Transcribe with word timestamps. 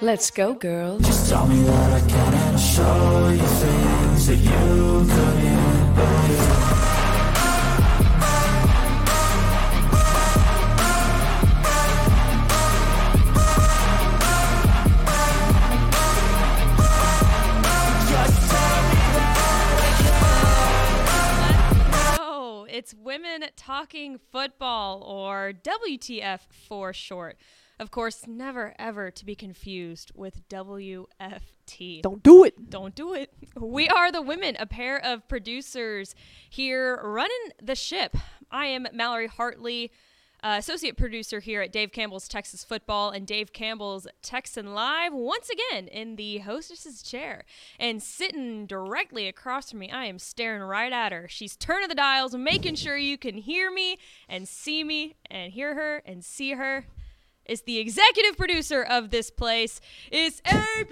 Let's 0.00 0.30
go, 0.30 0.54
girls. 0.54 1.04
Just 1.04 1.28
tell 1.28 1.44
me 1.48 1.60
that 1.60 1.92
I 1.92 2.00
can 2.06 2.32
and 2.32 2.52
I'll 2.52 2.58
show 2.58 3.30
you 3.30 3.38
things 3.38 4.26
that 4.28 4.36
you 4.36 4.50
couldn't 5.10 5.94
believe. 5.96 6.38
Just 18.08 18.50
tell 18.52 18.82
me 18.88 18.98
Oh, 22.20 22.66
it's 22.70 22.94
Women 22.94 23.46
Talking 23.56 24.20
Football, 24.30 25.02
or 25.02 25.52
WTF 25.52 26.42
for 26.68 26.92
short. 26.92 27.36
Of 27.80 27.92
course, 27.92 28.26
never 28.26 28.74
ever 28.78 29.10
to 29.12 29.24
be 29.24 29.36
confused 29.36 30.10
with 30.14 30.48
WFT. 30.48 32.02
Don't 32.02 32.22
do 32.22 32.42
it. 32.42 32.70
Don't 32.70 32.94
do 32.94 33.14
it. 33.14 33.32
We 33.54 33.88
are 33.88 34.10
the 34.10 34.22
women, 34.22 34.56
a 34.58 34.66
pair 34.66 34.98
of 35.04 35.28
producers 35.28 36.16
here 36.50 37.00
running 37.04 37.52
the 37.62 37.76
ship. 37.76 38.16
I 38.50 38.66
am 38.66 38.88
Mallory 38.92 39.28
Hartley, 39.28 39.92
uh, 40.42 40.56
associate 40.58 40.96
producer 40.96 41.38
here 41.38 41.62
at 41.62 41.70
Dave 41.70 41.92
Campbell's 41.92 42.26
Texas 42.26 42.64
Football 42.64 43.10
and 43.10 43.26
Dave 43.26 43.52
Campbell's 43.52 44.08
Texan 44.22 44.74
Live, 44.74 45.12
once 45.12 45.48
again 45.48 45.86
in 45.86 46.16
the 46.16 46.38
hostess's 46.38 47.02
chair. 47.02 47.44
And 47.78 48.02
sitting 48.02 48.66
directly 48.66 49.28
across 49.28 49.70
from 49.70 49.80
me, 49.80 49.90
I 49.90 50.06
am 50.06 50.18
staring 50.18 50.62
right 50.62 50.92
at 50.92 51.12
her. 51.12 51.26
She's 51.28 51.56
turning 51.56 51.88
the 51.88 51.94
dials, 51.94 52.34
making 52.34 52.74
sure 52.74 52.96
you 52.96 53.18
can 53.18 53.36
hear 53.36 53.70
me 53.70 53.98
and 54.28 54.48
see 54.48 54.82
me 54.82 55.14
and 55.30 55.52
hear 55.52 55.74
her 55.74 56.02
and 56.04 56.24
see 56.24 56.52
her. 56.52 56.86
Is 57.48 57.62
the 57.62 57.78
executive 57.78 58.36
producer 58.36 58.82
of 58.82 59.08
this 59.08 59.30
place. 59.30 59.80
Is 60.12 60.42
AP. 60.44 60.86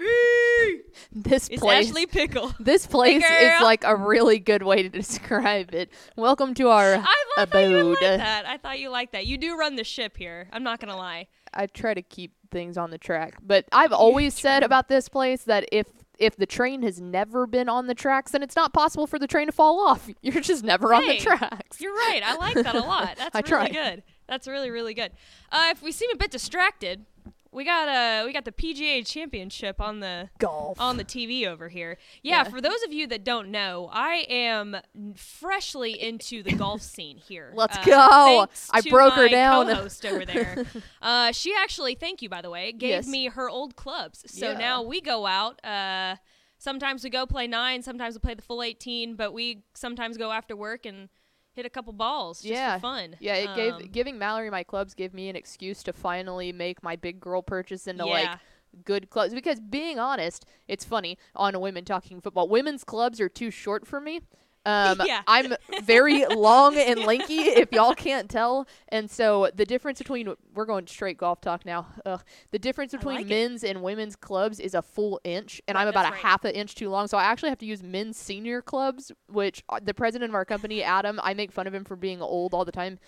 This 1.11 1.47
It's 1.49 1.61
place. 1.61 1.87
Ashley 1.87 2.07
Pickle. 2.07 2.51
This 2.59 2.87
place 2.87 3.23
is 3.23 3.61
like 3.61 3.83
a 3.83 3.95
really 3.95 4.39
good 4.39 4.63
way 4.63 4.81
to 4.83 4.89
describe 5.03 5.73
it. 5.75 5.91
Welcome 6.15 6.55
to 6.55 6.69
our 6.69 6.95
I, 6.95 7.15
I 7.37 7.45
thought 7.45 7.59
you 7.59 7.77
abode. 7.77 7.89
like 8.01 8.17
that. 8.17 8.45
I 8.47 8.57
thought 8.57 8.79
you 8.79 8.89
liked 8.89 9.11
that. 9.11 9.27
You 9.27 9.37
do 9.37 9.55
run 9.55 9.75
the 9.75 9.83
ship 9.83 10.17
here. 10.17 10.49
I'm 10.51 10.63
not 10.63 10.79
gonna 10.79 10.97
lie. 10.97 11.27
I 11.53 11.67
try 11.67 11.93
to 11.93 12.01
keep 12.01 12.33
things 12.51 12.75
on 12.77 12.89
the 12.89 12.97
track, 12.97 13.35
but 13.41 13.65
I've 13.71 13.93
always 13.93 14.33
said 14.33 14.63
about 14.63 14.87
this 14.89 15.09
place 15.09 15.43
that 15.43 15.65
if 15.71 15.85
if 16.17 16.35
the 16.35 16.47
train 16.47 16.81
has 16.81 16.99
never 16.99 17.45
been 17.45 17.69
on 17.69 17.85
the 17.85 17.93
tracks, 17.93 18.31
then 18.31 18.41
it's 18.41 18.55
not 18.55 18.73
possible 18.73 19.05
for 19.05 19.19
the 19.19 19.27
train 19.27 19.45
to 19.45 19.51
fall 19.51 19.79
off. 19.87 20.09
You're 20.23 20.41
just 20.41 20.63
never 20.63 20.91
on 20.93 21.05
the 21.05 21.17
tracks. 21.17 21.79
You're 21.79 21.93
right. 21.93 22.21
I 22.25 22.35
like 22.35 22.55
that 22.55 22.73
a 22.73 22.79
lot. 22.79 23.15
That's 23.17 23.35
I 23.35 23.39
really 23.41 23.69
try. 23.69 23.69
good. 23.69 24.03
That's 24.27 24.47
really 24.47 24.69
really 24.69 24.93
good. 24.93 25.11
Uh, 25.51 25.67
if 25.71 25.81
we 25.81 25.91
seem 25.91 26.09
a 26.11 26.17
bit 26.17 26.31
distracted, 26.31 27.05
we 27.51 27.63
got 27.63 27.87
uh 27.87 28.25
we 28.25 28.33
got 28.33 28.45
the 28.45 28.51
PGA 28.51 29.05
Championship 29.07 29.79
on 29.81 29.99
the 30.01 30.29
Golf. 30.37 30.79
on 30.79 30.97
the 30.97 31.05
TV 31.05 31.47
over 31.47 31.69
here. 31.69 31.97
Yeah, 32.21 32.37
Yeah. 32.37 32.43
for 32.45 32.59
those 32.61 32.83
of 32.85 32.91
you 32.93 33.07
that 33.07 33.23
don't 33.23 33.49
know, 33.49 33.89
I 33.91 34.25
am 34.29 34.77
freshly 35.15 35.99
into 36.01 36.43
the 36.43 36.51
golf 36.53 36.81
scene 36.81 37.17
here. 37.17 37.51
Let's 37.55 37.77
Uh, 37.77 37.83
go. 37.83 38.47
I 38.71 38.81
broke 38.81 39.13
her 39.13 39.29
down. 39.29 39.67
Co-host 39.67 40.05
over 40.05 40.25
there. 40.33 40.65
uh, 41.01 41.31
she 41.31 41.55
actually, 41.55 41.95
thank 41.95 42.21
you 42.21 42.29
by 42.29 42.41
the 42.41 42.49
way, 42.49 42.71
gave 42.71 42.89
Yes. 42.89 43.07
me 43.07 43.27
her 43.27 43.49
old 43.49 43.75
clubs. 43.75 44.23
So 44.27 44.51
Yeah. 44.51 44.57
now 44.57 44.81
we 44.83 45.01
go 45.01 45.25
out. 45.25 45.63
Uh, 45.65 46.17
sometimes 46.57 47.03
we 47.03 47.09
go 47.09 47.25
play 47.25 47.47
nine. 47.47 47.81
Sometimes 47.81 48.15
we 48.15 48.19
play 48.19 48.33
the 48.33 48.41
full 48.41 48.61
eighteen. 48.61 49.15
But 49.15 49.31
we 49.33 49.63
sometimes 49.73 50.17
go 50.17 50.31
after 50.31 50.55
work 50.55 50.85
and 50.85 51.09
hit 51.57 51.65
a 51.65 51.69
couple 51.69 51.91
balls 51.91 52.41
just 52.41 52.53
yeah. 52.53 52.75
for 52.75 52.81
fun. 52.81 53.15
Yeah, 53.19 53.33
it 53.35 53.47
Um, 53.49 53.55
gave 53.55 53.91
giving 53.91 54.17
Mallory 54.17 54.49
my 54.49 54.63
clubs 54.63 54.93
gave 54.93 55.13
me 55.13 55.27
an 55.27 55.35
excuse 55.35 55.83
to 55.83 55.91
finally 55.91 56.53
make 56.53 56.81
my 56.81 56.95
big 56.95 57.19
girl 57.19 57.41
purchase 57.41 57.87
into 57.87 58.05
Yeah. 58.05 58.11
like 58.11 58.39
good 58.85 59.09
clubs 59.09 59.33
because 59.33 59.59
being 59.59 59.97
honest, 59.97 60.45
it's 60.67 60.85
funny 60.85 61.17
on 61.35 61.59
women 61.59 61.83
talking 61.83 62.21
football. 62.21 62.47
Women's 62.47 62.83
clubs 62.83 63.19
are 63.19 63.27
too 63.27 63.49
short 63.49 63.87
for 63.87 63.99
me. 63.99 64.21
Um, 64.65 65.01
Yeah. 65.05 65.21
I'm 65.27 65.53
very 65.83 66.25
long 66.25 66.75
and 66.77 66.99
lanky, 67.01 67.35
if 67.39 67.71
y'all 67.71 67.93
can't 67.93 68.29
tell. 68.29 68.67
And 68.89 69.09
so 69.09 69.49
the 69.55 69.65
difference 69.65 69.99
between 69.99 70.33
we're 70.53 70.65
going 70.65 70.87
straight 70.87 71.17
golf 71.17 71.39
talk 71.41 71.65
now. 71.65 71.87
Ugh. 72.05 72.21
The 72.51 72.59
difference 72.59 72.91
between 72.91 73.15
like 73.17 73.25
it. 73.25 73.29
men's 73.29 73.63
and 73.63 73.81
women's 73.81 74.15
clubs 74.15 74.59
is 74.59 74.73
a 74.73 74.81
full 74.81 75.21
inch, 75.23 75.61
and 75.67 75.75
Right, 75.75 75.83
I'm 75.83 75.87
about 75.87 76.07
a 76.07 76.11
right. 76.11 76.19
half 76.19 76.43
an 76.45 76.51
inch 76.51 76.75
too 76.75 76.89
long. 76.89 77.07
So 77.07 77.17
I 77.17 77.23
actually 77.23 77.49
have 77.49 77.59
to 77.59 77.65
use 77.65 77.81
men's 77.81 78.17
senior 78.17 78.61
clubs, 78.61 79.11
which 79.29 79.63
uh, 79.69 79.79
the 79.81 79.93
president 79.93 80.31
of 80.31 80.35
our 80.35 80.45
company, 80.45 80.83
Adam, 80.83 81.19
I 81.23 81.33
make 81.33 81.51
fun 81.51 81.67
of 81.67 81.73
him 81.73 81.83
for 81.85 81.95
being 81.95 82.21
old 82.21 82.53
all 82.53 82.65
the 82.65 82.71
time. 82.71 82.99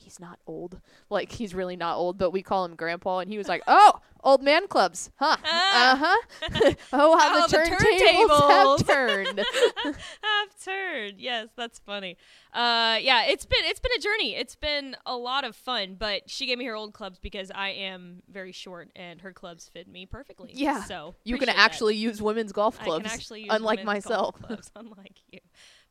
He's 0.00 0.18
not 0.18 0.38
old. 0.46 0.80
Like 1.08 1.30
he's 1.32 1.54
really 1.54 1.76
not 1.76 1.96
old, 1.96 2.18
but 2.18 2.30
we 2.30 2.42
call 2.42 2.64
him 2.64 2.74
grandpa 2.74 3.18
and 3.20 3.30
he 3.30 3.38
was 3.38 3.48
like, 3.48 3.62
"Oh, 3.68 4.00
old 4.24 4.42
man 4.42 4.66
clubs. 4.66 5.10
Huh. 5.16 5.36
Ah. 5.44 5.92
Uh-huh. 5.92 6.72
oh, 6.92 7.18
how 7.18 7.44
Oh, 7.44 7.46
the, 7.46 7.56
the 7.56 7.62
turntables 7.64 8.78
have 8.78 8.86
turned." 8.86 9.38
Half 10.22 10.64
turned. 10.64 11.20
Yes, 11.20 11.48
that's 11.56 11.78
funny. 11.80 12.16
Uh, 12.52 12.98
yeah, 13.00 13.24
it's 13.26 13.44
been 13.46 13.60
it's 13.64 13.80
been 13.80 13.92
a 13.96 14.00
journey. 14.00 14.34
It's 14.34 14.56
been 14.56 14.96
a 15.06 15.16
lot 15.16 15.44
of 15.44 15.54
fun. 15.54 15.96
But 15.98 16.28
she 16.28 16.46
gave 16.46 16.58
me 16.58 16.64
her 16.64 16.74
old 16.74 16.92
clubs 16.92 17.18
because 17.18 17.50
I 17.54 17.68
am 17.70 18.22
very 18.28 18.52
short, 18.52 18.90
and 18.96 19.20
her 19.20 19.32
clubs 19.32 19.68
fit 19.72 19.86
me 19.86 20.06
perfectly. 20.06 20.50
Yeah, 20.54 20.82
So 20.84 21.14
you 21.24 21.34
can 21.36 21.44
appreciate 21.44 21.56
that. 21.56 21.64
actually 21.64 21.96
use 21.96 22.20
women's 22.22 22.52
golf 22.52 22.78
clubs, 22.80 23.04
I 23.04 23.08
can 23.08 23.12
actually 23.18 23.40
use 23.42 23.50
unlike 23.52 23.80
women's 23.80 24.06
golf 24.06 24.34
myself. 24.40 24.46
clubs, 24.46 24.70
unlike 24.76 25.16
you. 25.30 25.40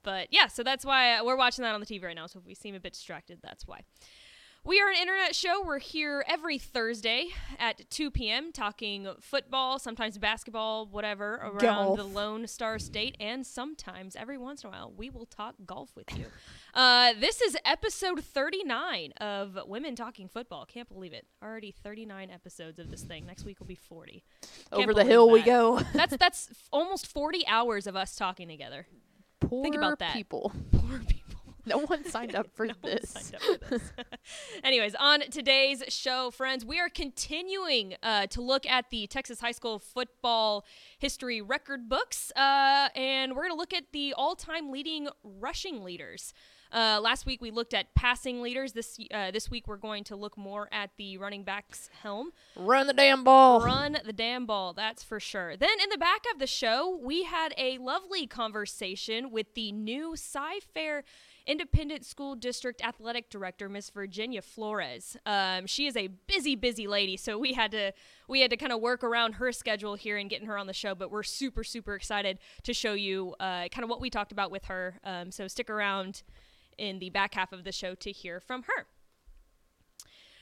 But 0.03 0.27
yeah, 0.31 0.47
so 0.47 0.63
that's 0.63 0.85
why 0.85 1.21
we're 1.21 1.37
watching 1.37 1.63
that 1.63 1.73
on 1.73 1.79
the 1.79 1.85
TV 1.85 2.03
right 2.03 2.15
now. 2.15 2.27
So 2.27 2.39
if 2.39 2.45
we 2.45 2.55
seem 2.55 2.75
a 2.75 2.79
bit 2.79 2.93
distracted, 2.93 3.39
that's 3.41 3.67
why. 3.67 3.81
We 4.65 4.81
are 4.81 4.89
an 4.89 4.97
internet 4.99 5.35
show. 5.35 5.63
We're 5.65 5.79
here 5.79 6.23
every 6.27 6.57
Thursday 6.57 7.29
at 7.57 7.89
2 7.89 8.11
p.m. 8.11 8.51
talking 8.51 9.07
football, 9.21 9.79
sometimes 9.79 10.17
basketball, 10.17 10.85
whatever, 10.85 11.35
around 11.35 11.97
the 11.97 12.03
Lone 12.03 12.45
Star 12.45 12.77
State. 12.77 13.15
And 13.21 13.47
sometimes, 13.47 14.17
every 14.17 14.37
once 14.37 14.63
in 14.63 14.67
a 14.67 14.71
while, 14.71 14.93
we 14.95 15.09
will 15.09 15.25
talk 15.25 15.55
golf 15.65 15.95
with 15.95 16.15
you. 16.15 16.25
uh, 16.73 17.13
this 17.17 17.39
is 17.39 17.55
episode 17.63 18.21
39 18.21 19.13
of 19.21 19.57
Women 19.65 19.95
Talking 19.95 20.27
Football. 20.27 20.65
Can't 20.65 20.89
believe 20.89 21.13
it. 21.13 21.25
Already 21.41 21.71
39 21.71 22.29
episodes 22.29 22.79
of 22.79 22.91
this 22.91 23.01
thing. 23.01 23.25
Next 23.25 23.45
week 23.45 23.59
will 23.59 23.67
be 23.67 23.75
40. 23.75 24.25
Can't 24.41 24.83
Over 24.83 24.93
the 24.93 25.05
hill 25.05 25.29
we 25.29 25.41
go. 25.41 25.79
That's 25.93 26.15
that's 26.17 26.49
almost 26.71 27.07
40 27.07 27.47
hours 27.47 27.87
of 27.87 27.95
us 27.95 28.13
talking 28.15 28.49
together. 28.49 28.87
Poor 29.39 29.67
about 29.75 29.99
that. 29.99 30.13
people. 30.13 30.51
Poor 30.71 30.99
people. 30.99 31.15
No 31.65 31.79
one 31.79 32.03
signed 32.05 32.35
up 32.35 32.47
for 32.55 32.65
No 32.65 32.73
this. 32.83 33.09
signed 33.09 33.35
up 33.35 33.63
for 33.65 33.77
this. 33.77 33.91
Anyways, 34.63 34.95
on 34.95 35.21
today's 35.29 35.83
show, 35.89 36.31
friends, 36.31 36.65
we 36.65 36.79
are 36.79 36.89
continuing 36.89 37.95
uh, 38.01 38.27
to 38.27 38.41
look 38.41 38.65
at 38.65 38.89
the 38.89 39.05
Texas 39.07 39.39
high 39.39 39.51
school 39.51 39.77
football 39.77 40.65
history 40.97 41.41
record 41.41 41.87
books, 41.87 42.31
uh, 42.35 42.89
and 42.95 43.35
we're 43.35 43.43
going 43.43 43.53
to 43.53 43.57
look 43.57 43.73
at 43.73 43.91
the 43.91 44.13
all-time 44.13 44.71
leading 44.71 45.09
rushing 45.23 45.83
leaders. 45.83 46.33
Uh, 46.71 46.99
last 47.01 47.25
week 47.25 47.41
we 47.41 47.51
looked 47.51 47.73
at 47.73 47.93
passing 47.95 48.41
leaders. 48.41 48.73
This 48.73 48.99
uh, 49.13 49.31
this 49.31 49.49
week 49.49 49.67
we're 49.67 49.77
going 49.77 50.03
to 50.05 50.15
look 50.15 50.37
more 50.37 50.69
at 50.71 50.91
the 50.97 51.17
running 51.17 51.43
backs 51.43 51.89
helm. 52.01 52.31
Run 52.55 52.87
the 52.87 52.93
damn 52.93 53.23
ball. 53.23 53.61
Run 53.61 53.97
the 54.05 54.13
damn 54.13 54.45
ball, 54.45 54.73
that's 54.73 55.03
for 55.03 55.19
sure. 55.19 55.57
Then 55.57 55.79
in 55.83 55.89
the 55.89 55.97
back 55.97 56.21
of 56.33 56.39
the 56.39 56.47
show, 56.47 56.99
we 57.03 57.23
had 57.23 57.53
a 57.57 57.77
lovely 57.79 58.27
conversation 58.27 59.31
with 59.31 59.53
the 59.55 59.71
new 59.71 60.13
Sci 60.13 60.59
Fair 60.73 61.03
Independent 61.47 62.05
School 62.05 62.35
District 62.35 62.83
Athletic 62.83 63.31
Director, 63.31 63.67
Miss 63.67 63.89
Virginia 63.89 64.41
Flores. 64.41 65.17
Um, 65.25 65.65
she 65.65 65.87
is 65.87 65.97
a 65.97 66.07
busy, 66.27 66.55
busy 66.55 66.85
lady, 66.85 67.17
so 67.17 67.39
we 67.39 67.53
had 67.53 67.71
to 67.71 67.91
we 68.27 68.41
had 68.41 68.51
to 68.51 68.57
kind 68.57 68.71
of 68.71 68.79
work 68.79 69.03
around 69.03 69.33
her 69.33 69.51
schedule 69.51 69.95
here 69.95 70.17
and 70.17 70.29
getting 70.29 70.47
her 70.47 70.57
on 70.57 70.67
the 70.67 70.73
show. 70.73 70.93
But 70.93 71.09
we're 71.09 71.23
super, 71.23 71.63
super 71.63 71.95
excited 71.95 72.37
to 72.63 72.73
show 72.75 72.93
you 72.93 73.33
uh, 73.39 73.69
kind 73.69 73.83
of 73.83 73.89
what 73.89 73.99
we 73.99 74.11
talked 74.11 74.31
about 74.31 74.51
with 74.51 74.65
her. 74.65 74.99
Um, 75.03 75.31
so 75.31 75.47
stick 75.47 75.71
around 75.71 76.21
in 76.79 76.99
the 76.99 77.09
back 77.09 77.35
half 77.35 77.51
of 77.51 77.63
the 77.63 77.71
show 77.71 77.93
to 77.95 78.11
hear 78.11 78.39
from 78.39 78.63
her. 78.63 78.87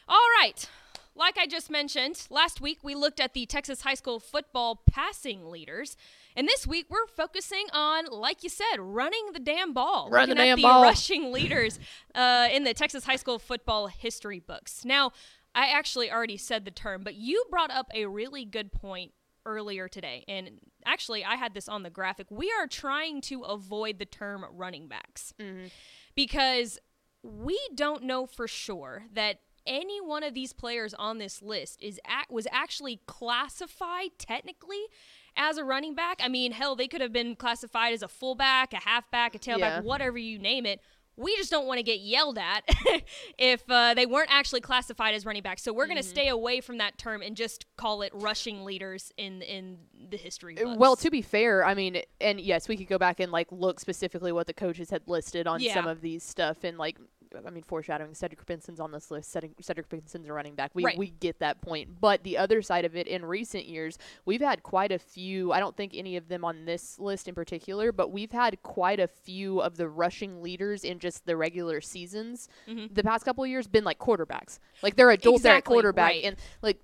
All 0.08 0.28
right. 0.40 0.70
Like 1.16 1.38
I 1.38 1.48
just 1.48 1.72
mentioned, 1.72 2.28
last 2.30 2.62
week 2.62 2.80
we 2.84 2.94
looked 2.94 3.20
at 3.20 3.34
the 3.34 3.48
Texas 3.48 3.82
high 3.82 3.96
school 3.96 4.20
football 4.20 4.84
passing 4.90 5.50
leaders. 5.50 5.98
And 6.36 6.48
this 6.48 6.68
week 6.68 6.86
we're 6.90 7.08
focusing 7.08 7.66
on, 7.74 8.06
like 8.12 8.44
you 8.44 8.50
said, 8.50 8.78
running 8.80 9.32
the 9.34 9.40
damn 9.40 9.74
ball. 9.74 10.10
Run 10.12 10.30
the 10.30 10.36
damn 10.36 10.62
ball. 10.62 10.84
rushing 10.84 11.32
leaders 11.32 11.80
uh, 12.16 12.48
in 12.52 12.64
the 12.64 12.76
Texas 12.76 13.04
high 13.04 13.16
school 13.16 13.40
football 13.40 13.88
history 13.88 14.40
books. 14.40 14.86
Now, 14.86 15.12
I 15.56 15.70
actually 15.70 16.12
already 16.12 16.38
said 16.38 16.66
the 16.66 16.72
term, 16.72 17.02
but 17.04 17.16
you 17.16 17.44
brought 17.50 17.72
up 17.72 17.90
a 17.96 18.06
really 18.06 18.46
good 18.46 18.72
point 18.72 19.12
earlier 19.48 19.88
today. 19.88 20.24
And 20.28 20.60
actually, 20.86 21.26
I 21.26 21.36
had 21.36 21.56
this 21.56 21.68
on 21.68 21.82
the 21.82 21.90
graphic. 21.90 22.28
We 22.30 22.54
are 22.60 22.68
trying 22.68 23.22
to 23.22 23.42
avoid 23.42 23.98
the 23.98 24.06
term 24.06 24.46
running 24.52 24.88
backs 24.88 25.34
mm-hmm. 25.40 25.68
because 26.14 26.78
we 27.24 27.60
don't 27.74 28.04
know 28.04 28.28
for 28.28 28.48
sure 28.48 29.06
that 29.14 29.40
any 29.66 30.00
one 30.00 30.24
of 30.24 30.34
these 30.34 30.54
players 30.54 30.94
on 30.94 31.18
this 31.18 31.42
list 31.42 31.82
is 31.82 32.00
ac 32.08 32.26
was 32.30 32.48
actually 32.52 33.02
classified 33.06 34.12
technically 34.18 34.82
as 35.36 35.58
a 35.58 35.64
running 35.64 35.94
back. 35.94 36.20
I 36.24 36.30
mean, 36.30 36.52
hell, 36.52 36.76
they 36.76 36.88
could 36.88 37.02
have 37.02 37.14
been 37.14 37.36
classified 37.36 37.94
as 37.94 38.02
a 38.02 38.08
fullback, 38.08 38.74
a 38.74 38.78
halfback, 38.78 39.36
a 39.36 39.40
tailback, 39.40 39.60
Yeah. 39.60 39.82
whatever 39.82 40.18
you 40.18 40.40
name 40.40 40.66
it. 40.66 40.82
We 41.18 41.36
just 41.36 41.50
don't 41.52 41.66
want 41.66 41.80
to 41.80 41.84
get 41.84 42.00
yelled 42.00 42.38
at 42.38 42.64
if 43.38 43.64
uh, 43.70 43.94
they 43.96 44.06
weren't 44.06 44.30
actually 44.32 44.62
classified 44.62 45.16
as 45.16 45.26
running 45.26 45.42
backs. 45.42 45.64
So 45.64 45.74
we're 45.74 45.88
going 45.88 45.98
to 45.98 46.04
stay 46.04 46.28
away 46.30 46.62
from 46.62 46.78
that 46.78 46.98
term 46.98 47.22
and 47.24 47.36
just 47.36 47.66
call 47.76 48.04
it 48.04 48.12
rushing 48.14 48.64
leaders 48.64 49.12
in 49.18 49.42
in 49.42 49.80
the 50.10 50.18
history. 50.18 50.58
Uh, 50.60 50.64
Books. 50.66 50.78
Well, 50.78 50.96
to 50.98 51.10
be 51.10 51.22
fair, 51.22 51.66
I 51.66 51.74
mean, 51.74 52.02
and 52.22 52.40
yes, 52.40 52.68
we 52.70 52.78
could 52.78 52.88
go 52.88 52.98
back 52.98 53.20
and 53.20 53.32
like 53.32 53.48
look 53.52 53.80
specifically 53.80 54.32
what 54.32 54.48
the 54.48 54.54
coaches 54.54 54.90
had 54.92 55.02
listed 55.08 55.48
on 55.48 55.60
Yeah. 55.60 55.74
some 55.74 55.88
of 55.88 56.02
these 56.02 56.24
stuff, 56.24 56.64
and 56.64 56.78
like, 56.78 56.98
I 57.46 57.50
mean, 57.50 57.64
foreshadowing 57.64 58.14
Cedric 58.14 58.46
Benson's 58.46 58.80
on 58.80 58.92
this 58.92 59.10
list. 59.12 59.32
Cedric, 59.32 59.52
Cedric 59.62 59.90
Benson's 59.90 60.28
a 60.28 60.34
running 60.34 60.56
back. 60.56 60.72
We 60.74 60.84
Right. 60.86 60.98
we 60.98 61.10
get 61.10 61.40
that 61.40 61.62
point, 61.62 62.00
but 62.00 62.24
the 62.24 62.38
other 62.38 62.62
side 62.62 62.86
of 62.86 62.96
it, 62.96 63.08
in 63.08 63.26
recent 63.26 63.66
years, 63.66 63.98
we've 64.26 64.42
had 64.42 64.64
quite 64.64 64.92
a 64.92 65.00
few. 65.00 65.52
I 65.52 65.60
don't 65.60 65.76
think 65.76 65.94
any 65.96 66.16
of 66.18 66.28
them 66.28 66.46
on 66.46 66.66
this 66.66 67.00
list 67.00 67.28
in 67.28 67.36
particular, 67.36 67.92
but 67.92 68.12
we've 68.12 68.32
had 68.32 68.62
quite 68.64 69.00
a 69.00 69.08
few 69.08 69.60
of 69.62 69.78
the 69.78 69.88
rushing 69.90 70.42
leaders 70.42 70.84
in 70.84 71.00
just 71.00 71.26
the 71.26 71.36
regular 71.38 71.82
seasons. 71.82 72.48
Mhm. 72.68 72.94
The 72.94 73.04
past 73.04 73.26
couple 73.26 73.44
of 73.44 73.50
years 73.50 73.68
been 73.68 73.84
like 73.84 74.00
quarterbacks, 74.00 74.60
like 74.82 74.96
they're 74.96 75.10
adults 75.12 75.40
Exactly, 75.42 75.74
quarterback, 75.74 76.12
right. 76.12 76.24
and 76.24 76.38
like 76.62 76.82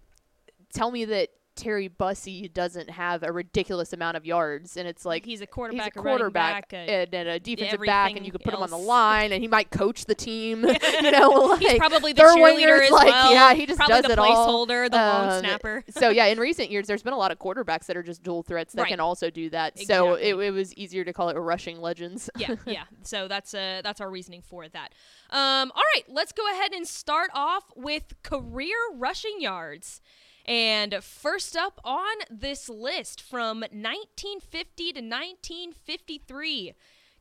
tell 0.74 0.92
me 0.92 1.06
that 1.06 1.30
Terry 1.56 1.88
Bussey 1.88 2.48
doesn't 2.52 2.90
have 2.90 3.22
a 3.24 3.32
ridiculous 3.32 3.94
amount 3.94 4.18
of 4.18 4.26
yards, 4.26 4.76
and 4.78 4.88
it's 4.88 5.06
like 5.06 5.24
he's 5.26 5.42
a 5.42 5.48
quarterback, 5.48 5.96
a 5.96 6.00
a 6.00 6.02
quarterback 6.02 6.70
back, 6.70 6.74
a- 6.90 7.08
and, 7.16 7.28
a 7.30 7.40
defensive 7.40 7.80
back, 7.82 8.16
and 8.16 8.26
you 8.26 8.32
could 8.32 8.42
put 8.42 8.54
him 8.54 8.62
on 8.64 8.70
the 8.72 8.78
line, 8.78 9.32
and 9.32 9.42
he 9.42 9.48
might 9.48 9.70
coach 9.70 10.06
the 10.06 10.16
team. 10.16 10.66
you 11.02 11.12
know, 11.12 11.30
like 11.30 11.60
He's 11.62 11.78
probably 11.78 12.14
the 12.14 12.24
cheerleader 12.24 12.82
as 12.86 12.92
like, 12.92 13.08
well. 13.08 13.32
yeah, 13.34 13.54
he 13.54 13.66
just 13.66 13.78
probably 13.78 13.96
does 14.02 14.06
the 14.06 14.12
it 14.14 14.20
all. 14.20 14.66
placeholder, 14.68 14.90
the 14.90 14.98
long 14.98 15.30
Um, 15.30 15.40
snapper. 15.40 15.84
so 15.92 16.10
yeah, 16.10 16.26
in 16.26 16.40
recent 16.40 16.72
years, 16.72 16.88
there's 16.88 17.04
been 17.04 17.14
a 17.14 17.18
lot 17.18 17.32
of 17.32 17.40
quarterbacks 17.40 17.86
that 17.86 17.96
are 17.98 18.04
just 18.04 18.24
dual 18.24 18.42
threats 18.44 18.74
that 18.74 18.82
Right. 18.84 18.90
can 18.90 19.00
also 19.00 19.30
do 19.30 19.50
that. 19.52 19.78
So 19.80 20.16
it, 20.16 20.36
it 20.36 20.52
was 20.52 20.74
easier 20.74 21.04
to 21.04 21.14
call 21.14 21.30
it 21.30 21.38
rushing 21.38 21.80
legends. 21.82 22.30
yeah, 22.38 22.56
yeah. 22.66 22.84
So 23.04 23.28
that's 23.28 23.54
uh 23.54 23.82
that's 23.84 24.02
our 24.02 24.10
reasoning 24.10 24.42
for 24.42 24.68
that. 24.70 24.94
Um, 25.30 25.72
all 25.76 25.84
right, 25.96 26.04
let's 26.08 26.32
go 26.32 26.44
ahead 26.52 26.74
and 26.74 26.88
start 26.88 27.30
off 27.34 27.64
with 27.76 28.14
career 28.24 28.76
rushing 28.96 29.40
yards. 29.40 30.02
And 30.46 30.96
first 31.02 31.56
up 31.56 31.80
on 31.86 32.16
this 32.30 32.68
list 32.68 33.22
from 33.22 33.62
1950 33.62 34.94
to 34.94 35.00
1953, 35.00 36.74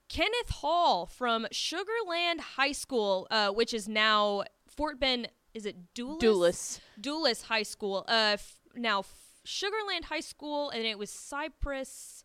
Kenneth 0.09 0.51
Hall 0.51 1.07
from 1.07 1.47
Sugarland 1.53 2.41
High 2.57 2.73
School, 2.73 3.29
uh, 3.31 3.51
which 3.51 3.73
is 3.73 3.89
now 3.89 4.43
Fort 4.67 4.99
Bend. 4.99 5.29
Is 5.55 5.67
it 5.67 5.95
Dulles? 5.95 6.19
Dulles. 6.19 6.81
Dulles 7.01 7.43
High 7.43 7.63
School. 7.63 8.05
Uh, 8.09 8.33
f- 8.35 8.59
now 8.75 9.01
f- 9.01 9.15
Sugarland 9.47 10.05
High 10.05 10.21
School, 10.21 10.71
and 10.71 10.85
it 10.85 10.99
was 10.99 11.11
Cypress 11.11 12.25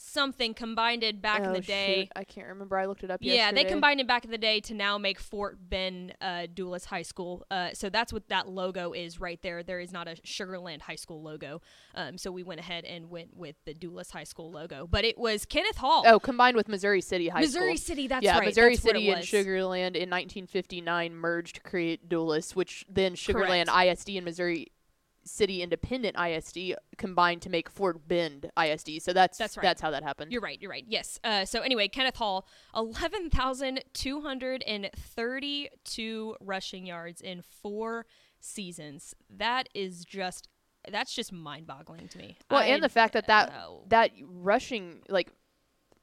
something 0.00 0.54
combined 0.54 1.02
it 1.02 1.20
back 1.20 1.40
in 1.40 1.50
Oh, 1.50 1.52
the 1.52 1.60
day. 1.60 2.02
shoot, 2.02 2.12
I 2.16 2.24
can't 2.24 2.48
remember. 2.48 2.78
I 2.78 2.86
looked 2.86 3.04
it 3.04 3.10
up. 3.10 3.20
Yeah, 3.22 3.34
yesterday. 3.34 3.62
they 3.64 3.68
combined 3.68 4.00
it 4.00 4.06
back 4.06 4.24
in 4.24 4.30
the 4.30 4.38
day 4.38 4.60
to 4.60 4.74
now 4.74 4.98
make 4.98 5.20
Fort 5.20 5.58
Bend 5.68 6.14
uh, 6.20 6.46
High 6.86 7.02
School. 7.02 7.46
Uh, 7.50 7.70
so 7.74 7.90
that's 7.90 8.12
what 8.12 8.28
that 8.28 8.48
logo 8.48 8.92
is 8.92 9.20
right 9.20 9.40
there. 9.42 9.62
There 9.62 9.80
is 9.80 9.92
not 9.92 10.08
a 10.08 10.12
Sugarland 10.24 10.82
High 10.82 10.96
School 10.96 11.22
logo. 11.22 11.60
Um, 11.94 12.18
so 12.18 12.30
we 12.32 12.42
went 12.42 12.60
ahead 12.60 12.84
and 12.84 13.10
went 13.10 13.36
with 13.36 13.56
the 13.64 13.74
Dulles 13.74 14.10
High 14.10 14.24
School 14.24 14.50
logo. 14.50 14.86
But 14.86 15.04
it 15.04 15.18
was 15.18 15.44
Kenneth 15.44 15.76
Hall. 15.76 16.04
Oh, 16.06 16.18
combined 16.18 16.56
with 16.56 16.68
Missouri 16.68 17.00
City 17.00 17.28
High 17.28 17.40
Missouri 17.40 17.50
School. 17.50 17.72
Missouri 17.72 17.76
City, 17.76 18.06
that's 18.08 18.24
yeah, 18.24 18.38
right. 18.38 18.46
Missouri 18.46 18.74
that's 18.74 18.82
City 18.82 19.10
and. 19.10 19.22
Sugarland 19.22 19.96
in 19.96 20.10
1959 20.10 21.14
merged 21.14 21.56
to 21.56 21.60
create 21.60 22.08
Dulles, 22.08 22.56
which 22.56 22.84
then 22.88 23.14
Sugarland 23.14 23.66
Correct. 23.68 24.00
ISD 24.00 24.10
and 24.10 24.24
Missouri 24.24 24.68
City 25.30 25.62
Independent 25.62 26.16
ISD 26.18 26.74
combined 26.98 27.42
to 27.42 27.50
make 27.50 27.70
Fort 27.70 28.06
Bend 28.08 28.50
ISD. 28.60 29.00
So 29.00 29.12
that's 29.12 29.38
That's 29.38 29.56
right. 29.56 29.62
that's 29.62 29.80
how 29.80 29.90
that 29.92 30.02
happened. 30.02 30.32
You're 30.32 30.40
right. 30.40 30.60
You're 30.60 30.70
right. 30.70 30.84
Yes. 30.86 31.20
Uh, 31.22 31.44
so 31.44 31.60
anyway, 31.60 31.88
Kenneth 31.88 32.16
Hall, 32.16 32.46
eleven 32.74 33.30
thousand 33.30 33.84
two 33.92 34.20
hundred 34.20 34.62
and 34.64 34.90
thirty-two 34.96 36.36
rushing 36.40 36.86
yards 36.86 37.20
in 37.20 37.42
four 37.42 38.06
seasons. 38.40 39.14
That 39.28 39.68
is 39.74 40.04
just 40.04 40.48
that's 40.90 41.14
just 41.14 41.30
mind-boggling 41.32 42.08
to 42.08 42.18
me. 42.18 42.36
well, 42.50 42.60
I 42.60 42.66
and 42.66 42.82
the 42.82 42.88
fact 42.88 43.12
that 43.12 43.26
that 43.26 43.52
that 43.88 44.10
rushing 44.22 45.00
like 45.08 45.30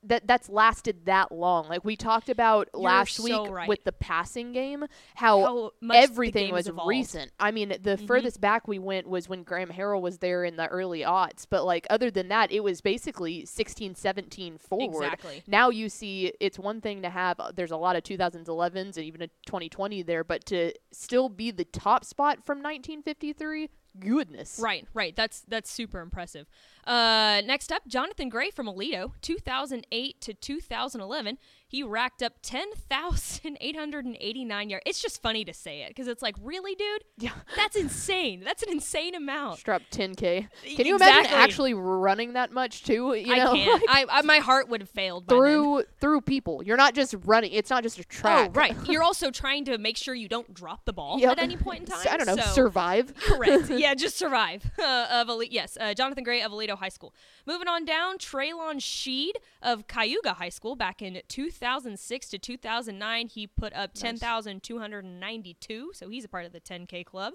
that 0.08 0.26
that's 0.28 0.50
lasted 0.50 1.06
that 1.06 1.32
long. 1.32 1.68
Like 1.70 1.86
we 1.86 1.96
talked 1.96 2.30
about 2.30 2.68
You're 2.74 2.84
last 2.84 3.16
so 3.16 3.24
week 3.24 3.52
right. 3.52 3.70
with 3.70 3.84
the 3.84 3.92
passing 3.92 4.52
game, 4.54 4.86
how, 5.16 5.42
How 5.42 5.72
everything 5.94 6.52
was 6.54 6.68
evolved. 6.68 6.90
recent. 6.90 7.32
I 7.40 7.52
mean, 7.52 7.70
the 7.70 7.98
Mhm. 7.98 8.08
furthest 8.08 8.42
back 8.42 8.68
we 8.68 8.80
went 8.80 9.08
was 9.08 9.30
when 9.30 9.44
Graham 9.44 9.70
Harrell 9.70 10.02
was 10.02 10.18
there 10.20 10.44
in 10.44 10.56
the 10.56 10.68
early 10.68 11.02
aughts, 11.02 11.46
but 11.50 11.66
like 11.66 11.86
other 11.90 12.10
than 12.10 12.28
that, 12.30 12.52
it 12.52 12.64
was 12.64 12.82
basically 12.82 13.46
16, 13.46 13.96
17 13.96 14.58
forward. 14.58 15.04
Exactly. 15.06 15.44
Now 15.48 15.70
you 15.70 15.90
see 15.90 16.34
it's 16.40 16.58
one 16.60 16.82
thing 16.82 17.02
to 17.02 17.10
have 17.10 17.40
uh, 17.40 17.52
there's 17.54 17.72
a 17.72 17.78
lot 17.78 17.96
of 17.96 18.04
2011s 18.04 18.98
and 18.98 19.06
even 19.06 19.22
a 19.22 19.28
2020 19.46 20.02
there, 20.04 20.24
but 20.24 20.46
to 20.46 20.74
still 20.92 21.30
be 21.30 21.52
the 21.52 21.66
top 21.66 22.04
spot 22.06 22.44
from 22.46 22.62
1953, 22.62 23.70
goodness. 24.00 24.60
Right, 24.62 24.88
right. 24.94 25.16
That's 25.16 25.42
that's 25.48 25.72
super 25.72 26.00
impressive. 26.00 26.48
Uh, 26.86 27.42
next 27.46 27.72
up, 27.72 27.86
Jonathan 27.88 28.30
Gray 28.30 28.50
from 28.50 28.68
Aledo, 28.68 29.12
2008 29.22 30.22
to 30.22 30.34
2011. 30.34 31.38
He 31.70 31.84
racked 31.84 32.24
up 32.24 32.36
10,889 32.44 34.70
yards. 34.70 34.84
It's 34.86 35.02
just 35.02 35.22
funny 35.22 35.44
to 35.46 35.54
say 35.54 35.82
it 35.82 35.90
because 35.90 36.08
it's 36.08 36.22
like, 36.22 36.36
really, 36.42 36.76
dude? 36.76 37.04
Yeah. 37.18 37.32
That's 37.56 37.76
insane. 37.76 38.42
That's 38.44 38.64
an 38.64 38.70
insane 38.70 39.16
amount. 39.16 39.60
Strap 39.60 39.82
10k. 39.92 40.48
Can 40.76 40.86
you 40.86 40.96
imagine 40.96 41.32
actually 41.32 41.74
running 41.74 42.34
that 42.34 42.52
much 42.52 42.84
too? 42.84 43.14
You 43.14 43.36
know, 43.36 43.54
I 43.54 43.58
can't. 43.58 43.82
like, 43.88 44.08
I, 44.10 44.20
I 44.20 44.22
my 44.22 44.38
heart 44.40 44.70
would 44.70 44.82
have 44.82 44.90
failed 44.90 45.26
by 45.28 45.34
then. 45.36 45.42
through 45.44 45.84
through 46.00 46.22
people. 46.22 46.64
You're 46.64 46.78
not 46.78 46.94
just 46.96 47.16
running. 47.26 47.52
It's 47.52 47.70
not 47.70 47.84
just 47.84 48.00
a 48.00 48.04
track. 48.04 48.50
Oh, 48.50 48.54
right. 48.54 48.76
You're 48.88 49.04
also 49.04 49.30
trying 49.32 49.66
to 49.66 49.78
make 49.78 49.98
sure 49.98 50.16
you 50.16 50.28
don't 50.30 50.54
drop 50.54 50.86
the 50.86 50.94
ball 50.94 51.20
Yep. 51.20 51.32
at 51.34 51.40
any 51.40 51.58
point 51.58 51.82
in 51.82 51.86
time. 51.88 52.06
I 52.10 52.18
don't 52.18 52.28
know. 52.28 52.36
so- 52.38 52.52
survive. 52.52 53.14
Correct. 53.16 53.70
yeah, 53.72 53.94
just 53.94 54.18
survive. 54.18 54.70
Uh, 54.82 55.08
of 55.12 55.30
Ali- 55.30 55.50
yes, 55.52 55.78
uh, 55.80 55.94
Jonathan 55.94 56.24
Gray 56.24 56.42
of 56.42 56.52
Aledo 56.52 56.78
High 56.78 56.90
School. 56.90 57.14
Moving 57.46 57.68
on 57.68 57.86
down, 57.86 58.18
Traylon 58.18 58.82
Shead 58.82 59.36
of 59.62 59.88
Cayuga 59.88 60.34
High 60.34 60.50
School 60.50 60.76
back 60.76 61.02
in 61.02 61.22
2006 61.58 62.30
to 62.30 62.38
2009. 62.38 63.28
He 63.28 63.48
put 63.48 63.74
up 63.74 63.94
10,292, 63.94 65.92
so 65.94 66.10
he's 66.10 66.26
a 66.26 66.30
part 66.30 66.46
of 66.46 66.52
the 66.52 66.62
10K 66.62 67.06
club. 67.06 67.34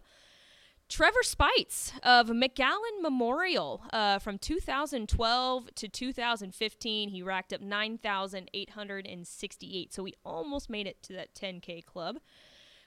Trevor 0.88 1.22
Speights 1.22 1.92
of 2.02 2.26
McAllen 2.28 3.00
Memorial 3.00 3.84
uh, 3.92 4.19
from 4.19 4.38
2012 4.38 5.74
to 5.74 5.88
2015. 5.88 7.08
He 7.08 7.22
racked 7.22 7.54
up 7.54 7.62
9,868, 7.62 9.92
so 9.92 10.04
he 10.04 10.14
almost 10.25 10.68
made 10.68 10.86
it 10.86 11.02
to 11.04 11.14
that 11.14 11.34
10K 11.34 11.82
club. 11.84 12.18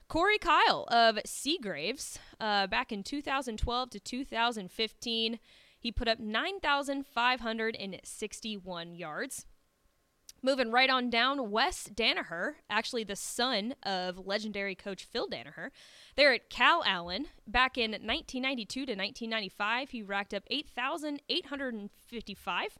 Corey 0.07 0.37
Kyle 0.37 0.85
of 0.89 1.17
Seagraves, 1.25 2.19
uh, 2.39 2.67
back 2.67 2.91
in 2.91 3.01
2012 3.01 3.89
to 3.89 3.99
2015, 3.99 5.39
he 5.79 5.91
put 5.91 6.07
up 6.07 6.19
9,561 6.19 8.95
yards. 8.95 9.47
Moving 10.41 10.71
right 10.71 10.89
on 10.89 11.09
down, 11.09 11.49
Wes 11.49 11.89
Danaher, 11.93 12.53
actually 12.69 13.03
the 13.03 13.15
son 13.15 13.75
of 13.81 14.27
legendary 14.27 14.75
coach 14.75 15.03
Phil 15.03 15.27
Danaher. 15.27 15.71
They're 16.15 16.33
at 16.33 16.49
Calallen. 16.49 17.27
Back 17.47 17.77
in 17.77 17.91
1992 17.91 18.85
to 18.85 18.93
1995, 18.93 19.89
he 19.89 20.03
racked 20.03 20.33
up 20.33 20.43
8,855. 20.49 22.77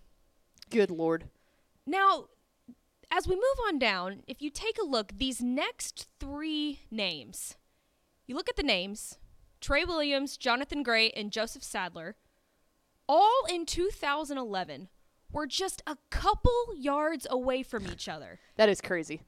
good 0.70 0.92
lord. 0.92 1.30
Now, 1.86 2.26
as 3.12 3.28
we 3.28 3.36
move 3.36 3.60
on 3.68 3.80
down, 3.80 4.24
if 4.28 4.42
you 4.42 4.50
take 4.50 4.78
a 4.80 4.86
look, 4.86 5.14
these 5.18 5.42
next 5.42 6.08
three 6.20 6.80
names, 6.92 7.56
you 8.28 8.36
look 8.36 8.50
at 8.50 8.56
the 8.56 8.64
names 8.64 9.18
Trey 9.64 9.86
Williams, 9.86 10.36
Jonathan 10.36 10.84
Gray, 10.84 11.10
and 11.12 11.32
Joseph 11.32 11.64
Sadler, 11.64 12.18
all 13.08 13.46
in 13.50 13.66
2011, 13.66 14.90
were 15.32 15.48
just 15.48 15.82
a 15.88 15.96
couple 16.10 16.76
yards 16.78 17.26
away 17.30 17.64
from 17.64 17.88
each 17.88 18.10
other. 18.10 18.42
That 18.58 18.68
is 18.68 18.82
crazy. 18.82 19.22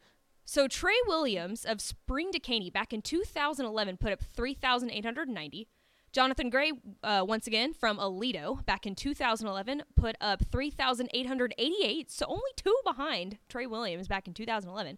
So 0.44 0.68
Trey 0.68 0.98
Williams 1.08 1.64
of 1.64 1.80
Spring 1.80 2.32
Dekaney 2.34 2.72
back 2.72 2.92
in 2.92 3.02
2011 3.02 3.96
put 3.96 4.12
up 4.12 4.24
3,890. 4.36 5.70
Jonathan 6.12 6.50
Gray, 6.50 6.74
uh, 7.02 7.24
once 7.26 7.48
again 7.48 7.74
from 7.74 7.98
Aledo, 7.98 8.66
back 8.66 8.86
in 8.86 8.94
2011 8.94 9.84
put 9.96 10.18
up 10.20 10.44
3,888, 10.52 12.12
so 12.12 12.26
only 12.28 12.42
two 12.58 12.76
behind 12.84 13.38
Trey 13.48 13.68
Williams 13.68 14.10
back 14.10 14.28
in 14.28 14.34
2011. 14.34 14.98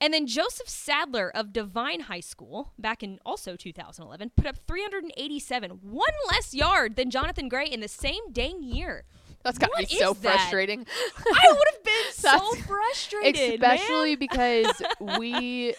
And 0.00 0.14
then 0.14 0.26
Joseph 0.26 0.68
Sadler 0.68 1.30
of 1.34 1.52
Devine 1.52 2.00
High 2.00 2.20
School, 2.20 2.72
back 2.78 3.02
in 3.02 3.18
also 3.24 3.54
2011, 3.54 4.32
put 4.34 4.46
up 4.46 4.56
387, 4.66 5.70
one 5.82 6.08
less 6.30 6.54
yard 6.54 6.96
than 6.96 7.10
Jonathan 7.10 7.48
Gray 7.48 7.66
in 7.66 7.80
the 7.80 7.88
same 7.88 8.32
dang 8.32 8.62
year. 8.62 9.04
That's 9.44 9.58
got 9.58 9.70
What 9.70 9.90
me 9.90 9.98
so 9.98 10.12
that? 10.14 10.20
frustrating. 10.22 10.86
I 11.18 11.46
would 11.50 11.68
have 11.72 11.84
been 11.84 11.92
so 12.12 12.54
frustrated, 12.66 13.60
man. 13.60 13.74
Especially 13.74 14.16
because 14.16 14.82
we 15.18 15.74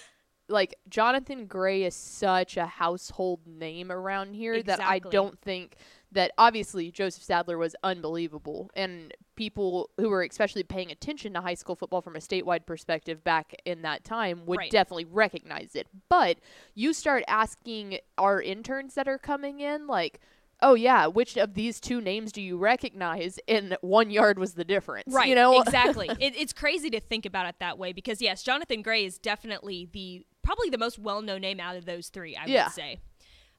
like 0.49 0.75
Jonathan 0.89 1.45
Gray 1.45 1.83
is 1.83 1.95
such 1.95 2.57
a 2.57 2.65
household 2.65 3.41
name 3.47 3.91
around 3.91 4.33
here 4.35 4.61
that 4.63 4.81
I 4.81 4.99
don't 4.99 5.39
think 5.39 5.75
that 6.11 6.31
obviously 6.37 6.91
Joseph 6.91 7.23
Sadler 7.23 7.57
was 7.57 7.75
unbelievable 7.83 8.69
and 8.75 9.13
people 9.35 9.89
who 9.97 10.09
were 10.09 10.23
especially 10.23 10.63
paying 10.63 10.91
attention 10.91 11.33
to 11.33 11.41
high 11.41 11.53
school 11.53 11.75
football 11.75 12.01
from 12.01 12.15
a 12.15 12.19
statewide 12.19 12.65
perspective 12.65 13.23
back 13.23 13.55
in 13.65 13.81
that 13.83 14.03
time 14.03 14.45
would 14.45 14.57
Right. 14.57 14.71
definitely 14.71 15.05
recognize 15.05 15.75
it. 15.75 15.87
But 16.09 16.39
you 16.75 16.93
start 16.93 17.23
asking 17.27 17.99
our 18.17 18.41
interns 18.41 18.93
that 18.95 19.07
are 19.07 19.17
coming 19.17 19.59
in 19.59 19.87
like 19.87 20.19
Oh 20.63 20.75
yeah, 20.75 21.07
which 21.07 21.37
of 21.37 21.55
these 21.55 21.79
two 21.79 21.99
names 22.01 22.31
do 22.31 22.39
you 22.39 22.55
recognize? 22.55 23.39
And 23.47 23.75
one 23.81 24.11
yard 24.11 24.37
was 24.37 24.53
the 24.53 24.63
difference. 24.63 25.11
Right. 25.11 25.27
You 25.27 25.33
know 25.33 25.59
exactly. 25.59 26.07
It, 26.19 26.35
it's 26.37 26.53
crazy 26.53 26.91
to 26.91 26.99
think 26.99 27.25
about 27.25 27.47
it 27.47 27.55
that 27.61 27.79
way 27.79 27.93
because 27.93 28.21
yes, 28.21 28.43
Jonathan 28.43 28.83
Gray 28.83 29.03
is 29.03 29.17
definitely 29.17 29.89
the 29.91 30.23
probably 30.43 30.69
the 30.69 30.77
most 30.77 30.99
well-known 30.99 31.41
name 31.41 31.59
out 31.59 31.77
of 31.77 31.85
those 31.85 32.09
three. 32.09 32.35
I 32.35 32.45
Yeah. 32.45 32.65
would 32.65 32.73
say. 32.73 32.99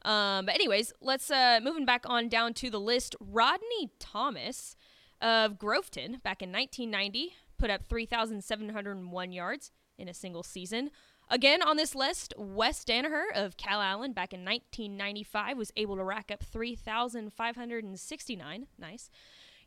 Um, 0.05 0.47
but 0.47 0.55
anyways, 0.55 0.93
let's 1.01 1.31
uh, 1.31 1.61
moving 1.63 1.85
back 1.85 2.05
on 2.07 2.29
down 2.29 2.55
to 2.55 2.71
the 2.71 2.81
list. 2.81 3.15
Rodney 3.21 3.91
Thomas 3.99 4.77
of 5.21 5.59
Groveton 5.59 6.23
back 6.23 6.41
in 6.43 6.51
1990 6.51 7.35
put 7.59 7.71
up 7.71 7.83
3,701 7.89 9.33
yards 9.33 9.71
in 9.97 10.09
a 10.09 10.15
single 10.15 10.43
season. 10.43 10.91
Again 11.31 11.63
on 11.63 11.77
this 11.77 11.95
list, 11.95 12.35
Wes 12.37 12.85
Danaher 12.85 13.27
of 13.35 13.57
Calallen 13.57 14.13
back 14.13 14.35
in 14.35 14.45
1995 14.45 15.57
was 15.57 15.73
able 15.77 15.97
to 15.97 16.05
rack 16.05 16.33
up 16.33 16.43
3,569 16.43 18.67
nice 18.79 19.09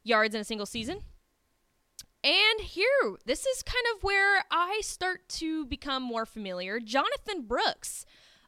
yards 0.04 0.36
in 0.36 0.42
a 0.42 0.46
single 0.46 0.66
season. 0.66 1.02
And 2.24 2.62
here, 2.62 2.88
this 3.26 3.46
is 3.46 3.64
kind 3.64 3.86
of 3.96 4.04
where 4.04 4.44
I 4.52 4.82
start 4.84 5.30
to 5.30 5.66
become 5.66 6.04
more 6.04 6.26
familiar. 6.26 6.80
Jonathan 6.80 7.44
Brooks 7.48 8.06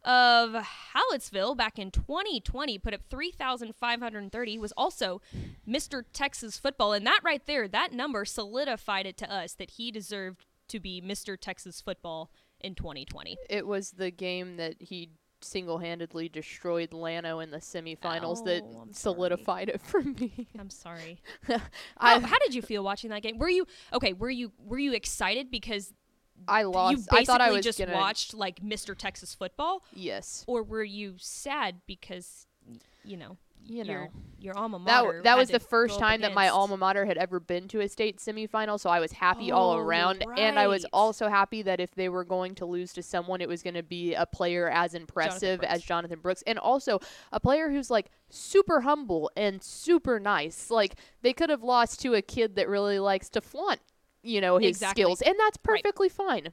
of 0.07 0.65
Hallettsville 0.95 1.55
back 1.57 1.77
in 1.77 1.91
2020 1.91 2.79
put 2.79 2.93
up 2.93 3.01
3,530, 3.09 4.57
was 4.57 4.71
also 4.77 5.21
Mr. 5.67 6.03
Texas 6.13 6.57
football. 6.57 6.93
And 6.93 7.05
that 7.05 7.19
right 7.23 7.45
there, 7.45 7.67
that 7.67 7.91
number 7.93 8.25
solidified 8.25 9.05
it 9.05 9.17
to 9.17 9.31
us 9.31 9.53
that 9.55 9.71
he 9.71 9.91
deserved 9.91 10.45
to 10.69 10.79
be 10.79 11.01
Mr. 11.01 11.37
Texas 11.39 11.81
football 11.81 12.31
in 12.61 12.73
2020. 12.75 13.37
It 13.49 13.67
was 13.67 13.91
the 13.91 14.09
game 14.11 14.57
that 14.57 14.75
he 14.79 15.09
single-handedly 15.41 16.29
destroyed 16.29 16.93
Llano 16.93 17.39
in 17.39 17.51
the 17.51 17.57
semifinals 17.59 18.43
that 18.45 18.63
Oh, 18.65 18.71
sorry. 18.71 18.93
solidified 18.93 19.69
it 19.69 19.81
for 19.81 20.01
me. 20.01 20.47
I'm 20.57 20.69
sorry. 20.71 21.21
How, 21.47 22.19
how 22.19 22.39
did 22.39 22.55
you 22.55 22.61
feel 22.63 22.83
watching 22.83 23.11
that 23.11 23.21
game? 23.21 23.37
Were 23.37 23.47
you 23.49 23.67
okay? 23.93 24.13
Were 24.13 24.31
you 24.31 24.51
were 24.57 24.79
you 24.79 24.93
excited 24.93 25.51
because 25.51 25.93
I 26.47 26.61
you 26.61 26.69
lost. 26.69 26.95
basically 26.97 27.19
I 27.19 27.25
thought 27.25 27.41
I 27.41 27.51
was 27.51 27.63
just 27.63 27.79
gonna. 27.79 27.93
watched 27.93 28.33
like 28.33 28.61
Mr. 28.61 28.95
Texas 28.97 29.33
football, 29.33 29.83
Yes, 29.93 30.43
or 30.47 30.63
were 30.63 30.83
you 30.83 31.15
sad 31.17 31.81
because 31.87 32.45
you 33.03 33.17
know 33.17 33.37
you 33.65 33.83
know 33.83 34.07
your 34.39 34.57
alma 34.57 34.79
mater 34.79 35.21
that 35.23 35.31
had 35.31 35.37
was 35.37 35.49
the 35.49 35.59
first 35.59 35.99
time 35.99 36.21
that 36.21 36.33
my 36.33 36.47
alma 36.47 36.77
mater 36.77 37.05
had 37.05 37.17
ever 37.17 37.37
been 37.39 37.67
to 37.67 37.81
a 37.81 37.89
state 37.89 38.17
semifinal, 38.17 38.79
so 38.79 38.89
I 38.89 39.01
was 39.01 39.11
happy 39.11 39.51
all 39.51 39.71
Oh, 39.73 39.77
around. 39.77 40.23
And 40.37 40.57
I 40.57 40.67
was 40.67 40.85
also 40.93 41.27
happy 41.27 41.63
that 41.63 41.81
if 41.81 41.93
they 41.95 42.07
were 42.07 42.23
going 42.23 42.55
to 42.55 42.65
lose 42.65 42.93
to 42.93 43.03
someone, 43.03 43.41
it 43.41 43.49
was 43.49 43.63
going 43.63 43.73
to 43.73 43.83
be 43.83 44.13
a 44.13 44.25
player 44.25 44.69
as 44.69 44.93
impressive 44.93 45.63
as 45.63 45.81
Jonathan 45.83 46.19
Brooks, 46.19 46.43
and 46.47 46.57
also 46.57 46.99
a 47.33 47.39
player 47.41 47.69
who's 47.69 47.89
like 47.91 48.09
super 48.29 48.81
humble 48.81 49.29
and 49.35 49.61
super 49.61 50.17
nice. 50.17 50.69
Like 50.71 50.95
they 51.21 51.33
could 51.33 51.49
have 51.49 51.63
lost 51.63 51.99
to 52.03 52.13
a 52.13 52.21
kid 52.21 52.55
that 52.55 52.69
really 52.69 52.99
likes 52.99 53.27
to 53.31 53.41
flaunt, 53.41 53.81
you 54.27 54.41
know, 54.41 54.57
his 54.57 54.69
Exactly. 54.69 55.03
skills, 55.03 55.21
and 55.21 55.35
that's 55.39 55.57
Right. 55.67 55.81
perfectly 55.83 56.09
fine. 56.09 56.49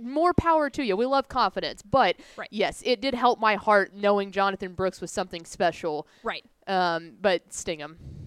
More 0.00 0.32
power 0.32 0.70
to 0.70 0.84
you. 0.84 0.96
We 0.96 1.04
love 1.06 1.28
confidence, 1.28 1.82
but 1.82 2.16
Right. 2.36 2.48
yes, 2.50 2.80
it 2.84 3.00
did 3.00 3.14
help 3.14 3.40
my 3.40 3.56
heart 3.56 3.92
knowing 3.94 4.30
Jonathan 4.30 4.74
Brooks 4.74 5.00
was 5.00 5.10
something 5.10 5.44
special. 5.44 6.06
right. 6.22 6.44
Um, 6.66 7.16
but 7.20 7.52
sting 7.52 7.80
him. 7.80 7.98
S- 7.98 8.19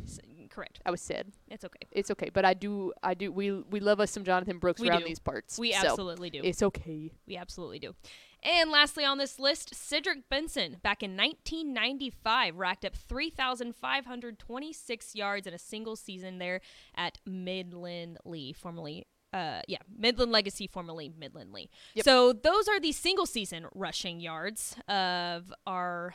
correct. 0.54 0.80
I 0.86 0.92
was 0.92 1.02
sad. 1.02 1.32
It's 1.50 1.66
okay. 1.66 1.80
It's 1.92 2.12
okay, 2.12 2.30
but 2.32 2.46
I 2.46 2.54
do, 2.54 2.94
I 3.02 3.16
do. 3.16 3.32
We 3.32 3.52
we 3.52 3.80
love 3.80 4.00
us 4.00 4.12
some 4.12 4.24
Jonathan 4.24 4.60
Brooks 4.60 4.80
We 4.80 4.90
around 4.90 5.00
do. 5.02 5.08
these 5.08 5.18
parts. 5.20 5.58
We 5.58 5.72
so 5.74 5.88
absolutely 5.88 6.30
do. 6.30 6.42
It's 6.44 6.62
okay. 6.62 7.12
We 7.28 7.38
absolutely 7.38 7.80
do. 7.80 7.96
And 8.44 8.70
lastly 8.72 9.06
on 9.06 9.18
this 9.18 9.40
list, 9.40 9.74
Cedric 9.74 10.30
Benson, 10.30 10.78
back 10.84 11.02
in 11.02 11.16
1995, 11.16 12.58
racked 12.58 12.84
up 12.86 12.96
3,526 12.96 15.16
yards 15.16 15.48
in 15.48 15.54
a 15.54 15.58
single 15.58 15.96
season 15.96 16.40
there 16.40 16.60
at 16.96 17.20
Midland 17.26 18.18
Lee, 18.26 18.52
formerly. 18.54 19.08
Uh, 19.32 19.62
yeah, 19.68 19.78
Midland 19.98 20.32
Legacy, 20.32 20.68
formerly 20.68 21.12
Midland 21.18 21.54
Lee. 21.54 21.70
Yep. 21.96 22.06
So 22.06 22.34
those 22.34 22.68
are 22.68 22.80
the 22.80 22.92
single 22.92 23.26
season 23.26 23.66
rushing 23.74 24.20
yards 24.20 24.76
of 24.88 25.52
our 25.66 26.14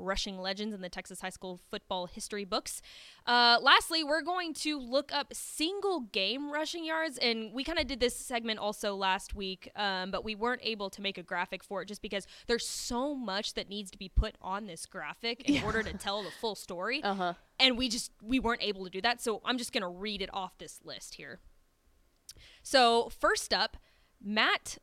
rushing 0.00 0.38
legends 0.38 0.74
in 0.74 0.80
the 0.80 0.88
Texas 0.88 1.20
high 1.20 1.30
school 1.30 1.60
football 1.70 2.06
history 2.06 2.44
books. 2.44 2.82
Uh, 3.26 3.58
lastly, 3.62 4.02
we're 4.02 4.22
going 4.22 4.54
to 4.54 4.78
look 4.78 5.12
up 5.12 5.32
single 5.32 6.00
game 6.00 6.50
rushing 6.52 6.84
yards, 6.84 7.18
and 7.18 7.52
we 7.52 7.62
kind 7.64 7.78
of 7.78 7.86
did 7.86 8.00
this 8.00 8.16
segment 8.16 8.58
also 8.58 8.94
last 8.96 9.34
week, 9.34 9.70
um, 9.76 10.10
but 10.10 10.24
we 10.24 10.34
weren't 10.34 10.62
able 10.64 10.90
to 10.90 11.00
make 11.02 11.18
a 11.18 11.22
graphic 11.22 11.62
for 11.62 11.82
it 11.82 11.86
just 11.86 12.02
because 12.02 12.26
there's 12.46 12.66
so 12.66 13.14
much 13.14 13.54
that 13.54 13.68
needs 13.68 13.90
to 13.90 13.98
be 13.98 14.08
put 14.08 14.34
on 14.42 14.66
this 14.66 14.86
graphic 14.86 15.48
in 15.48 15.62
order 15.64 15.82
to 15.82 15.92
tell 15.98 16.22
the 16.22 16.30
full 16.40 16.54
story, 16.54 17.02
Uh 17.02 17.14
huh. 17.14 17.34
and 17.58 17.76
we 17.78 17.88
just 17.88 18.10
we 18.22 18.38
weren't 18.40 18.62
able 18.62 18.84
to 18.84 18.90
do 18.90 19.00
that. 19.00 19.20
So 19.20 19.40
I'm 19.44 19.58
just 19.58 19.72
gonna 19.72 19.88
read 19.90 20.22
it 20.22 20.30
off 20.32 20.58
this 20.58 20.80
list 20.84 21.14
here. 21.14 21.40
So 22.62 23.10
first 23.20 23.52
up, 23.52 23.76
Matt 24.22 24.78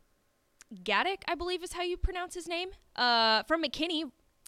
Gaddick, 0.84 1.24
I 1.28 1.36
believe 1.36 1.64
is 1.64 1.74
how 1.74 1.84
you 1.84 1.96
pronounce 1.96 2.34
his 2.34 2.48
name, 2.48 2.70
uh, 2.96 3.44
from 3.44 3.64
McKinney 3.64 4.04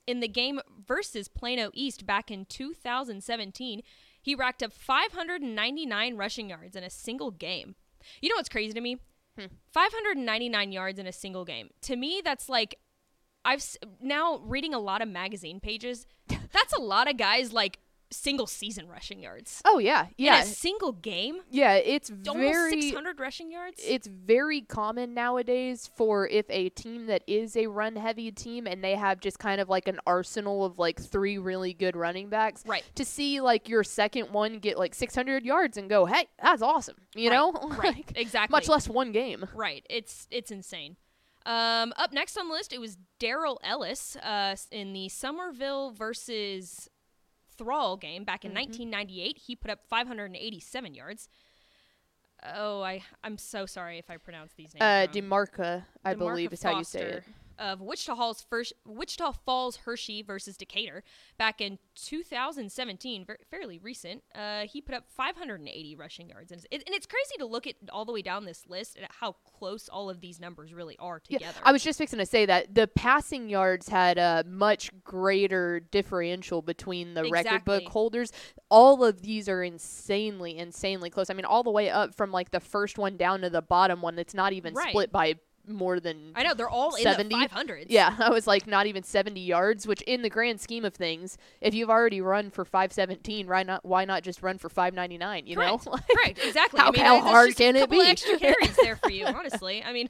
in 0.09 0.19
the 0.19 0.27
game 0.27 0.59
versus 0.87 1.27
Plano 1.27 1.69
East 1.73 2.05
back 2.05 2.31
in 2.31 2.45
2017. 2.45 3.81
He 4.21 4.35
racked 4.35 4.63
up 4.63 4.73
599 4.73 6.17
rushing 6.17 6.49
yards 6.49 6.75
in 6.75 6.83
a 6.83 6.89
single 6.89 7.31
game. 7.31 7.75
You 8.21 8.29
know 8.29 8.35
what's 8.35 8.49
crazy 8.49 8.73
to 8.73 8.81
me? 8.81 8.97
Hmm. 9.37 9.45
599 9.71 10.71
yards 10.71 10.99
in 10.99 11.07
a 11.07 11.11
single 11.11 11.45
game. 11.45 11.69
To 11.83 11.95
me, 11.95 12.21
that's 12.23 12.49
like 12.49 12.75
I've 13.45 13.59
s- 13.59 13.77
now 14.01 14.39
reading 14.43 14.73
a 14.73 14.79
lot 14.79 15.01
of 15.01 15.07
magazine 15.07 15.59
pages. 15.59 16.05
That's 16.51 16.73
a 16.73 16.79
lot 16.81 17.09
of 17.09 17.15
guys 17.17 17.53
like 17.53 17.79
single 18.11 18.47
season 18.47 18.87
rushing 18.87 19.19
yards. 19.21 19.61
Oh 19.65 19.77
yeah, 19.77 20.07
yeah, 20.17 20.37
In 20.37 20.41
a 20.43 20.45
single 20.45 20.93
game, 20.93 21.41
yeah. 21.51 21.75
It's 21.75 22.09
almost 22.27 22.53
very 22.53 22.81
600 22.81 23.19
rushing 23.19 23.51
yards. 23.51 23.79
it's 23.85 24.07
very 24.07 24.61
common 24.61 25.13
nowadays 25.13 25.89
for 25.95 26.27
if 26.27 26.45
a 26.49 26.69
team 26.69 27.05
that 27.05 27.21
is 27.27 27.55
a 27.55 27.67
run 27.67 27.95
heavy 27.95 28.31
team 28.31 28.65
and 28.65 28.83
they 28.83 28.95
have 28.95 29.19
just 29.19 29.37
kind 29.37 29.61
of 29.61 29.69
like 29.69 29.87
an 29.87 29.99
arsenal 30.07 30.65
of 30.65 30.79
like 30.79 30.99
three 30.99 31.37
really 31.37 31.73
good 31.73 31.95
running 31.95 32.29
backs 32.29 32.63
Right. 32.65 32.83
to 32.95 33.05
see 33.05 33.41
like 33.41 33.69
your 33.69 33.83
second 33.83 34.31
one 34.31 34.59
get 34.59 34.77
like 34.79 34.95
600 34.95 35.45
yards 35.45 35.77
and 35.77 35.87
go 35.89 36.05
hey 36.05 36.27
that's 36.41 36.61
awesome 36.61 36.95
you 37.15 37.29
Right, 37.29 37.35
know 37.35 37.51
right, 37.77 37.95
Like, 37.95 38.13
exactly. 38.15 38.55
much 38.55 38.67
less 38.67 38.87
one 38.89 39.11
game 39.11 39.45
Right. 39.53 39.85
It's 39.89 40.27
it's 40.31 40.49
insane. 40.51 40.95
Um, 41.45 41.93
up 41.97 42.11
next 42.13 42.37
on 42.37 42.47
the 42.47 42.53
list, 42.53 42.73
it 42.73 42.79
was 42.81 42.97
Daryl 43.19 43.57
Ellis 43.63 44.15
uh, 44.17 44.55
in 44.71 44.93
the 44.93 45.09
Somerville 45.09 45.89
versus 45.91 46.89
Thrall 47.59 47.97
game 47.97 48.23
back 48.23 48.41
Mm-hmm. 48.41 48.57
in 48.57 48.63
1998. 48.91 49.37
He 49.47 49.55
put 49.55 49.69
up 49.71 49.79
587 49.87 50.95
yards. 50.95 51.29
Oh, 52.55 52.81
I 52.81 53.03
I'm 53.23 53.37
so 53.37 53.65
sorry 53.65 53.97
if 53.99 54.09
I 54.09 54.15
pronounce 54.17 54.53
these 54.53 54.73
names 54.73 54.81
uh 54.81 55.05
wrong. 55.05 55.07
demarca 55.13 55.83
i 56.05 56.13
DeMarca 56.13 56.17
believe 56.19 56.53
is 56.53 56.63
how 56.63 56.77
you 56.77 56.83
say 56.85 57.01
it 57.01 57.23
Foster 57.25 57.31
Of 57.59 57.81
Wichita 57.81 58.15
Hall's 58.15 58.41
first 58.49 58.73
Wichita 58.85 59.33
Falls 59.45 59.79
Hirschi 59.85 60.25
versus 60.25 60.55
Decatur 60.57 61.03
back 61.37 61.59
in 61.61 61.77
2017, 61.95 63.25
ver- 63.25 63.37
fairly 63.51 63.77
recent. 63.79 64.23
Uh, 64.33 64.61
he 64.61 64.81
put 64.81 64.95
up 64.95 65.05
580 65.09 65.95
rushing 65.95 66.29
yards, 66.29 66.51
and 66.51 66.65
it's, 66.71 66.83
and 66.85 66.95
it's 66.95 67.05
crazy 67.05 67.35
to 67.39 67.45
look 67.45 67.67
at 67.67 67.75
all 67.91 68.05
the 68.05 68.11
way 68.11 68.21
down 68.21 68.45
this 68.45 68.63
list 68.67 68.97
at 68.97 69.09
how 69.19 69.33
close 69.57 69.89
all 69.89 70.09
of 70.09 70.21
these 70.21 70.39
numbers 70.39 70.73
really 70.73 70.97
are 70.99 71.21
Yeah, 71.27 71.39
together. 71.39 71.59
I 71.63 71.71
was 71.71 71.83
just 71.83 71.97
fixing 71.97 72.19
to 72.19 72.25
say 72.25 72.45
that 72.45 72.73
the 72.73 72.87
passing 72.87 73.49
yards 73.49 73.89
had 73.89 74.17
a 74.17 74.43
much 74.47 74.91
greater 75.03 75.79
differential 75.79 76.61
between 76.61 77.13
the 77.13 77.29
record 77.29 77.65
book 77.65 77.83
holders. 77.87 78.31
All 78.69 79.03
of 79.03 79.21
these 79.21 79.49
are 79.49 79.63
insanely, 79.63 80.57
insanely 80.57 81.09
close. 81.09 81.29
I 81.29 81.33
mean, 81.33 81.45
all 81.45 81.63
the 81.63 81.71
way 81.71 81.89
up 81.89 82.15
from 82.15 82.31
like 82.31 82.51
the 82.51 82.59
first 82.59 82.97
one 82.97 83.17
down 83.17 83.41
to 83.41 83.49
the 83.49 83.61
bottom 83.61 84.01
one 84.01 84.15
that's 84.15 84.33
not 84.33 84.53
even 84.53 84.73
Right. 84.73 84.89
split 84.89 85.11
by 85.11 85.35
more 85.69 85.99
than 85.99 86.31
I 86.35 86.43
know 86.43 86.53
they're 86.53 86.69
all 86.69 86.91
70? 86.91 87.21
in 87.35 87.41
the 87.41 87.47
500s. 87.47 87.85
yeah, 87.89 88.15
I 88.19 88.29
was 88.29 88.47
like 88.47 88.67
not 88.67 88.87
even 88.87 89.03
70 89.03 89.39
yards, 89.39 89.85
which 89.87 90.01
in 90.03 90.21
the 90.21 90.29
grand 90.29 90.59
scheme 90.61 90.85
of 90.85 90.93
things, 90.93 91.37
if 91.61 91.73
you've 91.73 91.89
already 91.89 92.21
run 92.21 92.49
for 92.49 92.65
517, 92.65 93.47
why 93.47 93.63
not 93.63 93.85
why 93.85 94.05
not 94.05 94.23
just 94.23 94.41
run 94.41 94.57
for 94.57 94.69
599, 94.69 95.47
you 95.47 95.55
Correct. 95.55 95.85
know? 95.85 95.91
Correct. 96.15 96.39
Exactly. 96.43 96.79
How- 96.79 96.87
I 96.87 96.91
mean, 96.91 97.01
how 97.01 97.19
hard 97.19 97.55
can 97.55 97.75
it 97.75 97.89
be? 97.89 98.01
Extra 98.01 98.37
carries 98.39 98.75
there 98.81 98.95
for 98.97 99.11
you, 99.11 99.25
honestly. 99.25 99.83
I 99.83 99.93
mean, 99.93 100.09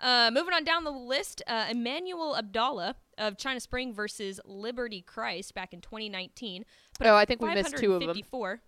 uh, 0.00 0.30
moving 0.32 0.54
on 0.54 0.64
down 0.64 0.84
the 0.84 0.90
list, 0.90 1.42
uh, 1.46 1.66
Emmanuel 1.70 2.36
Abdallah 2.36 2.96
of 3.18 3.38
China 3.38 3.60
Spring 3.60 3.94
versus 3.94 4.40
Liberty 4.44 5.00
Christ 5.02 5.54
back 5.54 5.72
in 5.72 5.80
2019. 5.80 6.64
Put 6.98 7.06
Oh, 7.06 7.14
I 7.14 7.24
think 7.24 7.40
we 7.40 7.52
missed 7.54 7.76
two 7.76 7.94
of 7.94 8.00
them. 8.00 8.08
554. 8.14 8.60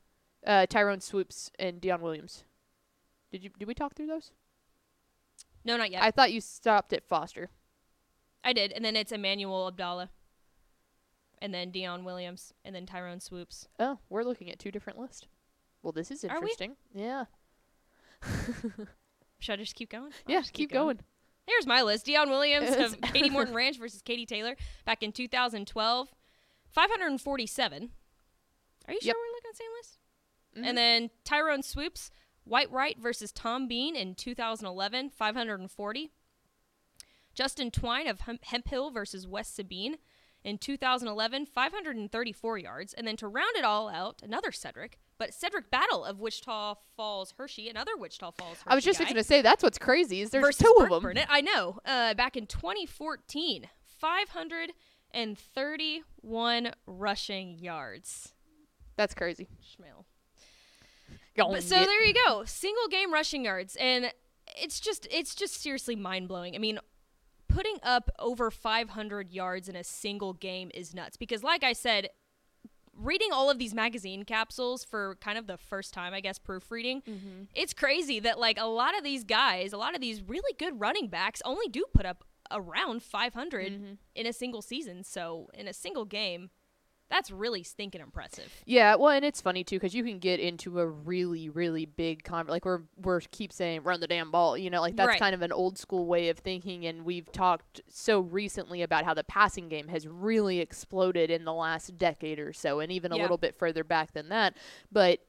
Uh, 0.46 0.66
Tyrone 0.66 1.00
Swoops 1.00 1.50
and 1.58 1.80
Dion 1.80 2.00
Williams. 2.00 2.44
Did 3.30 3.42
you 3.44 3.50
did 3.58 3.68
we 3.68 3.74
talk 3.74 3.94
through 3.94 4.06
those? 4.06 4.32
No, 5.64 5.76
not 5.76 5.90
yet. 5.90 6.02
I 6.02 6.10
thought 6.10 6.32
you 6.32 6.40
stopped 6.40 6.92
at 6.92 7.04
Foster. 7.06 7.50
I 8.44 8.52
did, 8.52 8.72
and 8.72 8.84
then 8.84 8.96
it's 8.96 9.12
Emmanuel 9.12 9.66
Abdallah, 9.68 10.10
and 11.40 11.52
then 11.52 11.70
Dion 11.70 12.04
Williams, 12.04 12.52
and 12.64 12.74
then 12.74 12.86
Tyrone 12.86 13.20
Swoops. 13.20 13.68
Oh, 13.78 13.98
we're 14.08 14.22
looking 14.22 14.50
at 14.50 14.58
two 14.58 14.70
different 14.70 14.98
lists. 14.98 15.26
Well, 15.82 15.92
this 15.92 16.10
is 16.10 16.24
Are 16.24 16.28
we? 16.40 16.50
interesting. 16.50 16.76
Yeah. 16.94 17.24
Should 19.38 19.52
I 19.52 19.56
just 19.62 19.74
keep 19.74 19.90
going? 19.90 20.12
I'll 20.26 20.34
Yeah, 20.34 20.40
just 20.40 20.52
keep 20.52 20.72
going. 20.72 20.98
Here's 21.46 21.66
my 21.66 21.82
list. 21.82 22.06
Dion 22.06 22.28
Williams 22.30 22.70
of 22.76 23.00
Katy 23.00 23.30
Morton 23.30 23.54
Ranch 23.54 23.78
versus 23.78 24.02
Katy 24.02 24.26
Taylor 24.26 24.56
back 24.84 25.02
in 25.02 25.12
2012. 25.12 26.08
547. 26.70 27.90
Are 28.86 28.92
you 28.92 28.98
Yep. 29.00 29.02
sure 29.02 29.14
we're 29.14 29.34
looking 29.34 29.48
at 29.48 29.52
the 29.52 29.56
same 29.56 29.72
list? 29.78 29.98
Mhm. 30.56 30.68
And 30.68 30.78
then 30.78 31.10
Tyrone 31.24 31.62
Swoops, 31.62 32.10
Whitewright 32.48 32.98
versus 32.98 33.32
Tom 33.32 33.68
Bean 33.68 33.96
in 33.96 34.14
2011, 34.14 35.10
540. 35.10 36.10
Justin 37.34 37.70
Twine 37.70 38.08
of 38.08 38.20
Hemphill 38.42 38.90
versus 38.90 39.26
West 39.26 39.54
Sabine 39.54 39.98
in 40.42 40.56
2011, 40.58 41.46
534 41.46 42.58
yards. 42.58 42.94
And 42.94 43.06
then 43.06 43.16
to 43.16 43.28
round 43.28 43.56
it 43.56 43.64
all 43.64 43.88
out, 43.88 44.20
another 44.24 44.50
Cedric, 44.50 44.98
but 45.18 45.32
Cedric 45.34 45.70
Battle 45.70 46.04
of 46.04 46.18
Wichita 46.20 46.74
Falls 46.96 47.34
Hirschi, 47.38 47.68
another 47.68 47.96
Wichita 47.96 48.32
Falls 48.32 48.58
Hirschi 48.58 48.66
I 48.66 48.74
was 48.74 48.82
just 48.84 48.98
fixing 48.98 49.16
to 49.16 49.24
say 49.24 49.40
that's 49.42 49.62
what's 49.62 49.78
crazy 49.78 50.20
is 50.20 50.30
there's 50.30 50.56
two 50.56 50.74
Burke 50.78 50.90
of 50.90 50.96
them. 50.96 51.02
Burnett. 51.02 51.28
I 51.28 51.42
know. 51.42 51.78
Uh, 51.84 52.14
back 52.14 52.36
in 52.36 52.46
2014, 52.46 53.68
531 53.84 56.72
rushing 56.86 57.58
yards. 57.58 58.32
That's 58.96 59.14
crazy. 59.14 59.48
Schmale. 59.62 60.04
But 61.52 61.62
so 61.62 61.76
there 61.76 62.04
you 62.04 62.14
go, 62.26 62.44
single 62.44 62.88
game 62.88 63.12
rushing 63.12 63.44
yards, 63.44 63.76
and 63.76 64.12
it's 64.56 64.80
just 64.80 65.06
it's 65.10 65.34
just 65.34 65.60
seriously 65.62 65.96
mind 65.96 66.28
blowing. 66.28 66.54
I 66.54 66.58
mean, 66.58 66.78
putting 67.48 67.76
up 67.82 68.10
over 68.18 68.50
500 68.50 69.30
yards 69.30 69.68
in 69.68 69.76
a 69.76 69.84
single 69.84 70.32
game 70.34 70.70
is 70.74 70.94
nuts 70.94 71.16
because, 71.16 71.42
like 71.42 71.62
I 71.64 71.72
said, 71.72 72.08
reading 72.94 73.28
all 73.32 73.48
of 73.50 73.58
these 73.58 73.74
magazine 73.74 74.24
capsules 74.24 74.84
for 74.84 75.16
kind 75.20 75.38
of 75.38 75.46
the 75.46 75.56
first 75.56 75.94
time, 75.94 76.12
I 76.12 76.20
guess, 76.20 76.38
proofreading, 76.38 77.02
Mm-hmm. 77.02 77.42
it's 77.54 77.72
crazy 77.72 78.18
that 78.20 78.38
like 78.40 78.58
a 78.58 78.66
lot 78.66 78.96
of 78.98 79.04
these 79.04 79.22
guys, 79.24 79.72
a 79.72 79.76
lot 79.78 79.94
of 79.94 80.00
these 80.00 80.20
really 80.22 80.52
good 80.58 80.80
running 80.80 81.08
backs, 81.08 81.40
only 81.44 81.68
do 81.68 81.84
put 81.94 82.04
up 82.06 82.24
around 82.50 83.02
500 83.02 83.72
Mm-hmm. 83.72 83.92
in 84.16 84.26
a 84.26 84.32
single 84.32 84.62
season. 84.62 85.04
So 85.04 85.48
in 85.54 85.68
a 85.68 85.72
single 85.72 86.04
game, 86.06 86.50
that's 87.10 87.30
really 87.30 87.62
stinking 87.62 88.00
impressive. 88.00 88.52
Yeah, 88.66 88.94
well, 88.96 89.10
and 89.10 89.24
it's 89.24 89.40
funny 89.40 89.64
too 89.64 89.76
because 89.76 89.94
you 89.94 90.04
can 90.04 90.18
get 90.18 90.40
into 90.40 90.78
a 90.80 90.86
really, 90.86 91.48
really 91.48 91.86
big 91.86 92.24
con. 92.24 92.46
Like 92.46 92.64
we're 92.64 92.82
we're 92.96 93.20
keep 93.20 93.52
saying 93.52 93.82
run 93.82 94.00
the 94.00 94.06
damn 94.06 94.30
ball. 94.30 94.56
You 94.58 94.70
know, 94.70 94.80
like 94.80 94.96
that's 94.96 95.08
Right. 95.08 95.18
kind 95.18 95.34
of 95.34 95.42
an 95.42 95.52
old 95.52 95.78
school 95.78 96.06
way 96.06 96.28
of 96.28 96.38
thinking. 96.38 96.86
And 96.86 97.04
we've 97.04 97.30
talked 97.32 97.80
so 97.88 98.20
recently 98.20 98.82
about 98.82 99.04
how 99.04 99.14
the 99.14 99.24
passing 99.24 99.68
game 99.68 99.88
has 99.88 100.06
really 100.06 100.60
exploded 100.60 101.30
in 101.30 101.44
the 101.44 101.52
last 101.52 101.96
decade 101.98 102.38
or 102.38 102.52
so, 102.52 102.80
and 102.80 102.92
even 102.92 103.12
a 103.12 103.16
little 103.16 103.38
bit 103.38 103.56
further 103.58 103.84
back 103.84 104.12
than 104.12 104.28
that. 104.28 104.56
But 104.92 105.20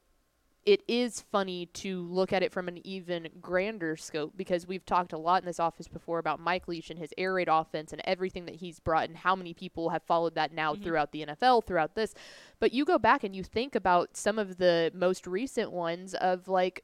it 0.69 0.84
is 0.88 1.21
funny 1.32 1.65
to 1.65 2.03
look 2.03 2.32
at 2.32 2.43
it 2.43 2.51
from 2.51 2.67
an 2.67 2.86
even 2.86 3.27
grander 3.41 3.97
scope 3.97 4.34
because 4.38 4.67
we've 4.67 4.86
talked 4.86 5.13
a 5.13 5.17
lot 5.17 5.41
in 5.41 5.47
this 5.47 5.60
office 5.60 5.88
before 5.88 6.19
about 6.19 6.39
Mike 6.39 6.67
Leach 6.67 6.91
and 6.91 6.99
his 6.99 7.12
air 7.17 7.34
raid 7.34 7.47
offense 7.49 7.91
and 7.91 7.99
everything 8.05 8.45
that 8.45 8.55
he's 8.58 8.79
brought 8.79 9.08
and 9.10 9.17
how 9.17 9.36
many 9.36 9.53
people 9.55 9.89
have 9.89 10.03
followed 10.03 10.36
that 10.36 10.53
now 10.53 10.75
throughout 10.75 11.12
the 11.12 11.25
NFL, 11.25 11.65
throughout 11.65 11.95
this. 11.95 12.13
But 12.60 12.71
you 12.71 12.86
go 12.86 12.99
back 12.99 13.23
and 13.23 13.36
you 13.36 13.43
think 13.43 13.73
about 13.73 14.15
some 14.15 14.38
of 14.38 14.58
the 14.58 14.91
most 14.93 15.25
recent 15.25 15.71
ones 15.71 16.13
of 16.13 16.47
like 16.47 16.84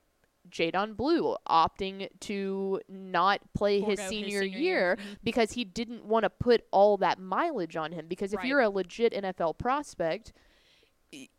Jaydon 0.50 0.96
Blue 0.98 1.36
opting 1.48 2.10
to 2.22 2.82
not 2.90 3.42
play 3.54 3.82
his 3.82 4.00
Forego 4.00 4.02
his 4.02 4.10
senior, 4.10 4.42
senior 4.42 4.58
year, 4.58 4.60
year. 4.62 4.96
Mhm. 4.98 5.18
because 5.24 5.52
he 5.52 5.64
didn't 5.64 6.06
want 6.06 6.24
to 6.24 6.30
put 6.32 6.64
all 6.72 6.98
that 6.98 7.20
mileage 7.20 7.76
on 7.76 7.92
him. 7.92 8.08
Because 8.08 8.34
if 8.34 8.38
Right. 8.40 8.48
you're 8.48 8.62
a 8.62 8.70
legit 8.70 9.14
NFL 9.14 9.54
prospect, 9.54 10.34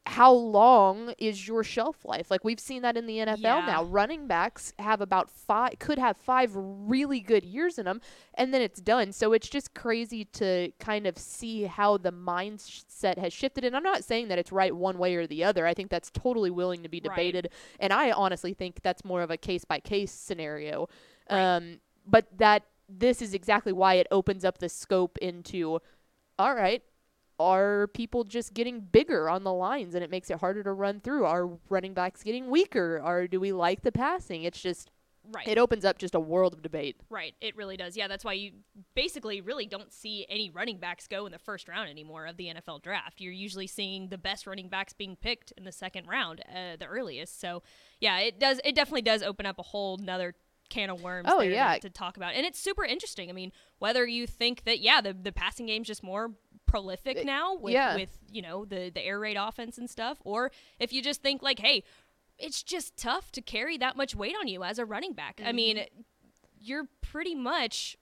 how 0.07 0.33
long 0.33 1.13
is 1.19 1.47
your 1.49 1.65
shelf 1.65 2.05
life? 2.05 2.31
Like 2.31 2.45
we've 2.45 2.61
seen 2.61 2.83
that 2.83 2.97
in 2.97 3.07
the 3.07 3.19
NFL 3.19 3.41
Yeah. 3.61 3.67
now. 3.67 3.85
Running 3.85 4.27
backs 4.27 4.73
have 4.79 5.01
about 5.01 5.29
five, 5.31 5.79
could 5.79 5.99
have 5.99 6.17
five 6.17 6.53
really 6.55 7.21
good 7.21 7.45
years 7.45 7.79
in 7.79 7.85
them, 7.87 8.01
and 8.35 8.55
then 8.55 8.63
it's 8.63 8.81
done. 8.81 9.13
So 9.13 9.33
it's 9.33 9.49
just 9.49 9.75
crazy 9.75 10.25
to 10.27 10.71
kind 10.79 11.07
of 11.07 11.19
see 11.19 11.65
how 11.65 11.97
the 11.99 12.13
mindset 12.13 13.19
has 13.19 13.33
shifted. 13.33 13.65
And 13.65 13.77
I'm 13.77 13.83
not 13.83 14.05
saying 14.05 14.29
that 14.29 14.39
it's 14.39 14.53
right 14.53 14.75
one 14.75 14.97
way 14.99 15.17
or 15.17 15.27
the 15.27 15.45
other. 15.45 15.67
I 15.67 15.75
think 15.75 15.91
that's 15.91 16.11
totally 16.11 16.51
willing 16.51 16.83
to 16.83 16.89
be 16.89 16.99
Right. 17.05 17.11
debated, 17.17 17.51
and 17.81 17.93
I 17.93 18.13
honestly 18.13 18.55
think 18.55 18.83
that's 18.83 19.05
more 19.05 19.23
of 19.23 19.31
a 19.31 19.37
case 19.37 19.65
by 19.65 19.81
case 19.81 20.13
scenario. 20.13 20.89
Right. 21.31 21.57
Um, 21.57 21.81
but 22.07 22.27
that 22.39 22.63
this 22.89 23.21
is 23.21 23.35
exactly 23.35 23.73
why 23.73 23.95
it 23.95 24.07
opens 24.13 24.45
up 24.45 24.59
the 24.59 24.69
scope 24.69 25.19
into, 25.19 25.81
all 26.39 26.55
right, 26.55 26.83
are 27.39 27.89
people 27.89 28.25
just 28.25 28.55
getting 28.55 28.81
bigger 28.81 29.29
on 29.29 29.45
the 29.45 29.53
lines 29.53 29.95
and 29.95 30.03
it 30.03 30.11
makes 30.11 30.31
it 30.31 30.39
harder 30.39 30.63
to 30.63 30.73
run 30.73 31.01
through? 31.01 31.25
Are 31.25 31.47
running 31.69 31.95
backs 31.95 32.23
getting 32.23 32.49
weaker? 32.51 33.01
Or 33.05 33.27
do 33.27 33.39
we 33.41 33.53
like 33.53 33.83
the 33.83 33.93
passing? 33.93 34.43
It's 34.45 34.61
just 34.61 34.91
Right. 35.33 35.49
it 35.49 35.59
opens 35.59 35.85
up 35.85 35.99
just 35.99 36.15
a 36.15 36.21
world 36.21 36.55
of 36.55 36.63
debate. 36.63 36.97
Right, 37.11 37.35
it 37.41 37.57
really 37.57 37.77
does. 37.77 37.97
Yeah, 37.97 38.07
that's 38.07 38.25
why 38.25 38.35
you 38.35 38.53
basically 38.95 39.41
really 39.41 39.67
don't 39.67 39.93
see 39.93 40.25
any 40.29 40.51
running 40.51 40.79
backs 40.79 41.09
go 41.09 41.27
in 41.27 41.33
the 41.33 41.39
first 41.41 41.67
round 41.69 41.89
anymore 41.91 42.27
of 42.27 42.37
the 42.37 42.47
NFL 42.47 42.79
draft. 42.81 43.21
You're 43.21 43.33
usually 43.33 43.67
seeing 43.67 44.09
the 44.09 44.19
best 44.19 44.47
running 44.47 44.69
backs 44.69 44.93
being 44.93 45.17
picked 45.17 45.53
in 45.59 45.65
the 45.65 45.73
second 45.73 46.07
round, 46.07 46.43
uh, 46.49 46.77
the 46.79 46.87
earliest. 46.87 47.41
So, 47.41 47.65
yeah, 48.01 48.19
it 48.21 48.39
does. 48.39 48.61
It 48.65 48.77
definitely 48.77 49.03
does 49.03 49.25
open 49.25 49.47
up 49.47 49.59
a 49.59 49.65
whole 49.65 49.97
nother 49.97 50.35
can 50.69 50.91
of 50.91 51.03
worms. 51.03 51.29
Oh, 51.31 51.41
there 51.41 51.75
to- 51.75 51.81
to, 51.81 51.91
talk 51.91 52.17
about, 52.17 52.35
and 52.35 52.47
it's 52.47 52.59
super 52.59 52.85
interesting. 52.85 53.29
I 53.29 53.33
mean, 53.33 53.53
whether 53.79 54.07
you 54.07 54.27
think 54.29 54.63
that 54.65 54.79
yeah, 54.81 55.01
the 55.01 55.13
the 55.13 55.33
passing 55.33 55.67
game's 55.67 55.87
just 55.89 56.03
more 56.05 56.35
prolific 56.81 57.25
now 57.25 57.55
with 57.55 57.73
yeah. 57.75 57.95
with 57.95 58.11
you 58.31 58.43
know 58.43 58.65
the 58.65 58.91
the 58.91 59.05
air 59.05 59.19
raid 59.19 59.37
offense 59.37 59.79
and 59.79 59.89
stuff, 59.91 60.19
or 60.25 60.51
if 60.79 60.93
you 60.93 61.03
just 61.03 61.23
think 61.23 61.43
like, 61.43 61.59
hey. 61.59 61.83
it's 62.39 62.63
just 62.63 62.97
tough 62.97 63.33
to 63.33 63.41
carry 63.41 63.79
that 63.79 63.97
much 63.97 64.15
weight 64.15 64.35
on 64.39 64.47
you 64.47 64.63
as 64.63 64.79
a 64.79 64.85
running 64.85 65.13
back. 65.15 65.41
I 65.45 65.53
mean, 65.53 65.77
Mm-hmm. 65.79 66.01
you're 66.61 66.89
pretty 67.01 67.35
much. 67.35 67.97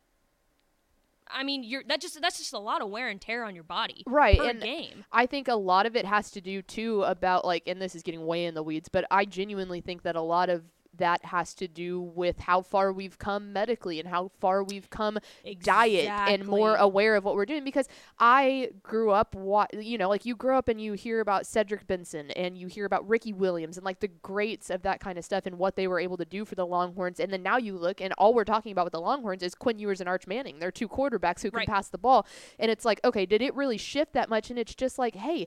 I 1.30 1.42
mean, 1.42 1.64
you're 1.64 1.82
that 1.88 2.00
just 2.00 2.20
that's 2.20 2.38
just 2.38 2.52
a 2.52 2.58
lot 2.58 2.82
of 2.82 2.90
wear 2.90 3.08
and 3.08 3.20
tear 3.20 3.44
on 3.44 3.54
your 3.54 3.64
body, 3.64 4.02
Right, 4.06 4.38
Per 4.38 4.50
and 4.50 4.60
game, 4.60 5.04
I 5.10 5.26
think 5.26 5.48
a 5.48 5.54
lot 5.54 5.86
of 5.86 5.96
it 5.96 6.04
has 6.04 6.30
to 6.32 6.40
do 6.40 6.60
too 6.62 7.02
about 7.04 7.44
like, 7.44 7.62
and 7.66 7.80
this 7.80 7.94
is 7.94 8.02
getting 8.02 8.26
way 8.26 8.44
in 8.44 8.54
the 8.54 8.62
weeds, 8.62 8.88
but 8.90 9.04
I 9.10 9.24
genuinely 9.24 9.80
think 9.80 10.02
that 10.02 10.16
a 10.16 10.20
lot 10.20 10.50
of 10.50 10.64
that 10.98 11.24
has 11.26 11.54
to 11.54 11.68
do 11.68 12.00
with 12.00 12.40
how 12.40 12.62
far 12.62 12.92
we've 12.92 13.18
come 13.18 13.52
medically 13.52 13.98
and 14.00 14.08
how 14.08 14.30
far 14.40 14.62
we've 14.62 14.90
come 14.90 15.18
diet 15.62 16.08
and 16.08 16.46
more 16.46 16.76
aware 16.76 17.16
of 17.16 17.24
what 17.24 17.34
we're 17.34 17.46
doing. 17.46 17.64
Because 17.64 17.88
I 18.18 18.70
grew 18.82 19.10
up 19.10 19.34
wa- 19.34 19.66
you 19.72 19.98
know 19.98 20.08
like 20.08 20.24
you 20.24 20.34
grow 20.36 20.58
up 20.58 20.68
and 20.68 20.80
you 20.80 20.92
hear 20.94 21.20
about 21.20 21.46
Cedric 21.46 21.86
Benson 21.86 22.30
and 22.32 22.56
you 22.56 22.66
hear 22.66 22.84
about 22.84 23.08
Ricky 23.08 23.32
Williams 23.32 23.76
and 23.76 23.84
like 23.84 24.00
the 24.00 24.08
greats 24.08 24.70
of 24.70 24.82
that 24.82 25.00
kind 25.00 25.18
of 25.18 25.24
stuff 25.24 25.46
and 25.46 25.58
what 25.58 25.76
they 25.76 25.86
were 25.86 26.00
able 26.00 26.16
to 26.16 26.24
do 26.24 26.44
for 26.44 26.54
the 26.54 26.66
Longhorns. 26.66 27.20
And 27.20 27.32
then 27.32 27.42
now 27.42 27.56
you 27.56 27.76
look 27.76 28.00
and 28.00 28.12
all 28.18 28.34
we're 28.34 28.44
talking 28.44 28.72
about 28.72 28.84
with 28.86 28.92
the 28.92 29.00
Longhorns 29.00 29.42
is 29.42 29.54
Quinn 29.54 29.78
Ewers 29.78 30.00
and 30.00 30.08
Arch 30.08 30.26
Manning. 30.26 30.58
They're 30.58 30.70
two 30.70 30.88
quarterbacks 30.88 31.42
who 31.42 31.50
can 31.50 31.58
Right. 31.58 31.68
pass 31.68 31.88
the 31.88 31.98
ball. 31.98 32.26
And 32.58 32.70
it's 32.70 32.84
like 32.84 33.00
okay 33.04 33.26
did 33.26 33.42
it 33.42 33.54
really 33.54 33.78
shift 33.78 34.12
that 34.14 34.28
much? 34.28 34.50
And 34.50 34.58
it's 34.58 34.74
just 34.74 34.98
like 34.98 35.14
hey 35.14 35.46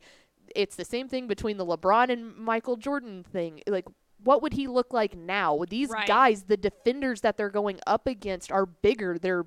it's 0.55 0.77
the 0.77 0.85
same 0.85 1.09
thing 1.09 1.27
between 1.27 1.57
the 1.57 1.65
LeBron 1.65 2.09
and 2.09 2.33
Michael 2.35 2.77
Jordan 2.77 3.23
thing. 3.23 3.61
Like 3.67 3.85
what 4.27 4.41
would 4.41 4.53
he 4.53 4.67
look 4.67 4.93
like 4.93 5.15
now? 5.15 5.63
These 5.69 5.89
Right. 5.89 6.05
guys, 6.07 6.43
the 6.43 6.57
defenders 6.57 7.21
that 7.21 7.37
they're 7.37 7.49
going 7.49 7.79
up 7.87 8.05
against 8.05 8.51
are 8.51 8.65
bigger. 8.65 9.17
They're 9.17 9.45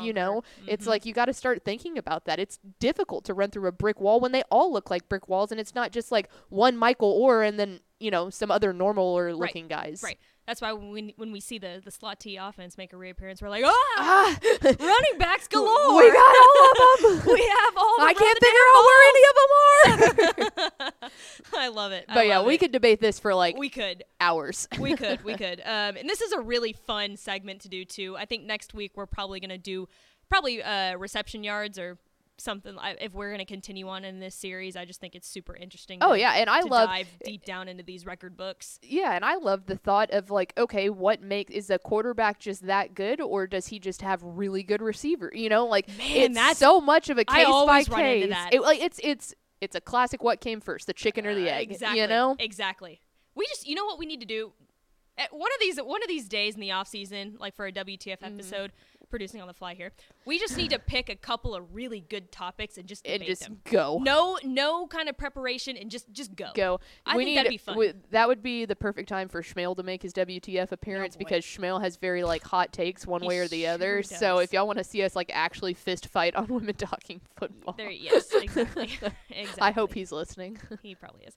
you 0.00 0.14
know 0.14 0.42
Stronger. 0.56 0.72
it's 0.72 0.86
like 0.86 1.04
you 1.04 1.12
got 1.12 1.26
to 1.26 1.34
start 1.34 1.62
thinking 1.62 1.98
about 1.98 2.24
that 2.24 2.38
it's 2.40 2.58
difficult 2.80 3.22
to 3.26 3.34
run 3.34 3.50
through 3.50 3.66
a 3.68 3.72
brick 3.72 4.00
wall 4.00 4.18
when 4.18 4.32
they 4.32 4.42
all 4.50 4.72
look 4.72 4.88
like 4.90 5.10
brick 5.10 5.28
walls 5.28 5.52
and 5.52 5.60
it's 5.60 5.74
not 5.74 5.92
just 5.92 6.10
like 6.10 6.30
one 6.48 6.74
michael 6.74 7.10
orr 7.12 7.42
and 7.42 7.60
then 7.60 7.80
you 8.00 8.10
know 8.10 8.30
some 8.30 8.50
other 8.50 8.72
normal 8.72 9.04
or 9.04 9.34
looking 9.34 9.68
guys 9.68 10.00
Right. 10.02 10.18
That's 10.46 10.60
why 10.60 10.72
when 10.74 10.90
we, 10.90 11.14
when 11.16 11.32
we 11.32 11.40
see 11.40 11.58
the 11.58 11.80
the 11.82 11.90
slot 11.90 12.20
T 12.20 12.36
offense 12.36 12.76
make 12.76 12.92
a 12.92 12.98
reappearance, 12.98 13.40
we're 13.40 13.48
like, 13.48 13.64
ah, 13.66 13.72
ah 13.96 14.36
running 14.62 15.18
backs 15.18 15.48
galore. 15.54 15.96
we 15.96 16.12
got 16.12 16.34
all 16.44 16.58
of 16.66 17.00
them 17.24 17.32
we 17.32 17.40
have 17.40 17.74
all. 17.78 17.96
I 18.00 18.12
can't 18.12 18.38
figure 18.44 18.66
out 18.68 18.84
where 18.88 19.02
any 19.10 19.24
of 19.30 19.34
them 19.40 19.50
are. 19.56 20.23
I 21.64 21.68
love 21.68 21.92
it. 21.92 22.04
I 22.08 22.14
but 22.14 22.26
yeah 22.26 22.42
we 22.42 22.54
it. 22.54 22.58
could 22.58 22.72
debate 22.72 23.00
this 23.00 23.18
for 23.18 23.34
like 23.34 23.56
we 23.56 23.68
could 23.70 24.04
hours 24.20 24.68
we 24.78 24.94
could 24.96 25.24
we 25.24 25.34
could 25.44 25.60
um 25.60 25.96
and 25.96 26.08
this 26.08 26.20
is 26.20 26.32
a 26.32 26.40
really 26.40 26.72
fun 26.72 27.16
segment 27.16 27.60
to 27.62 27.68
do 27.68 27.84
too 27.84 28.16
i 28.16 28.24
think 28.24 28.44
next 28.44 28.74
week 28.74 28.92
we're 28.96 29.06
probably 29.06 29.40
gonna 29.40 29.58
do 29.58 29.88
probably 30.28 30.62
uh 30.62 30.96
reception 30.96 31.42
yards 31.44 31.78
or 31.78 31.98
something 32.36 32.76
I- 32.78 32.96
if 33.00 33.14
we're 33.14 33.30
gonna 33.30 33.44
continue 33.44 33.86
on 33.88 34.04
in 34.04 34.18
this 34.18 34.34
series 34.34 34.74
i 34.76 34.84
just 34.84 35.00
think 35.00 35.14
it's 35.14 35.28
super 35.28 35.54
interesting 35.56 35.98
oh 36.02 36.14
to- 36.14 36.18
yeah 36.20 36.32
and 36.34 36.50
i 36.50 36.60
to 36.62 36.66
love 36.66 36.88
dive 36.88 37.06
deep 37.24 37.44
down 37.44 37.68
into 37.68 37.84
these 37.84 38.04
record 38.04 38.36
books 38.36 38.78
Yeah, 38.82 39.12
and 39.14 39.24
I 39.24 39.36
love 39.36 39.66
the 39.66 39.76
thought 39.76 40.10
of 40.10 40.30
like, 40.30 40.52
okay, 40.58 40.90
what 40.90 41.22
makes 41.22 41.52
is 41.52 41.70
a 41.70 41.78
quarterback 41.78 42.40
just 42.40 42.66
that 42.66 42.94
good, 42.94 43.20
or 43.20 43.46
does 43.46 43.68
he 43.68 43.78
just 43.78 44.02
have 44.02 44.20
really 44.22 44.62
good 44.62 44.82
receiver? 44.82 45.30
You 45.34 45.48
know, 45.48 45.66
like 45.66 45.86
Man, 45.88 45.96
it's 46.10 46.34
that's- 46.34 46.58
so 46.58 46.80
much 46.80 47.08
of 47.10 47.18
a 47.18 47.24
case 47.24 47.44
by 47.44 47.50
always 47.50 47.88
run 47.88 48.04
into 48.04 48.26
case. 48.26 48.34
that. 48.34 48.50
It, 48.54 48.62
like 48.62 48.80
it's 48.80 48.98
it's 49.02 49.34
it's 49.60 49.74
a 49.76 49.80
classic. 49.80 50.22
What 50.22 50.40
came 50.40 50.60
first, 50.60 50.86
the 50.86 50.92
chicken 50.92 51.26
or 51.26 51.34
the 51.34 51.48
Uh, 51.48 51.54
egg? 51.54 51.70
exactly 51.72 52.00
You 52.00 52.06
know, 52.06 52.36
exactly 52.38 53.00
we 53.34 53.46
just 53.46 53.66
you 53.66 53.74
know 53.74 53.84
what 53.84 53.98
we 53.98 54.06
need 54.06 54.20
to 54.20 54.26
do 54.26 54.52
At 55.16 55.32
one 55.32 55.50
of 55.54 55.60
these 55.60 55.78
one 55.78 56.02
of 56.02 56.08
these 56.08 56.28
days 56.28 56.54
in 56.54 56.60
the 56.60 56.72
off 56.72 56.88
season 56.88 57.36
like 57.38 57.54
for 57.54 57.66
a 57.66 57.72
wtf 57.72 58.18
Mm-hmm. 58.18 58.24
episode 58.24 58.72
producing 59.14 59.40
on 59.40 59.46
the 59.46 59.54
fly 59.54 59.74
here 59.74 59.92
we 60.26 60.38
just 60.40 60.56
need 60.56 60.70
to 60.70 60.78
pick 60.86 61.08
a 61.08 61.14
couple 61.14 61.54
of 61.54 61.72
really 61.74 62.00
good 62.00 62.32
topics 62.32 62.76
and 62.78 62.88
just 62.88 63.06
and 63.06 63.22
just 63.22 63.42
them 63.42 63.60
go. 63.70 64.00
no 64.02 64.38
no 64.42 64.86
kind 64.88 65.08
of 65.08 65.16
preparation 65.16 65.76
and 65.76 65.88
just 65.90 66.10
just 66.12 66.34
go 66.34 66.46
Go. 66.54 66.80
I 67.06 67.16
we 67.16 67.22
think 67.24 67.28
need 67.30 67.36
that'd 67.38 67.50
be 67.50 67.56
fun. 67.58 67.76
we- 67.78 67.92
that 68.10 68.26
would 68.28 68.42
be 68.42 68.64
the 68.64 68.74
perfect 68.76 69.08
time 69.08 69.28
for 69.28 69.40
Schmale 69.42 69.76
to 69.76 69.82
make 69.82 70.02
his 70.02 70.12
WTF 70.12 70.68
oh, 70.70 70.74
appearance 70.74 71.14
boy. 71.14 71.20
because 71.20 71.44
Schmale 71.44 71.80
has 71.80 71.96
very 71.96 72.24
like 72.24 72.42
hot 72.42 72.72
takes 72.72 73.06
one 73.06 73.22
He 73.22 73.28
way 73.28 73.38
or 73.38 73.46
the 73.48 73.66
other. 73.68 74.02
sure 74.02 74.18
So 74.18 74.38
if 74.38 74.52
y'all 74.52 74.66
want 74.66 74.78
to 74.78 74.84
see 74.84 75.02
us 75.02 75.14
like 75.14 75.30
actually 75.32 75.74
fist 75.74 76.06
fight 76.08 76.34
on 76.34 76.46
women 76.48 76.74
talking 76.74 77.20
football, 77.36 77.74
There, 77.78 77.90
yes, 77.90 78.32
exactly. 78.34 78.90
exactly. 79.30 79.46
I 79.60 79.70
hope 79.70 79.94
he's 79.94 80.10
listening. 80.10 80.58
he 80.82 80.94
probably 80.94 81.24
is. 81.24 81.36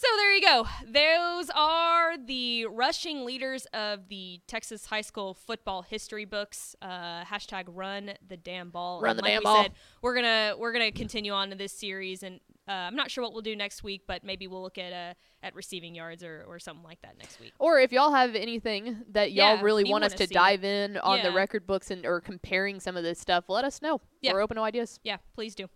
So 0.00 0.06
there 0.16 0.32
you 0.32 0.40
go. 0.40 0.66
Those 0.86 1.50
are 1.54 2.16
the 2.16 2.64
rushing 2.64 3.26
leaders 3.26 3.66
of 3.74 4.08
the 4.08 4.40
Texas 4.46 4.86
high 4.86 5.02
school 5.02 5.34
football 5.34 5.82
history 5.82 6.24
books. 6.24 6.74
Uh, 6.80 7.22
hashtag 7.24 7.64
run 7.68 8.12
the 8.26 8.38
damn 8.38 8.70
ball. 8.70 9.02
Run 9.02 9.10
And 9.10 9.18
the 9.18 9.22
like 9.24 9.32
damn 9.32 9.40
we 9.40 9.44
ball. 9.44 9.62
Said, 9.64 9.72
we're 10.00 10.14
gonna 10.14 10.54
we're 10.58 10.72
gonna 10.72 10.90
continue 10.90 11.32
on 11.32 11.50
to 11.50 11.54
this 11.54 11.74
series, 11.74 12.22
and 12.22 12.40
uh, 12.66 12.72
I'm 12.72 12.96
not 12.96 13.10
sure 13.10 13.22
what 13.22 13.34
we'll 13.34 13.42
do 13.42 13.54
next 13.54 13.82
week, 13.84 14.04
but 14.06 14.24
maybe 14.24 14.46
we'll 14.46 14.62
look 14.62 14.78
at 14.78 14.94
uh, 14.94 15.12
at 15.42 15.54
receiving 15.54 15.94
yards 15.94 16.24
or, 16.24 16.46
or 16.48 16.58
something 16.58 16.84
like 16.84 17.02
that 17.02 17.18
next 17.18 17.38
week. 17.38 17.52
Or 17.58 17.78
if 17.78 17.92
y'all 17.92 18.12
have 18.12 18.34
anything 18.34 19.02
that 19.10 19.32
y'all 19.32 19.56
Yeah, 19.56 19.62
really 19.62 19.84
want 19.84 20.04
us 20.04 20.14
to 20.14 20.26
dive 20.26 20.64
in 20.64 20.96
on 20.96 21.22
the 21.22 21.30
record 21.30 21.66
books 21.66 21.90
and 21.90 22.06
or 22.06 22.22
comparing 22.22 22.80
some 22.80 22.96
of 22.96 23.02
this 23.02 23.18
stuff, 23.18 23.50
let 23.50 23.66
us 23.66 23.82
know. 23.82 24.00
Yeah. 24.22 24.32
We're 24.32 24.40
open 24.40 24.56
to 24.56 24.62
ideas. 24.62 24.98
Yeah, 25.04 25.18
please 25.34 25.54
do. 25.54 25.68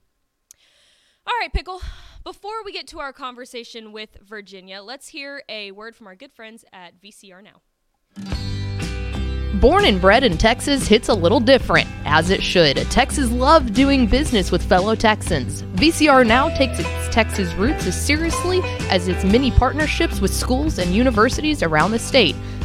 All 1.27 1.35
right, 1.41 1.51
Pickle. 1.51 1.81
Before 2.23 2.63
we 2.65 2.73
get 2.73 2.87
to 2.89 3.01
our 3.01 3.13
conversation 3.13 3.93
with 3.93 4.11
Virginia, 4.23 4.83
let's 4.83 5.09
hear 5.09 5.43
a 5.49 5.73
word 5.73 5.97
from 5.97 6.07
our 6.07 6.15
good 6.15 6.33
friends 6.33 6.67
at 6.71 7.01
VCR 7.01 7.43
Now. 7.43 7.63
Born 9.59 9.87
and 9.87 9.99
bred 9.99 10.25
in 10.25 10.37
Texas 10.37 10.87
hits 10.87 11.09
a 11.09 11.15
little 11.15 11.41
different, 11.41 11.89
as 12.05 12.29
it 12.29 12.43
should. 12.43 12.77
Texas 12.91 13.31
love 13.31 13.73
doing 13.73 14.07
business 14.07 14.53
with 14.53 14.63
fellow 14.63 14.95
Texans. 14.95 15.63
VCR 15.63 16.27
now 16.27 16.51
takes 16.51 16.79
its 16.79 17.15
Texas 17.15 17.51
roots 17.55 17.87
as 17.87 17.99
seriously 17.99 18.61
as 18.91 19.09
its 19.09 19.25
many 19.25 19.51
partnerships 19.51 20.21
with 20.21 20.35
schools 20.35 20.79
and 20.79 20.95
universities 20.95 21.63
around 21.63 21.93
the 21.93 21.99
state. 21.99 22.37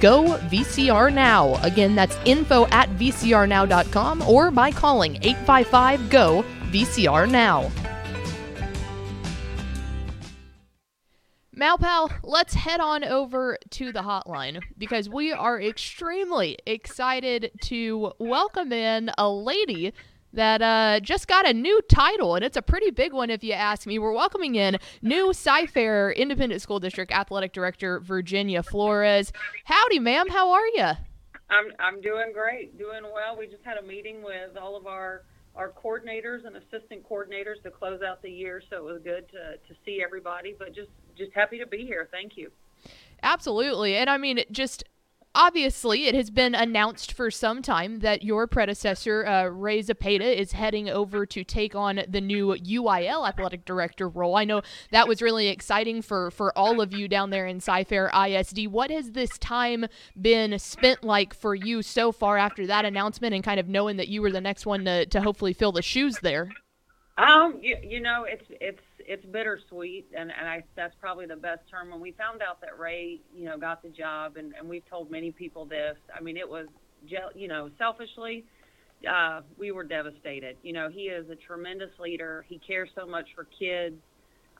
GO 0.00 0.38
VCR 0.48 1.12
Now. 1.12 1.54
Again, 1.62 1.94
that's 1.94 2.16
info 2.24 2.66
at 2.68 2.88
vcrnow.com 2.90 4.22
or 4.22 4.50
by 4.50 4.70
calling 4.70 5.16
855 5.16 6.10
GO 6.10 6.44
VCR 6.70 7.30
Now. 7.30 7.70
Malpal, 11.60 12.10
let's 12.22 12.54
head 12.54 12.80
on 12.80 13.04
over 13.04 13.58
to 13.68 13.92
the 13.92 14.00
hotline 14.00 14.62
because 14.78 15.10
we 15.10 15.30
are 15.30 15.60
extremely 15.60 16.56
excited 16.66 17.50
to 17.64 18.12
welcome 18.18 18.72
in 18.72 19.10
a 19.18 19.28
lady 19.28 19.92
that 20.32 20.62
uh, 20.62 21.00
just 21.00 21.28
got 21.28 21.48
a 21.48 21.52
new 21.52 21.80
title, 21.82 22.34
and 22.34 22.44
it's 22.44 22.56
a 22.56 22.62
pretty 22.62 22.90
big 22.90 23.12
one 23.12 23.30
if 23.30 23.42
you 23.42 23.52
ask 23.52 23.86
me. 23.86 23.98
We're 23.98 24.12
welcoming 24.12 24.54
in 24.54 24.78
new 25.02 25.32
Cy-Fair 25.32 26.12
Independent 26.12 26.62
School 26.62 26.80
District 26.80 27.10
Athletic 27.12 27.52
Director 27.52 28.00
Virginia 28.00 28.62
Flores. 28.62 29.32
Howdy, 29.64 29.98
ma'am. 29.98 30.28
How 30.28 30.52
are 30.52 30.66
you? 30.68 30.90
I'm 31.50 31.72
I'm 31.80 32.00
doing 32.00 32.32
great, 32.32 32.78
doing 32.78 33.02
well. 33.12 33.36
We 33.36 33.46
just 33.46 33.64
had 33.64 33.76
a 33.76 33.82
meeting 33.82 34.22
with 34.22 34.56
all 34.56 34.76
of 34.76 34.86
our 34.86 35.22
our 35.56 35.70
coordinators 35.70 36.46
and 36.46 36.56
assistant 36.56 37.08
coordinators 37.08 37.60
to 37.64 37.70
close 37.70 38.02
out 38.02 38.22
the 38.22 38.30
year, 38.30 38.62
so 38.70 38.76
it 38.76 38.84
was 38.84 39.02
good 39.02 39.28
to 39.30 39.56
to 39.56 39.80
see 39.84 40.00
everybody. 40.02 40.54
But 40.56 40.74
just 40.74 40.90
just 41.18 41.32
happy 41.34 41.58
to 41.58 41.66
be 41.66 41.84
here. 41.84 42.08
Thank 42.12 42.36
you. 42.36 42.50
Absolutely. 43.22 43.96
And 43.96 44.08
I 44.08 44.16
mean, 44.16 44.44
just 44.50 44.84
obviously, 45.34 46.06
it 46.06 46.14
has 46.14 46.30
been 46.30 46.54
announced 46.54 47.12
for 47.12 47.30
some 47.30 47.62
time 47.62 48.00
that 48.00 48.22
your 48.22 48.46
predecessor, 48.46 49.26
uh, 49.26 49.44
Ray 49.44 49.82
Zapata, 49.82 50.40
is 50.40 50.52
heading 50.52 50.88
over 50.88 51.26
to 51.26 51.44
take 51.44 51.74
on 51.74 52.02
the 52.08 52.20
new 52.20 52.54
UIL 52.54 53.28
athletic 53.28 53.64
director 53.64 54.08
role. 54.08 54.36
I 54.36 54.44
know 54.44 54.62
that 54.90 55.08
was 55.08 55.22
really 55.22 55.48
exciting 55.48 56.02
for, 56.02 56.30
for 56.30 56.56
all 56.56 56.80
of 56.80 56.92
you 56.92 57.08
down 57.08 57.30
there 57.30 57.46
in 57.46 57.60
Cy-Fair 57.60 58.10
ISD. 58.14 58.66
What 58.68 58.90
has 58.90 59.12
this 59.12 59.38
time 59.38 59.86
been 60.20 60.58
spent 60.58 61.04
like 61.04 61.34
for 61.34 61.54
you 61.54 61.82
so 61.82 62.12
far 62.12 62.36
after 62.36 62.66
that 62.66 62.84
announcement 62.84 63.34
and 63.34 63.44
kind 63.44 63.60
of 63.60 63.68
knowing 63.68 63.96
that 63.96 64.08
you 64.08 64.22
were 64.22 64.32
the 64.32 64.40
next 64.40 64.66
one 64.66 64.84
to, 64.84 65.06
to 65.06 65.20
hopefully 65.20 65.52
fill 65.52 65.72
the 65.72 65.82
shoes 65.82 66.18
there? 66.20 66.50
Um, 67.18 67.58
you, 67.60 67.76
you 67.82 68.00
know, 68.00 68.24
it's 68.24 68.46
it's 68.60 68.80
it's 69.06 69.24
bittersweet, 69.26 70.06
and 70.16 70.30
and 70.30 70.48
I 70.48 70.62
that's 70.76 70.94
probably 71.00 71.26
the 71.26 71.36
best 71.36 71.60
term. 71.70 71.90
When 71.90 72.00
we 72.00 72.12
found 72.12 72.42
out 72.42 72.60
that 72.60 72.78
Ray, 72.78 73.20
you 73.34 73.44
know, 73.44 73.58
got 73.58 73.82
the 73.82 73.88
job, 73.88 74.36
and 74.36 74.52
and 74.58 74.68
we've 74.68 74.88
told 74.88 75.10
many 75.10 75.30
people 75.30 75.64
this. 75.64 75.96
I 76.16 76.20
mean, 76.20 76.36
it 76.36 76.48
was, 76.48 76.66
you 77.34 77.48
know, 77.48 77.70
selfishly, 77.78 78.44
uh, 79.08 79.40
we 79.58 79.72
were 79.72 79.84
devastated. 79.84 80.56
You 80.62 80.72
know, 80.72 80.88
he 80.90 81.02
is 81.02 81.28
a 81.30 81.36
tremendous 81.36 81.90
leader. 81.98 82.44
He 82.48 82.58
cares 82.58 82.90
so 82.94 83.06
much 83.06 83.26
for 83.34 83.46
kids 83.58 83.96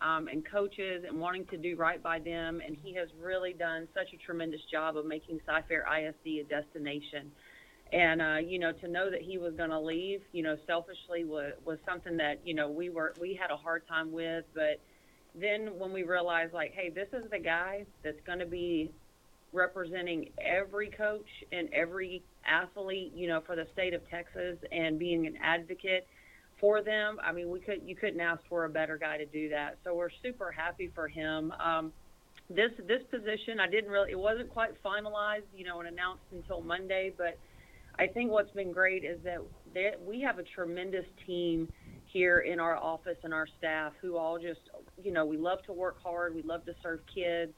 um, 0.01 0.29
and 0.29 0.43
coaches 0.51 1.05
and 1.07 1.21
wanting 1.21 1.47
to 1.47 1.57
do 1.57 1.77
right 1.77 2.03
by 2.03 2.19
them, 2.19 2.61
and 2.67 2.77
he 2.83 2.95
has 2.95 3.09
really 3.21 3.53
done 3.53 3.87
such 3.95 4.09
a 4.15 4.17
tremendous 4.25 4.61
job 4.71 4.97
of 4.97 5.05
making 5.05 5.41
Cy-Fair 5.45 5.85
ISD 5.85 6.41
a 6.41 6.45
destination. 6.45 7.31
And 7.93 8.23
uh, 8.23 8.37
you 8.37 8.59
know, 8.59 8.73
to 8.73 8.89
know 8.89 9.11
that 9.11 9.21
he 9.21 9.39
was 9.39 9.55
going 9.55 9.71
to 9.71 9.81
leave, 9.81 10.21
you 10.33 10.43
know, 10.43 10.57
selfishly 10.67 11.25
was 11.25 11.53
was 11.65 11.79
something 11.85 12.17
that 12.19 12.41
you 12.45 12.55
know 12.55 12.71
we 12.71 12.89
were 12.89 13.15
we 13.21 13.39
had 13.41 13.51
a 13.51 13.57
hard 13.57 13.87
time 13.89 14.13
with. 14.13 14.45
But 14.55 14.81
then 15.35 15.79
when 15.79 15.93
we 15.93 16.03
realized, 16.03 16.53
like, 16.53 16.73
hey, 16.73 16.91
this 16.91 17.09
is 17.13 17.29
the 17.31 17.39
guy 17.39 17.85
that's 18.05 18.21
going 18.27 18.39
to 18.39 18.47
be 18.47 18.93
representing 19.53 20.31
every 20.41 20.91
coach 20.91 21.27
and 21.51 21.69
every 21.75 22.23
athlete, 22.47 23.13
you 23.15 23.27
know, 23.27 23.41
for 23.45 23.57
the 23.57 23.67
state 23.73 23.95
of 23.95 24.09
Texas, 24.09 24.57
and 24.71 24.99
being 24.99 25.27
an 25.27 25.35
advocate 25.43 26.07
for 26.61 26.83
them. 26.83 27.19
I 27.25 27.33
mean, 27.33 27.51
we 27.51 27.59
could 27.59 27.83
you 27.85 27.97
couldn't 27.97 28.21
ask 28.21 28.41
for 28.49 28.67
a 28.67 28.69
better 28.69 28.99
guy 28.99 29.17
to 29.17 29.27
do 29.27 29.49
that. 29.49 29.79
So 29.83 29.95
we're 29.95 30.11
super 30.23 30.53
happy 30.53 30.91
for 30.95 31.09
him. 31.09 31.53
Um, 31.53 31.93
this 32.49 32.71
this 32.87 33.03
position, 33.11 33.61
I 33.61 33.69
didn't 33.69 33.91
really, 33.91 34.13
it 34.13 34.19
wasn't 34.19 34.51
quite 34.51 34.71
finalized, 34.85 35.49
you 35.57 35.65
know, 35.65 35.81
and 35.81 35.89
announced 35.89 36.25
until 36.33 36.61
Monday, 36.61 37.13
but 37.17 37.39
I 37.99 38.07
think 38.07 38.31
what's 38.31 38.51
been 38.53 38.73
great 38.73 39.05
is 39.05 39.19
that 39.25 39.39
they, 39.75 39.93
we 40.07 40.21
have 40.23 40.39
a 40.39 40.43
tremendous 40.43 41.05
team 41.27 41.69
here 42.07 42.41
in 42.41 42.59
our 42.59 42.77
office 42.77 43.19
and 43.23 43.33
our 43.33 43.47
staff 43.59 43.93
who 44.01 44.17
all 44.17 44.39
just, 44.39 44.61
you 45.03 45.13
know, 45.13 45.25
we 45.25 45.37
love 45.37 45.63
to 45.67 45.73
work 45.73 46.03
hard, 46.03 46.35
we 46.35 46.43
love 46.43 46.65
to 46.65 46.75
serve 46.83 47.01
kids, 47.13 47.53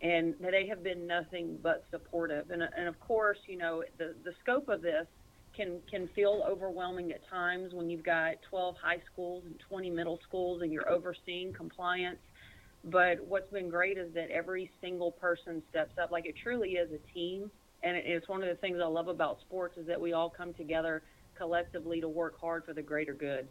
and 0.00 0.34
they 0.40 0.66
have 0.66 0.82
been 0.82 1.06
nothing 1.06 1.58
but 1.62 1.84
supportive. 1.90 2.50
And, 2.50 2.62
and 2.62 2.88
of 2.88 2.98
course, 3.00 3.38
you 3.46 3.56
know, 3.56 3.84
the, 3.98 4.14
the 4.24 4.32
scope 4.42 4.68
of 4.68 4.82
this 4.82 5.06
can, 5.54 5.78
can 5.90 6.08
feel 6.14 6.42
overwhelming 6.48 7.12
at 7.12 7.28
times 7.28 7.72
when 7.72 7.88
you've 7.88 8.04
got 8.04 8.34
12 8.48 8.74
high 8.82 9.00
schools 9.12 9.44
and 9.46 9.54
20 9.68 9.90
middle 9.90 10.18
schools 10.26 10.62
and 10.62 10.72
you're 10.72 10.88
overseeing 10.90 11.52
compliance. 11.52 12.18
But 12.84 13.24
what's 13.24 13.50
been 13.52 13.68
great 13.68 13.96
is 13.96 14.12
that 14.14 14.30
every 14.30 14.70
single 14.80 15.12
person 15.12 15.62
steps 15.70 15.92
up. 16.02 16.10
Like 16.10 16.26
it 16.26 16.34
truly 16.42 16.70
is 16.70 16.90
a 16.90 17.14
team 17.14 17.50
and 17.82 17.96
it's 17.96 18.28
one 18.28 18.42
of 18.42 18.48
the 18.48 18.54
things 18.54 18.78
I 18.80 18.86
love 18.86 19.08
about 19.08 19.40
sports 19.40 19.76
is 19.76 19.86
that 19.86 20.00
we 20.00 20.12
all 20.12 20.30
come 20.30 20.54
together 20.54 21.02
collectively 21.36 22.00
to 22.00 22.08
work 22.08 22.40
hard 22.40 22.64
for 22.64 22.72
the 22.72 22.82
greater 22.82 23.14
good. 23.14 23.48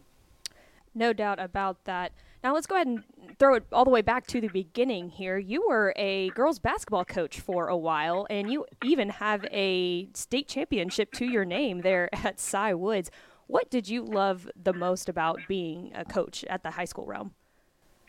No 0.94 1.12
doubt 1.12 1.38
about 1.38 1.84
that. 1.84 2.12
Now 2.44 2.54
let's 2.54 2.66
go 2.66 2.74
ahead 2.74 2.86
and 2.86 3.04
throw 3.38 3.54
it 3.54 3.64
all 3.72 3.84
the 3.84 3.90
way 3.90 4.02
back 4.02 4.26
to 4.28 4.40
the 4.40 4.48
beginning 4.48 5.08
here. 5.08 5.38
You 5.38 5.66
were 5.66 5.94
a 5.96 6.30
girls 6.30 6.58
basketball 6.58 7.04
coach 7.04 7.40
for 7.40 7.68
a 7.68 7.76
while, 7.76 8.26
and 8.28 8.52
you 8.52 8.66
even 8.84 9.08
have 9.08 9.44
a 9.50 10.08
state 10.12 10.48
championship 10.48 11.12
to 11.12 11.24
your 11.24 11.44
name 11.44 11.80
there 11.80 12.08
at 12.24 12.40
Cy 12.40 12.74
Woods. 12.74 13.10
What 13.46 13.70
did 13.70 13.88
you 13.88 14.04
love 14.04 14.50
the 14.60 14.72
most 14.72 15.08
about 15.08 15.40
being 15.48 15.92
a 15.94 16.04
coach 16.04 16.44
at 16.44 16.62
the 16.62 16.72
high 16.72 16.84
school 16.84 17.06
realm? 17.06 17.32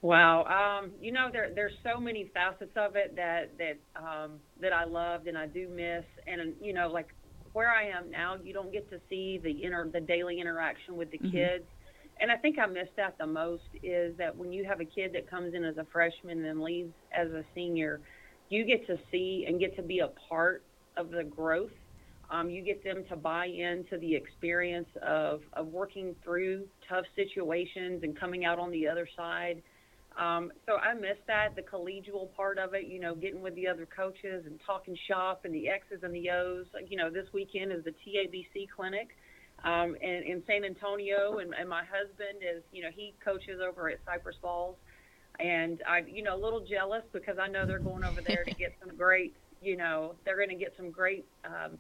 Wow, 0.04 0.44
um, 0.84 0.92
you 1.02 1.14
know 1.14 1.30
there 1.32 1.50
there's 1.56 1.72
so 1.82 1.98
many 1.98 2.30
facets 2.34 2.74
of 2.76 2.98
it 2.98 3.16
that 3.16 3.52
that 3.58 3.80
um, 3.96 4.34
that 4.60 4.74
I 4.74 4.84
loved 4.84 5.28
and 5.28 5.38
I 5.38 5.48
do 5.48 5.70
miss, 5.70 6.04
and 6.28 6.54
you 6.62 6.74
know 6.74 6.90
like 6.90 7.08
where 7.54 7.72
I 7.72 7.88
am 7.88 8.12
now, 8.12 8.36
you 8.44 8.54
don't 8.54 8.72
get 8.72 8.90
to 8.90 9.00
see 9.10 9.40
the 9.42 9.64
inter 9.64 9.88
the 9.88 10.02
daily 10.02 10.42
interaction 10.42 10.98
with 10.98 11.10
the 11.10 11.20
mm-hmm. 11.20 11.32
kids, 11.32 11.64
and 12.20 12.30
I 12.30 12.36
think 12.36 12.60
I 12.60 12.66
miss 12.66 12.90
that 12.98 13.18
the 13.18 13.26
most 13.26 13.64
is 13.82 14.14
that 14.18 14.36
when 14.36 14.52
you 14.52 14.66
have 14.66 14.82
a 14.82 14.86
kid 14.86 15.14
that 15.14 15.30
comes 15.30 15.54
in 15.54 15.64
as 15.64 15.78
a 15.78 15.88
freshman 15.94 16.44
and 16.44 16.62
leaves 16.62 16.92
as 17.18 17.30
a 17.32 17.46
senior, 17.56 18.02
you 18.50 18.66
get 18.66 18.86
to 18.88 18.98
see 19.10 19.46
and 19.48 19.58
get 19.58 19.74
to 19.78 19.82
be 19.82 20.00
a 20.00 20.10
part 20.28 20.64
of 20.98 21.12
the 21.12 21.24
growth. 21.24 21.72
Um, 22.30 22.50
you 22.50 22.62
get 22.62 22.84
them 22.84 23.06
to 23.08 23.16
buy 23.16 23.46
into 23.46 23.98
the 24.00 24.16
experience 24.16 24.88
of, 25.02 25.42
of 25.54 25.68
working 25.68 26.14
through 26.26 26.66
tough 26.90 27.06
situations 27.16 28.02
and 28.04 28.20
coming 28.20 28.44
out 28.44 28.60
on 28.60 28.72
the 28.72 28.88
other 28.88 29.08
side 29.16 29.62
um, 30.18 30.52
so 30.66 30.76
I 30.76 30.94
miss 30.94 31.18
that, 31.28 31.56
the 31.56 31.62
collegial 31.62 32.32
part 32.36 32.60
of 32.60 32.74
it, 32.74 32.86
you 32.86 33.00
know, 33.00 33.16
getting 33.16 33.42
with 33.42 33.56
the 33.56 33.68
other 33.68 33.88
coaches 33.88 34.46
and 34.46 34.60
talking 34.66 34.98
shop 35.08 35.42
and 35.46 35.54
the 35.54 35.70
X's 35.70 36.04
and 36.04 36.14
the 36.14 36.30
O's. 36.30 36.66
You 36.88 36.98
know, 36.98 37.10
this 37.10 37.26
weekend 37.34 37.72
is 37.72 37.84
the 37.84 37.92
TABC 37.92 38.68
clinic 38.76 39.10
um, 39.64 39.96
in, 40.02 40.24
in 40.24 40.44
San 40.46 40.64
Antonio, 40.66 41.40
and, 41.40 41.54
and 41.60 41.68
my 41.68 41.84
husband 41.84 42.44
is, 42.44 42.64
you 42.72 42.84
know, 42.84 42.90
he 42.94 43.14
coaches 43.24 43.60
over 43.68 43.90
at 43.90 44.00
Cypress 44.06 44.36
Falls. 44.42 44.76
And 45.40 45.82
I, 45.90 46.04
you 46.08 46.22
know, 46.22 46.36
a 46.36 46.42
little 46.42 46.64
jealous 46.64 47.04
because 47.12 47.38
I 47.42 47.48
know 47.48 47.66
they're 47.66 47.80
going 47.80 48.04
over 48.04 48.22
there 48.28 48.44
to 48.44 48.52
get 48.58 48.76
some 48.80 48.96
great, 48.96 49.34
you 49.62 49.78
know, 49.78 50.14
they're 50.26 50.38
going 50.38 50.50
to 50.50 50.56
get 50.56 50.74
some 50.78 50.92
great 50.92 51.26
um, 51.44 51.80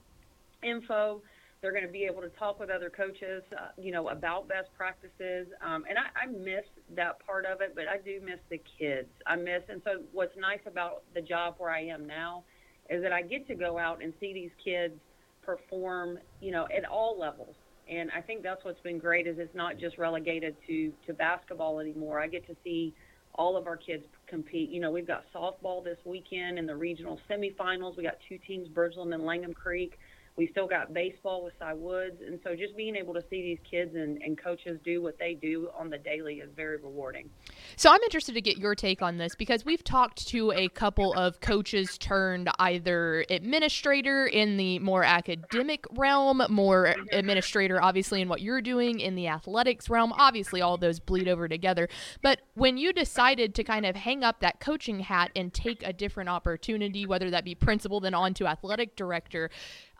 info 0.63 1.21
they're 1.63 1.71
going 1.71 1.87
to 1.87 1.91
be 1.91 2.03
able 2.03 2.21
to 2.21 2.29
talk 2.37 2.59
with 2.59 2.69
other 2.69 2.89
coaches, 2.89 3.41
uh, 3.53 3.69
you 3.81 3.93
know, 3.93 4.09
about 4.09 4.49
best 4.49 4.67
practices. 4.77 5.47
Um, 5.65 5.85
and 5.89 5.97
I, 5.97 6.23
I 6.23 6.25
miss 6.27 6.65
that 6.93 7.25
part 7.25 7.45
of 7.45 7.61
it, 7.61 7.71
but 7.73 7.85
I 7.87 7.97
do 7.97 8.19
miss 8.23 8.39
the 8.49 8.61
kids. 8.77 9.07
I 9.25 9.37
miss, 9.37 9.63
and 9.69 9.81
so 9.85 10.01
what's 10.11 10.35
nice 10.37 10.59
about 10.67 11.03
the 11.15 11.21
job 11.21 11.55
where 11.57 11.71
I 11.71 11.85
am 11.85 12.05
now 12.05 12.43
is 12.89 13.01
that 13.01 13.13
I 13.13 13.21
get 13.21 13.47
to 13.47 13.55
go 13.55 13.79
out 13.79 14.03
and 14.03 14.11
see 14.19 14.33
these 14.33 14.51
kids 14.61 14.93
perform, 15.41 16.19
you 16.41 16.51
know, 16.51 16.67
at 16.75 16.83
all 16.83 17.17
levels. 17.17 17.55
And 17.89 18.11
I 18.11 18.19
think 18.19 18.43
that's 18.43 18.63
what's 18.65 18.81
been 18.81 18.99
great 18.99 19.25
is 19.25 19.37
it's 19.39 19.55
not 19.55 19.77
just 19.77 19.97
relegated 19.97 20.55
to 20.67 20.91
to 21.07 21.13
basketball 21.13 21.79
anymore. 21.79 22.19
I 22.19 22.27
get 22.27 22.45
to 22.47 22.55
see 22.63 22.93
all 23.35 23.57
of 23.57 23.67
our 23.67 23.77
kids 23.77 24.03
compete. 24.27 24.69
You 24.69 24.79
know, 24.79 24.91
we've 24.91 25.07
got 25.07 25.23
softball 25.33 25.83
this 25.83 25.97
weekend 26.05 26.59
in 26.59 26.65
the 26.65 26.75
regional 26.75 27.19
semifinals. 27.29 27.97
We 27.97 28.03
got 28.03 28.17
two 28.27 28.37
teams, 28.47 28.67
Bridgeland 28.69 29.13
and 29.13 29.25
Langham 29.25 29.53
Creek 29.53 29.97
we 30.35 30.47
still 30.47 30.67
got 30.67 30.93
baseball 30.93 31.43
with 31.43 31.53
Cy 31.59 31.73
Woods, 31.73 32.21
and 32.25 32.39
so 32.43 32.55
just 32.55 32.75
being 32.75 32.95
able 32.95 33.13
to 33.13 33.21
see 33.29 33.41
these 33.41 33.59
kids 33.69 33.95
and, 33.95 34.19
and 34.21 34.41
coaches 34.41 34.79
do 34.83 35.01
what 35.01 35.19
they 35.19 35.35
do 35.35 35.69
on 35.77 35.89
the 35.89 35.97
daily 35.99 36.35
is 36.35 36.49
very 36.55 36.77
rewarding. 36.77 37.29
So 37.75 37.91
I'm 37.91 38.01
interested 38.01 38.33
to 38.33 38.41
get 38.41 38.57
your 38.57 38.73
take 38.73 39.01
on 39.01 39.17
this 39.17 39.35
because 39.35 39.63
we've 39.63 39.83
talked 39.83 40.27
to 40.29 40.51
a 40.51 40.69
couple 40.69 41.13
of 41.13 41.39
coaches 41.39 41.97
turned 41.99 42.49
either 42.57 43.25
administrator 43.29 44.25
in 44.25 44.57
the 44.57 44.79
more 44.79 45.03
academic 45.03 45.85
realm, 45.91 46.41
more 46.49 46.95
administrator 47.11 47.81
obviously 47.81 48.21
in 48.21 48.29
what 48.29 48.41
you're 48.41 48.61
doing 48.61 48.99
in 48.99 49.15
the 49.15 49.27
athletics 49.27 49.89
realm. 49.89 50.13
Obviously, 50.13 50.61
all 50.61 50.77
those 50.77 50.99
bleed 50.99 51.27
over 51.27 51.47
together. 51.47 51.87
But 52.21 52.41
when 52.55 52.77
you 52.77 52.91
decided 52.91 53.53
to 53.55 53.63
kind 53.63 53.85
of 53.85 53.95
hang 53.95 54.23
up 54.23 54.39
that 54.39 54.59
coaching 54.59 55.01
hat 55.01 55.31
and 55.35 55.53
take 55.53 55.83
a 55.85 55.93
different 55.93 56.29
opportunity, 56.29 57.05
whether 57.05 57.29
that 57.29 57.45
be 57.45 57.53
principal 57.53 57.99
then 57.99 58.13
on 58.13 58.33
to 58.35 58.47
athletic 58.47 58.95
director, 58.95 59.49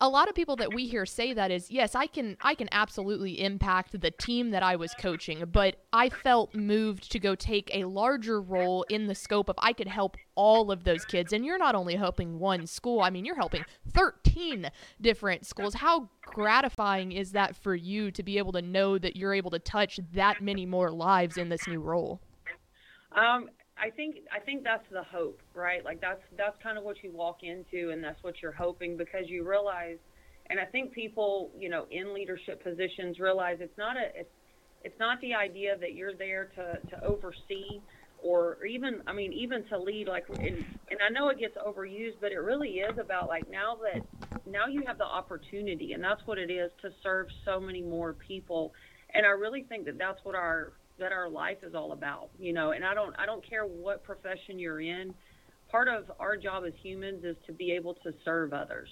a 0.03 0.09
lot 0.09 0.27
of 0.27 0.35
people 0.35 0.57
that 0.57 0.73
we 0.73 0.85
hear 0.85 1.05
say 1.05 1.33
that 1.33 1.49
is 1.49 1.71
yes 1.71 1.95
i 1.95 2.05
can 2.05 2.35
i 2.41 2.53
can 2.53 2.67
absolutely 2.73 3.41
impact 3.41 3.99
the 4.01 4.11
team 4.11 4.51
that 4.51 4.61
i 4.61 4.75
was 4.75 4.93
coaching 4.99 5.43
but 5.51 5.77
i 5.93 6.09
felt 6.09 6.53
moved 6.53 7.09
to 7.09 7.19
go 7.19 7.33
take 7.35 7.73
a 7.73 7.85
larger 7.85 8.41
role 8.41 8.85
in 8.89 9.07
the 9.07 9.15
scope 9.15 9.47
of 9.47 9.55
i 9.59 9.71
could 9.71 9.87
help 9.87 10.17
all 10.35 10.71
of 10.71 10.83
those 10.83 11.05
kids. 11.05 11.31
And 11.31 11.45
you're 11.45 11.57
not 11.59 11.75
only 11.75 11.95
helping 11.95 12.39
one 12.39 12.67
school 12.67 13.01
i 13.01 13.09
mean 13.09 13.25
you're 13.25 13.35
helping 13.35 13.63
13 13.91 14.69
different 15.01 15.45
schools. 15.45 15.75
How 15.75 16.09
gratifying 16.21 17.11
is 17.11 17.31
that 17.33 17.55
for 17.55 17.75
you 17.75 18.11
to 18.11 18.23
be 18.23 18.37
able 18.37 18.51
to 18.53 18.61
know 18.61 18.97
that 18.97 19.15
you're 19.15 19.33
able 19.33 19.51
to 19.51 19.59
touch 19.59 19.99
that 20.13 20.41
many 20.41 20.65
more 20.65 20.91
lives 20.91 21.37
in 21.37 21.49
this 21.49 21.67
new 21.67 21.79
role? 21.79 22.19
Um, 23.15 23.49
I 23.77 23.89
think 23.89 24.17
I 24.31 24.39
think 24.39 24.63
that's 24.63 24.85
the 24.91 25.03
hope, 25.03 25.41
right? 25.55 25.83
Like 25.83 25.99
that's 25.99 26.21
that's 26.37 26.55
kind 26.61 26.77
of 26.77 26.83
what 26.83 26.97
you 27.03 27.11
walk 27.11 27.37
into, 27.43 27.91
and 27.91 28.03
that's 28.03 28.21
what 28.23 28.35
you're 28.41 28.51
hoping 28.53 28.97
because 28.97 29.25
you 29.27 29.47
realize, 29.47 29.97
and 30.49 30.59
I 30.59 30.65
think 30.65 30.93
people, 30.93 31.51
you 31.57 31.69
know, 31.69 31.85
in 31.91 32.13
leadership 32.13 32.63
positions 32.63 33.19
realize 33.19 33.57
it's 33.59 33.77
not 33.77 33.97
a 33.97 34.19
it's 34.19 34.29
it's 34.81 34.99
not 34.99 35.19
the 35.21 35.33
idea 35.33 35.75
that 35.79 35.93
you're 35.93 36.15
there 36.15 36.51
to 36.55 36.77
to 36.89 37.03
oversee 37.03 37.81
or 38.21 38.63
even 38.65 39.01
I 39.07 39.13
mean 39.13 39.33
even 39.33 39.65
to 39.69 39.79
lead 39.79 40.07
like 40.07 40.25
and, 40.29 40.57
and 40.91 40.99
I 41.05 41.09
know 41.09 41.29
it 41.29 41.39
gets 41.39 41.55
overused, 41.57 42.21
but 42.21 42.31
it 42.31 42.37
really 42.39 42.79
is 42.79 42.97
about 42.99 43.27
like 43.27 43.49
now 43.49 43.77
that 43.83 44.05
now 44.45 44.67
you 44.67 44.83
have 44.85 44.97
the 44.97 45.05
opportunity, 45.05 45.93
and 45.93 46.03
that's 46.03 46.21
what 46.25 46.37
it 46.37 46.51
is 46.51 46.71
to 46.81 46.89
serve 47.01 47.27
so 47.45 47.59
many 47.59 47.81
more 47.81 48.13
people. 48.13 48.71
And 49.13 49.25
I 49.25 49.29
really 49.29 49.63
think 49.63 49.85
that 49.85 49.97
that's 49.97 50.19
what 50.23 50.35
our 50.35 50.73
that 50.99 51.11
our 51.11 51.29
life 51.29 51.57
is 51.63 51.73
all 51.73 51.91
about, 51.91 52.29
you 52.39 52.53
know, 52.53 52.71
and 52.71 52.85
I 52.85 52.93
don't 52.93 53.15
I 53.17 53.25
don't 53.25 53.47
care 53.47 53.65
what 53.65 54.03
profession 54.03 54.59
you're 54.59 54.81
in. 54.81 55.13
Part 55.69 55.87
of 55.87 56.11
our 56.19 56.37
job 56.37 56.63
as 56.67 56.73
humans 56.81 57.23
is 57.23 57.35
to 57.47 57.53
be 57.53 57.71
able 57.71 57.95
to 57.95 58.13
serve 58.23 58.53
others 58.53 58.89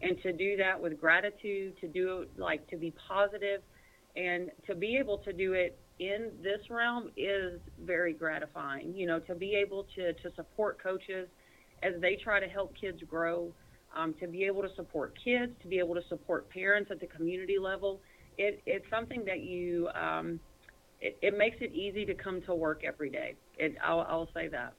and 0.00 0.16
to 0.22 0.32
do 0.32 0.56
that 0.56 0.80
with 0.80 1.00
gratitude, 1.00 1.74
to 1.80 1.88
do 1.88 2.20
it 2.20 2.30
like 2.38 2.68
to 2.70 2.76
be 2.76 2.94
positive 3.08 3.62
and 4.16 4.50
to 4.66 4.74
be 4.74 4.96
able 4.96 5.18
to 5.18 5.32
do 5.32 5.52
it 5.52 5.78
in 5.98 6.30
this 6.42 6.60
realm 6.70 7.10
is 7.16 7.60
very 7.84 8.12
gratifying. 8.12 8.94
You 8.94 9.06
know, 9.06 9.18
to 9.20 9.34
be 9.34 9.54
able 9.54 9.86
to 9.96 10.12
to 10.12 10.34
support 10.36 10.82
coaches 10.82 11.28
as 11.82 11.94
they 12.00 12.16
try 12.22 12.40
to 12.40 12.46
help 12.46 12.74
kids 12.78 12.98
grow, 13.08 13.52
um, 13.96 14.14
to 14.20 14.26
be 14.26 14.44
able 14.44 14.62
to 14.62 14.68
support 14.76 15.14
kids, 15.22 15.52
to 15.62 15.68
be 15.68 15.78
able 15.78 15.94
to 15.94 16.02
support 16.08 16.48
parents 16.50 16.90
at 16.90 17.00
the 17.00 17.06
community 17.06 17.58
level. 17.58 18.00
It, 18.38 18.62
it's 18.66 18.84
something 18.90 19.24
that 19.24 19.40
you 19.40 19.88
um, 19.88 20.40
it, 21.00 21.18
it 21.22 21.36
makes 21.36 21.56
it 21.60 21.72
easy 21.72 22.04
to 22.06 22.14
come 22.14 22.42
to 22.42 22.54
work 22.54 22.82
every 22.84 23.10
day. 23.10 23.36
It, 23.58 23.76
I'll, 23.82 24.00
I'll 24.00 24.28
say 24.34 24.48
that. 24.48 24.74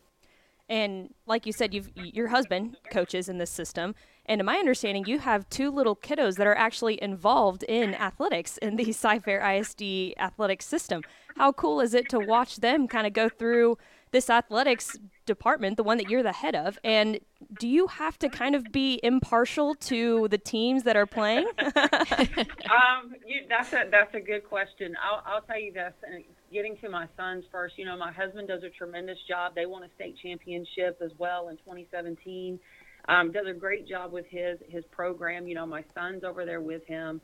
And 0.69 1.13
like 1.25 1.45
you 1.45 1.51
said, 1.51 1.73
you've 1.73 1.89
your 1.95 2.29
husband 2.29 2.77
coaches 2.91 3.27
in 3.27 3.39
this 3.39 3.49
system, 3.49 3.93
and 4.25 4.39
to 4.39 4.45
my 4.45 4.55
understanding, 4.55 5.03
you 5.05 5.19
have 5.19 5.49
two 5.49 5.69
little 5.69 5.97
kiddos 5.97 6.37
that 6.37 6.47
are 6.47 6.55
actually 6.55 7.01
involved 7.03 7.63
in 7.63 7.93
athletics 7.95 8.57
in 8.57 8.77
the 8.77 8.91
Cy-Fair 8.93 9.41
ISD 9.41 10.13
athletic 10.17 10.61
system. 10.61 11.01
How 11.35 11.51
cool 11.51 11.81
is 11.81 11.93
it 11.93 12.07
to 12.09 12.19
watch 12.19 12.57
them 12.57 12.87
kind 12.87 13.05
of 13.05 13.11
go 13.11 13.27
through 13.27 13.77
this 14.11 14.29
athletics 14.29 14.97
department, 15.33 15.77
the 15.77 15.83
one 15.83 15.97
that 15.97 16.09
you're 16.09 16.23
the 16.23 16.33
head 16.33 16.55
of, 16.55 16.77
and 16.83 17.19
do 17.59 17.67
you 17.67 17.87
have 17.87 18.17
to 18.19 18.29
kind 18.29 18.55
of 18.55 18.71
be 18.71 18.99
impartial 19.03 19.75
to 19.75 20.27
the 20.29 20.37
teams 20.37 20.83
that 20.83 20.95
are 20.95 21.05
playing? 21.05 21.47
um, 21.59 23.15
you, 23.25 23.41
that's 23.49 23.73
a 23.73 23.85
that's 23.89 24.13
a 24.13 24.19
good 24.19 24.43
question. 24.47 24.95
I'll, 25.01 25.23
I'll 25.25 25.41
tell 25.41 25.59
you 25.59 25.73
this. 25.73 25.93
And 26.03 26.23
getting 26.51 26.77
to 26.77 26.89
my 26.89 27.07
sons 27.17 27.45
first, 27.51 27.77
you 27.77 27.85
know, 27.85 27.97
my 27.97 28.11
husband 28.11 28.47
does 28.47 28.63
a 28.63 28.69
tremendous 28.69 29.17
job. 29.27 29.53
They 29.55 29.65
won 29.65 29.83
a 29.83 29.89
state 29.95 30.15
championship 30.21 30.99
as 31.03 31.11
well 31.17 31.49
in 31.49 31.57
2017. 31.57 32.59
Um, 33.07 33.31
does 33.31 33.47
a 33.49 33.53
great 33.53 33.87
job 33.87 34.11
with 34.11 34.25
his 34.29 34.59
his 34.69 34.83
program. 34.91 35.47
You 35.47 35.55
know, 35.55 35.65
my 35.65 35.83
son's 35.95 36.23
over 36.23 36.45
there 36.45 36.61
with 36.61 36.85
him. 36.85 37.21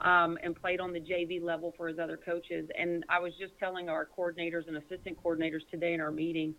Um, 0.00 0.36
and 0.42 0.60
played 0.60 0.80
on 0.80 0.92
the 0.92 0.98
JV 0.98 1.40
level 1.40 1.74
for 1.76 1.86
his 1.86 1.98
other 2.00 2.16
coaches. 2.16 2.68
And 2.76 3.04
I 3.08 3.20
was 3.20 3.32
just 3.38 3.52
telling 3.60 3.88
our 3.88 4.08
coordinators 4.18 4.66
and 4.66 4.76
assistant 4.78 5.16
coordinators 5.22 5.60
today 5.70 5.92
in 5.92 6.00
our 6.00 6.10
meeting, 6.10 6.56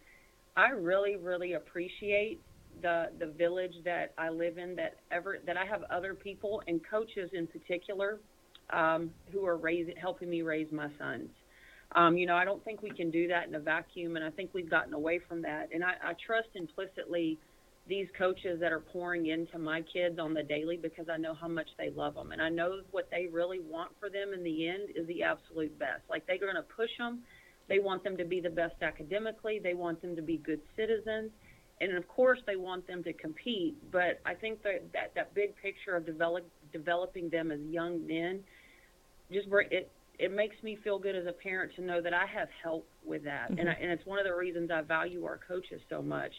I 0.55 0.69
really, 0.69 1.15
really 1.15 1.53
appreciate 1.53 2.41
the 2.81 3.05
the 3.19 3.27
village 3.27 3.73
that 3.85 4.13
I 4.17 4.29
live 4.29 4.57
in. 4.57 4.75
That 4.75 4.95
ever 5.11 5.37
that 5.45 5.57
I 5.57 5.65
have 5.65 5.83
other 5.91 6.13
people 6.13 6.61
and 6.67 6.81
coaches 6.89 7.29
in 7.33 7.47
particular 7.47 8.19
um, 8.71 9.11
who 9.31 9.45
are 9.45 9.57
raising, 9.57 9.95
helping 9.95 10.29
me 10.29 10.41
raise 10.41 10.71
my 10.71 10.89
sons. 10.97 11.29
Um, 11.95 12.17
you 12.17 12.25
know, 12.25 12.35
I 12.35 12.45
don't 12.45 12.63
think 12.63 12.81
we 12.81 12.89
can 12.89 13.11
do 13.11 13.27
that 13.27 13.47
in 13.47 13.55
a 13.55 13.59
vacuum, 13.59 14.15
and 14.15 14.25
I 14.25 14.31
think 14.31 14.51
we've 14.53 14.69
gotten 14.69 14.93
away 14.93 15.19
from 15.27 15.41
that. 15.43 15.69
And 15.73 15.83
I, 15.83 15.93
I 16.03 16.13
trust 16.25 16.49
implicitly 16.55 17.37
these 17.87 18.07
coaches 18.17 18.59
that 18.61 18.71
are 18.71 18.79
pouring 18.79 19.27
into 19.27 19.59
my 19.59 19.81
kids 19.81 20.17
on 20.17 20.33
the 20.33 20.41
daily 20.41 20.77
because 20.77 21.07
I 21.09 21.17
know 21.17 21.33
how 21.33 21.47
much 21.47 21.67
they 21.77 21.89
love 21.89 22.15
them, 22.15 22.31
and 22.31 22.41
I 22.41 22.49
know 22.49 22.79
what 22.91 23.09
they 23.11 23.27
really 23.31 23.59
want 23.59 23.91
for 23.99 24.09
them 24.09 24.33
in 24.33 24.43
the 24.43 24.67
end 24.67 24.89
is 24.95 25.05
the 25.07 25.23
absolute 25.23 25.77
best. 25.77 26.01
Like 26.09 26.25
they're 26.25 26.39
going 26.39 26.55
to 26.55 26.63
push 26.63 26.89
them. 26.97 27.23
They 27.69 27.79
want 27.79 28.03
them 28.03 28.17
to 28.17 28.25
be 28.25 28.41
the 28.41 28.49
best 28.49 28.75
academically. 28.81 29.59
They 29.61 29.73
want 29.73 30.01
them 30.01 30.15
to 30.15 30.21
be 30.21 30.37
good 30.37 30.61
citizens 30.75 31.31
and 31.81 31.97
of 31.97 32.07
course 32.07 32.39
they 32.45 32.55
want 32.55 32.87
them 32.87 33.03
to 33.03 33.13
compete. 33.13 33.75
But 33.91 34.21
I 34.25 34.33
think 34.33 34.63
that 34.63 34.83
that, 34.93 35.11
that 35.15 35.33
big 35.33 35.55
picture 35.61 35.95
of 35.95 36.05
develop, 36.05 36.47
developing 36.71 37.29
them 37.29 37.51
as 37.51 37.59
young 37.69 38.05
men, 38.07 38.41
just 39.31 39.47
it 39.71 39.91
it 40.19 40.31
makes 40.31 40.55
me 40.63 40.77
feel 40.83 40.99
good 40.99 41.15
as 41.15 41.25
a 41.25 41.31
parent 41.31 41.73
to 41.75 41.81
know 41.81 42.01
that 42.01 42.13
I 42.13 42.25
have 42.25 42.47
help 42.61 42.87
with 43.03 43.23
that, 43.23 43.51
mm-hmm. 43.51 43.59
and 43.59 43.69
I, 43.69 43.73
and 43.73 43.91
it's 43.91 44.05
one 44.05 44.19
of 44.19 44.25
the 44.25 44.35
reasons 44.35 44.69
I 44.71 44.81
value 44.81 45.25
our 45.25 45.39
coaches 45.47 45.81
so 45.89 46.01
much. 46.01 46.31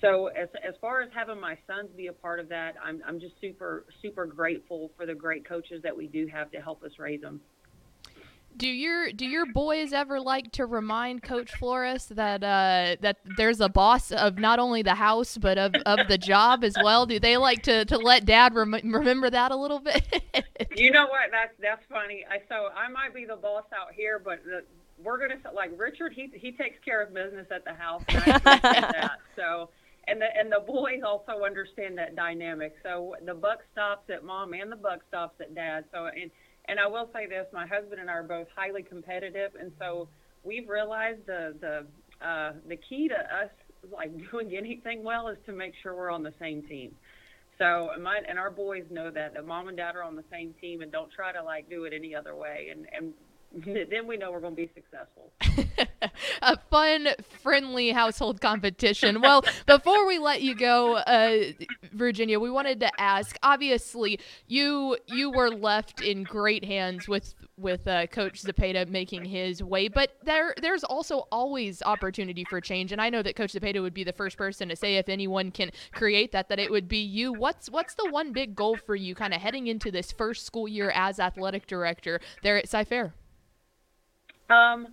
So 0.00 0.28
as 0.28 0.48
as 0.66 0.74
far 0.80 1.02
as 1.02 1.10
having 1.14 1.40
my 1.40 1.56
sons 1.66 1.90
be 1.96 2.06
a 2.06 2.12
part 2.12 2.40
of 2.40 2.48
that, 2.48 2.74
I'm 2.82 3.02
I'm 3.06 3.20
just 3.20 3.34
super 3.40 3.84
super 4.00 4.26
grateful 4.26 4.90
for 4.96 5.06
the 5.06 5.14
great 5.14 5.46
coaches 5.46 5.82
that 5.82 5.96
we 5.96 6.06
do 6.06 6.26
have 6.26 6.50
to 6.52 6.58
help 6.58 6.82
us 6.82 6.92
raise 6.98 7.20
them. 7.20 7.40
Do 8.56 8.68
your 8.68 9.12
do 9.12 9.26
your 9.26 9.46
boys 9.46 9.92
ever 9.92 10.20
like 10.20 10.52
to 10.52 10.66
remind 10.66 11.22
Coach 11.22 11.52
Flores 11.56 12.06
that 12.06 12.42
uh, 12.42 12.96
that 13.00 13.18
there's 13.36 13.60
a 13.60 13.68
boss 13.68 14.12
of 14.12 14.38
not 14.38 14.58
only 14.58 14.82
the 14.82 14.94
house 14.94 15.36
but 15.38 15.58
of, 15.58 15.74
of 15.86 16.08
the 16.08 16.18
job 16.18 16.64
as 16.64 16.76
well? 16.82 17.06
Do 17.06 17.18
they 17.18 17.36
like 17.36 17.62
to, 17.64 17.84
to 17.86 17.98
let 17.98 18.24
Dad 18.24 18.54
rem- 18.54 18.74
remember 18.84 19.30
that 19.30 19.52
a 19.52 19.56
little 19.56 19.80
bit? 19.80 20.02
you 20.76 20.90
know 20.90 21.06
what? 21.06 21.30
That's 21.30 21.52
that's 21.60 21.82
funny. 21.90 22.24
I 22.30 22.38
so 22.48 22.68
I 22.76 22.88
might 22.88 23.14
be 23.14 23.24
the 23.24 23.36
boss 23.36 23.64
out 23.74 23.92
here, 23.94 24.18
but 24.18 24.44
the, 24.44 24.64
we're 25.02 25.18
gonna 25.18 25.40
like 25.54 25.70
Richard. 25.76 26.12
He 26.12 26.30
he 26.34 26.52
takes 26.52 26.76
care 26.84 27.02
of 27.02 27.14
business 27.14 27.46
at 27.50 27.64
the 27.64 27.74
house. 27.74 28.02
And. 28.08 29.10
So 29.34 29.70
and 30.08 30.20
the 30.20 30.26
and 30.36 30.50
the 30.50 30.60
boys 30.66 31.00
also 31.06 31.44
understand 31.44 31.96
that 31.98 32.16
dynamic. 32.16 32.74
So 32.82 33.14
the 33.24 33.34
buck 33.34 33.60
stops 33.72 34.10
at 34.10 34.24
mom 34.24 34.52
and 34.52 34.70
the 34.70 34.76
buck 34.76 35.00
stops 35.08 35.40
at 35.40 35.54
dad. 35.54 35.84
So 35.92 36.06
and 36.06 36.30
and 36.66 36.78
I 36.78 36.86
will 36.86 37.08
say 37.12 37.26
this: 37.26 37.46
my 37.52 37.66
husband 37.66 38.00
and 38.00 38.10
I 38.10 38.14
are 38.14 38.22
both 38.22 38.46
highly 38.54 38.82
competitive, 38.82 39.52
and 39.58 39.72
so 39.78 40.08
we've 40.44 40.68
realized 40.68 41.26
the 41.26 41.54
the 41.60 42.26
uh, 42.26 42.52
the 42.68 42.76
key 42.76 43.08
to 43.08 43.14
us 43.14 43.50
like 43.92 44.12
doing 44.30 44.56
anything 44.56 45.02
well 45.02 45.28
is 45.28 45.38
to 45.46 45.52
make 45.52 45.74
sure 45.82 45.94
we're 45.94 46.10
on 46.10 46.22
the 46.22 46.34
same 46.40 46.62
team. 46.62 46.94
So 47.58 47.90
my 48.00 48.20
and 48.28 48.38
our 48.38 48.50
boys 48.50 48.84
know 48.90 49.10
that 49.10 49.34
that 49.34 49.46
mom 49.46 49.68
and 49.68 49.76
dad 49.76 49.94
are 49.96 50.02
on 50.02 50.16
the 50.16 50.24
same 50.30 50.54
team, 50.60 50.82
and 50.82 50.90
don't 50.90 51.10
try 51.12 51.32
to 51.32 51.42
like 51.42 51.68
do 51.68 51.84
it 51.84 51.92
any 51.92 52.14
other 52.14 52.34
way. 52.34 52.68
And 52.70 52.86
and 52.92 53.12
then 53.54 54.06
we 54.06 54.16
know 54.16 54.32
we're 54.32 54.40
going 54.40 54.56
to 54.56 54.62
be 54.62 54.70
successful. 54.74 55.32
a 56.42 56.58
fun, 56.70 57.08
friendly 57.42 57.90
household 57.90 58.40
competition. 58.40 59.20
Well, 59.20 59.44
before 59.66 60.06
we 60.06 60.18
let 60.18 60.42
you 60.42 60.54
go, 60.54 60.96
uh, 60.96 61.52
Virginia, 61.92 62.40
we 62.40 62.50
wanted 62.50 62.80
to 62.80 62.90
ask. 63.00 63.36
Obviously, 63.42 64.18
you 64.46 64.96
you 65.06 65.30
were 65.30 65.50
left 65.50 66.00
in 66.02 66.22
great 66.22 66.64
hands 66.64 67.08
with 67.08 67.34
with 67.58 67.86
uh, 67.86 68.06
Coach 68.06 68.42
Zepeda 68.42 68.88
making 68.88 69.24
his 69.24 69.62
way, 69.62 69.88
but 69.88 70.16
there 70.24 70.54
there's 70.60 70.84
also 70.84 71.26
always 71.30 71.82
opportunity 71.82 72.44
for 72.44 72.60
change. 72.60 72.92
And 72.92 73.00
I 73.00 73.10
know 73.10 73.22
that 73.22 73.36
Coach 73.36 73.52
Zepeda 73.52 73.82
would 73.82 73.94
be 73.94 74.04
the 74.04 74.12
first 74.12 74.38
person 74.38 74.68
to 74.68 74.76
say 74.76 74.96
if 74.96 75.08
anyone 75.08 75.50
can 75.50 75.70
create 75.92 76.32
that, 76.32 76.48
that 76.48 76.58
it 76.58 76.70
would 76.70 76.88
be 76.88 76.98
you. 76.98 77.32
What's 77.32 77.70
what's 77.70 77.94
the 77.94 78.08
one 78.10 78.32
big 78.32 78.54
goal 78.54 78.76
for 78.76 78.96
you, 78.96 79.14
kind 79.14 79.34
of 79.34 79.40
heading 79.40 79.66
into 79.66 79.90
this 79.90 80.10
first 80.10 80.46
school 80.46 80.66
year 80.66 80.90
as 80.94 81.20
athletic 81.20 81.66
director 81.66 82.20
there 82.42 82.56
at 82.56 82.68
Cy-Fair? 82.68 83.14
Um, 84.52 84.88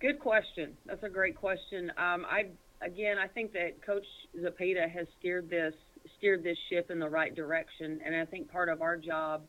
good 0.00 0.18
question. 0.18 0.72
That's 0.86 1.02
a 1.02 1.08
great 1.08 1.36
question. 1.36 1.90
Um, 1.90 2.24
I 2.28 2.46
again, 2.84 3.16
I 3.18 3.28
think 3.28 3.52
that 3.52 3.84
Coach 3.84 4.06
Zepeda 4.38 4.90
has 4.90 5.06
steered 5.18 5.48
this 5.50 5.74
steered 6.18 6.42
this 6.42 6.56
ship 6.70 6.90
in 6.90 6.98
the 6.98 7.08
right 7.08 7.34
direction, 7.34 8.00
and 8.04 8.14
I 8.16 8.24
think 8.24 8.50
part 8.50 8.68
of 8.68 8.82
our 8.82 8.96
job 8.96 9.42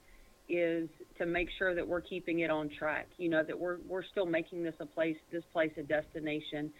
is 0.50 0.90
to 1.18 1.26
make 1.26 1.48
sure 1.58 1.74
that 1.74 1.88
we're 1.88 2.02
keeping 2.02 2.40
it 2.40 2.50
on 2.50 2.70
track. 2.78 3.08
You 3.18 3.30
know 3.30 3.44
that 3.44 3.58
we're 3.58 3.78
we're 3.88 4.04
still 4.04 4.26
making 4.26 4.64
this 4.64 4.76
a 4.80 4.86
place 4.86 5.18
this 5.32 5.44
place 5.54 5.72
a 5.78 5.84
destination. 5.84 6.72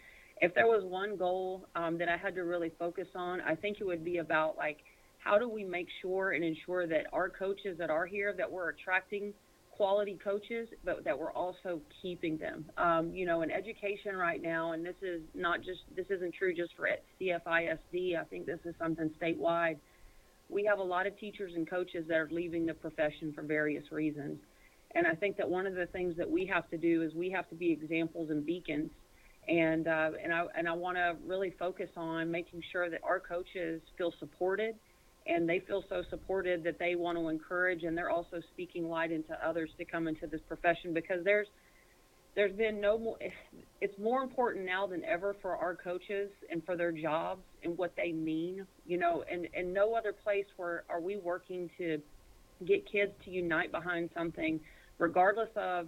If 0.42 0.54
there 0.56 0.68
was 0.68 0.84
one 0.84 1.16
goal 1.16 1.68
um, 1.76 1.98
that 2.00 2.10
I 2.10 2.18
had 2.18 2.36
to 2.36 2.42
really 2.42 2.72
focus 2.78 3.08
on, 3.16 3.40
I 3.42 3.56
think 3.56 3.78
it 3.80 3.86
would 3.86 4.04
be 4.04 4.18
about 4.18 4.58
like 4.58 4.78
how 5.20 5.38
do 5.38 5.48
we 5.48 5.64
make 5.64 5.88
sure 6.02 6.32
and 6.32 6.44
ensure 6.44 6.86
that 6.88 7.06
our 7.14 7.30
coaches 7.30 7.78
that 7.78 7.90
are 7.90 8.06
here 8.06 8.34
that 8.38 8.52
we're 8.52 8.70
attracting 8.70 9.34
quality 9.76 10.20
coaches, 10.24 10.70
but 10.86 11.04
that 11.04 11.18
we're 11.18 11.32
also 11.32 11.82
keeping 12.02 12.38
them. 12.38 12.66
Um, 12.78 13.14
you 13.14 13.26
know, 13.26 13.42
in 13.42 13.50
education 13.50 14.16
right 14.16 14.42
now, 14.42 14.74
and 14.74 14.86
this 14.86 14.96
is 15.02 15.22
not 15.34 15.62
just 15.62 15.82
this 15.96 16.06
isn't 16.10 16.34
true 16.36 16.54
just 16.54 16.76
for 16.76 16.88
CFISD. 17.20 18.20
I 18.20 18.24
think 18.30 18.46
this 18.46 18.60
is 18.66 18.76
something 18.80 19.10
statewide. 19.22 19.78
We 20.50 20.64
have 20.66 20.80
a 20.80 20.84
lot 20.84 21.08
of 21.08 21.18
teachers 21.18 21.54
and 21.56 21.68
coaches 21.68 22.06
that 22.08 22.16
are 22.16 22.30
leaving 22.32 22.66
the 22.66 22.74
profession 22.76 23.34
for 23.34 23.42
various 23.42 23.92
reasons, 23.92 24.38
and 24.94 25.08
I 25.08 25.16
think 25.16 25.38
that 25.38 25.50
one 25.50 25.66
of 25.66 25.74
the 25.74 25.88
things 25.88 26.16
that 26.18 26.30
we 26.30 26.46
have 26.46 26.70
to 26.70 26.78
do 26.78 27.02
is 27.02 27.14
we 27.16 27.32
have 27.32 27.50
to 27.50 27.56
be 27.56 27.72
examples 27.72 28.30
and 28.30 28.46
beacons. 28.46 28.92
And 29.48 29.88
uh, 29.88 30.12
and 30.24 30.34
I 30.34 30.46
and 30.56 30.70
I 30.70 30.74
want 30.74 30.98
to 30.98 31.16
really 31.26 31.54
focus 31.60 31.90
on 31.98 32.32
making 32.32 32.62
sure 32.72 32.90
that 32.90 33.02
our 33.04 33.20
coaches 33.20 33.82
feel 33.98 34.14
supported 34.20 34.76
and 35.26 35.48
they 35.48 35.60
feel 35.60 35.84
so 35.90 36.04
supported 36.10 36.64
that 36.64 36.80
they 36.80 36.96
want 36.96 37.18
to 37.18 37.30
encourage 37.30 37.84
and 37.84 37.98
they're 37.98 38.10
also 38.10 38.42
speaking 38.52 38.88
light 38.88 39.12
into 39.12 39.34
others 39.46 39.70
to 39.78 39.86
come 39.86 40.08
into 40.08 40.28
this 40.28 40.42
profession 40.48 40.94
because 40.94 41.24
there's 41.24 41.48
there's 42.36 42.56
been 42.56 42.82
no 42.82 42.98
more 42.98 43.18
it's 43.82 43.98
more 44.00 44.24
important 44.24 44.66
now 44.66 44.88
than 44.88 45.04
ever 45.06 45.36
for 45.42 45.56
our 45.56 45.76
coaches 45.76 46.30
and 46.50 46.64
for 46.66 46.76
their 46.76 46.92
jobs 46.92 47.44
and 47.64 47.78
what 47.78 47.94
they 47.96 48.12
mean 48.12 48.66
you 48.86 48.98
know 48.98 49.24
and 49.32 49.48
and 49.54 49.74
no 49.74 49.94
other 49.94 50.14
place 50.14 50.46
where 50.58 50.84
are 50.90 51.02
we 51.02 51.18
working 51.18 51.70
to 51.78 52.02
get 52.66 52.90
kids 52.92 53.12
to 53.24 53.30
unite 53.32 53.72
behind 53.72 54.10
something 54.16 54.60
regardless 55.00 55.50
of 55.56 55.88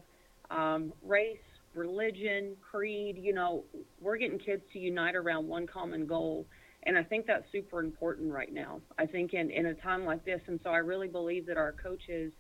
um, 0.52 0.94
race 1.04 1.38
religion 1.74 2.56
creed 2.62 3.18
you 3.20 3.34
know 3.34 3.64
we're 4.00 4.18
getting 4.18 4.40
kids 4.40 4.62
to 4.72 4.80
unite 4.80 5.16
around 5.16 5.48
one 5.48 5.68
common 5.68 6.06
goal 6.06 6.46
and 6.86 6.98
I 6.98 7.04
think 7.04 7.26
that's 7.26 7.46
super 7.52 7.80
important 7.80 8.32
right 8.32 8.54
now. 8.54 8.80
I 8.98 9.06
think 9.06 9.34
in, 9.34 9.50
in 9.50 9.68
a 9.68 9.74
time 9.74 10.06
like 10.06 10.24
this, 10.24 10.42
and 10.48 10.60
so 10.64 10.70
I 10.70 10.78
really 10.78 11.08
believe 11.08 11.46
that 11.48 11.58
our 11.58 11.72
coaches 11.72 12.32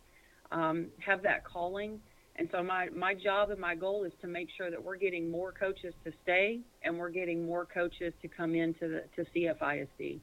um, 0.51 0.87
have 0.99 1.23
that 1.23 1.43
calling. 1.43 1.99
And 2.37 2.49
so 2.51 2.61
my, 2.61 2.89
my 2.89 3.13
job 3.13 3.49
and 3.49 3.59
my 3.59 3.75
goal 3.75 4.03
is 4.03 4.11
to 4.21 4.27
make 4.27 4.49
sure 4.55 4.69
that 4.69 4.83
we're 4.83 4.97
getting 4.97 5.31
more 5.31 5.51
coaches 5.51 5.93
to 6.03 6.11
stay 6.23 6.59
and 6.83 6.97
we're 6.97 7.09
getting 7.09 7.45
more 7.45 7.65
coaches 7.65 8.13
to 8.21 8.27
come 8.27 8.55
into 8.55 8.87
the 8.89 9.03
to 9.15 9.29
CFISD. 9.33 10.19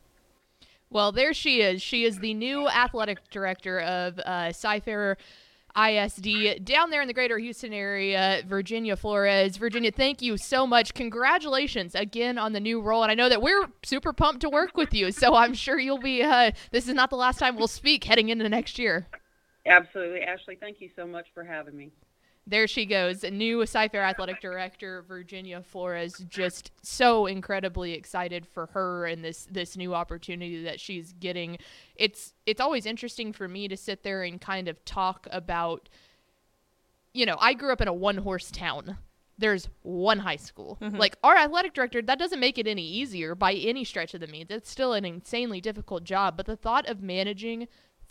Well, 0.91 1.11
there 1.11 1.33
she 1.33 1.63
is. 1.63 1.81
She 1.81 2.05
is 2.05 2.19
the 2.19 2.35
new 2.35 2.69
athletic 2.69 3.31
director 3.31 3.81
of 3.81 4.19
uh, 4.19 4.53
Cy-Fair 4.53 5.17
ISD 5.77 6.65
down 6.65 6.91
there 6.91 7.03
in 7.03 7.09
the 7.09 7.15
greater 7.15 7.39
Houston 7.39 7.73
area, 7.73 8.43
Virginia 8.47 8.97
Flores. 8.97 9.57
Virginia, 9.57 9.91
thank 9.91 10.23
you 10.23 10.37
so 10.37 10.67
much. 10.67 10.95
Congratulations 10.95 11.95
again 11.95 12.39
on 12.39 12.53
the 12.53 12.61
new 12.61 12.81
role. 12.81 13.03
And 13.03 13.11
I 13.11 13.15
know 13.15 13.29
that 13.29 13.43
we're 13.43 13.69
super 13.85 14.13
pumped 14.13 14.41
to 14.43 14.51
work 14.51 14.77
with 14.77 14.93
you. 14.93 15.13
So 15.13 15.35
I'm 15.35 15.55
sure 15.55 15.79
you'll 15.79 15.99
be, 15.99 16.23
uh, 16.23 16.53
this 16.71 16.89
is 16.89 16.95
not 16.95 17.11
the 17.11 17.17
last 17.17 17.39
time 17.39 17.57
we'll 17.57 17.69
speak 17.69 18.05
heading 18.05 18.29
into 18.29 18.49
next 18.49 18.79
year. 18.79 19.07
Absolutely. 19.67 20.23
Ashley, 20.23 20.57
thank 20.57 20.81
you 20.81 20.91
so 20.95 21.07
much 21.07 21.27
for 21.35 21.45
having 21.45 21.77
me. 21.77 21.93
There 22.47 22.67
she 22.67 22.87
goes, 22.87 23.23
new 23.23 23.65
Cy-Fair 23.65 24.03
athletic 24.03 24.41
director 24.41 25.05
Virginia 25.07 25.63
Flores. 25.63 26.25
Just 26.29 26.73
so 26.83 27.27
incredibly 27.27 27.93
excited 27.93 28.47
for 28.47 28.67
her 28.67 29.07
and 29.07 29.25
this 29.25 29.47
this 29.51 29.77
new 29.77 29.95
opportunity 29.95 30.65
that 30.65 30.81
she's 30.81 31.13
getting. 31.13 31.59
It's 31.95 32.35
it's 32.45 32.61
always 32.61 32.85
interesting 32.85 33.33
for 33.33 33.47
me 33.47 33.69
to 33.69 33.77
sit 33.77 34.03
there 34.03 34.25
and 34.25 34.41
kind 34.41 34.69
of 34.69 34.85
talk 34.85 35.29
about. 35.31 35.89
You 37.15 37.27
know, 37.27 37.37
I 37.39 37.55
grew 37.55 37.73
up 37.73 37.81
in 37.81 37.89
a 37.89 37.93
one 37.93 38.17
horse 38.17 38.51
town. 38.51 38.99
There's 39.39 39.69
one 39.83 40.19
high 40.19 40.37
school. 40.37 40.79
Mm-hmm. 40.81 40.97
Like 40.97 41.17
our 41.23 41.37
athletic 41.37 41.75
director, 41.75 42.03
that 42.03 42.19
doesn't 42.19 42.41
make 42.41 42.59
it 42.59 42.67
any 42.67 42.87
easier 42.87 43.35
by 43.35 43.53
any 43.55 43.85
stretch 43.85 44.15
of 44.15 44.21
the 44.21 44.27
means. 44.27 44.51
It's 44.51 44.71
still 44.71 44.95
an 44.95 45.05
insanely 45.05 45.61
difficult 45.61 46.05
job. 46.05 46.37
But 46.37 46.47
the 46.47 46.57
thought 46.57 46.89
of 46.89 47.03
managing 47.03 47.69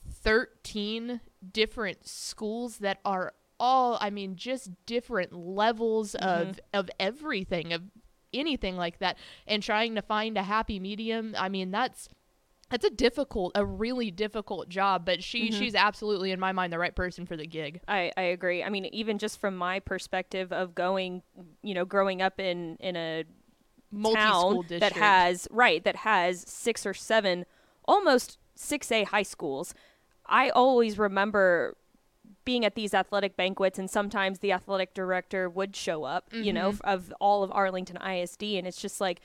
13 0.10 1.22
different 1.52 2.08
schools 2.08 2.78
that 2.78 3.00
are 3.06 3.34
all 3.62 3.98
I 4.02 4.10
mean 4.10 4.36
just 4.36 4.72
different 4.88 5.32
levels 5.34 6.16
of 6.16 6.48
mm-hmm. 6.48 6.60
of 6.74 6.90
everything 7.00 7.72
of 7.74 7.84
anything 8.34 8.76
like 8.76 8.98
that 9.00 9.18
and 9.46 9.62
trying 9.62 9.96
to 9.96 10.02
find 10.02 10.38
a 10.38 10.44
happy 10.44 10.80
medium 10.80 11.36
I 11.38 11.48
mean 11.48 11.70
that's 11.70 12.10
that's 12.72 12.86
a 12.86 12.90
difficult 12.90 13.52
a 13.54 13.64
really 13.64 14.10
difficult 14.10 14.68
job 14.68 15.06
but 15.06 15.22
she 15.24 15.50
mm-hmm. 15.50 15.60
she's 15.60 15.76
absolutely 15.76 16.32
in 16.32 16.40
my 16.40 16.52
mind 16.52 16.74
the 16.74 16.80
right 16.80 16.96
person 16.96 17.28
for 17.28 17.38
the 17.38 17.46
gig 17.46 17.82
I, 17.88 18.12
I 18.18 18.24
agree. 18.24 18.64
I 18.64 18.70
mean, 18.70 18.86
even 18.86 19.20
just 19.20 19.40
from 19.40 19.56
my 19.56 19.80
perspective 19.80 20.52
of 20.52 20.74
going, 20.74 21.22
you 21.62 21.76
know, 21.76 21.86
growing 21.86 22.22
up 22.22 22.40
in 22.40 22.78
in 22.80 22.96
a 22.96 23.26
multi-school 23.92 24.54
town 24.54 24.62
district 24.62 24.80
that 24.80 24.94
has 24.94 25.48
right 25.52 25.84
that 25.84 25.98
has 25.98 26.42
six 26.48 26.86
or 26.86 26.94
seven 26.94 27.46
almost 27.86 28.40
6A 28.58 29.08
high 29.08 29.24
schools. 29.24 29.74
I 30.26 30.50
always 30.50 30.98
remember 30.98 31.76
being 32.44 32.66
at 32.66 32.76
these 32.76 32.94
athletic 32.94 33.36
banquets 33.36 33.78
and 33.78 33.90
sometimes 33.90 34.40
the 34.40 34.52
athletic 34.52 34.94
director 34.94 35.50
would 35.50 35.76
show 35.76 36.04
up, 36.04 36.28
you 36.34 36.52
know, 36.52 36.72
mm-hmm. 36.72 36.88
of 36.88 37.14
all 37.20 37.44
of 37.44 37.52
Arlington 37.52 37.98
ISD 37.98 38.44
and 38.44 38.68
it's 38.68 38.82
just 38.82 39.00
like 39.00 39.22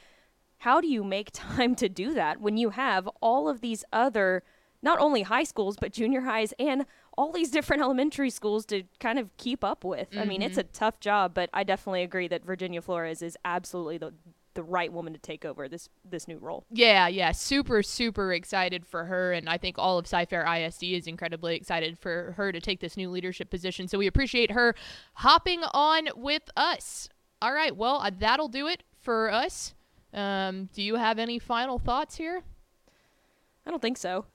how 0.58 0.80
do 0.80 0.88
you 0.88 1.04
make 1.04 1.30
time 1.32 1.74
to 1.76 1.88
do 1.88 2.14
that 2.14 2.40
when 2.40 2.56
you 2.56 2.70
have 2.70 3.08
all 3.20 3.48
of 3.48 3.60
these 3.60 3.84
other 3.92 4.42
not 4.82 4.98
only 4.98 5.22
high 5.22 5.44
schools 5.44 5.76
but 5.80 5.92
junior 5.92 6.22
highs 6.22 6.52
and 6.58 6.86
all 7.16 7.32
these 7.32 7.50
different 7.50 7.82
elementary 7.86 8.30
schools 8.30 8.66
to 8.66 8.82
kind 9.00 9.18
of 9.18 9.34
keep 9.38 9.64
up 9.64 9.84
with. 9.84 10.08
I 10.16 10.24
mean, 10.24 10.42
it's 10.42 10.58
mm-hmm. 10.58 10.60
a 10.60 10.78
tough 10.78 11.00
job, 11.00 11.32
but 11.34 11.48
I 11.52 11.64
definitely 11.64 12.02
agree 12.02 12.28
that 12.28 12.44
Virginia 12.44 12.82
Flores 12.82 13.22
is 13.22 13.36
absolutely 13.44 13.98
the 13.98 14.12
the 14.56 14.64
right 14.64 14.92
woman 14.92 15.12
to 15.12 15.18
take 15.18 15.44
over 15.44 15.68
this 15.68 15.88
this 16.04 16.26
new 16.26 16.38
role. 16.38 16.64
Yeah, 16.70 17.06
yeah, 17.06 17.30
super, 17.30 17.82
super 17.82 18.32
excited 18.32 18.84
for 18.84 19.04
her, 19.04 19.32
and 19.32 19.48
I 19.48 19.58
think 19.58 19.78
all 19.78 19.98
of 19.98 20.06
Cy-Fair 20.06 20.44
ISD 20.44 20.82
is 20.84 21.06
incredibly 21.06 21.54
excited 21.54 21.98
for 21.98 22.34
her 22.36 22.50
to 22.50 22.60
take 22.60 22.80
this 22.80 22.96
new 22.96 23.08
leadership 23.08 23.50
position. 23.50 23.86
So 23.86 23.98
we 23.98 24.08
appreciate 24.08 24.50
her 24.50 24.74
hopping 25.14 25.62
on 25.72 26.08
with 26.16 26.42
us. 26.56 27.08
All 27.40 27.52
right, 27.52 27.76
well, 27.76 27.96
uh, 27.96 28.10
that'll 28.18 28.48
do 28.48 28.66
it 28.66 28.82
for 29.00 29.30
us. 29.30 29.74
Um, 30.12 30.68
do 30.72 30.82
you 30.82 30.96
have 30.96 31.18
any 31.18 31.38
final 31.38 31.78
thoughts 31.78 32.16
here? 32.16 32.42
I 33.66 33.70
don't 33.70 33.82
think 33.82 33.98
so. 33.98 34.26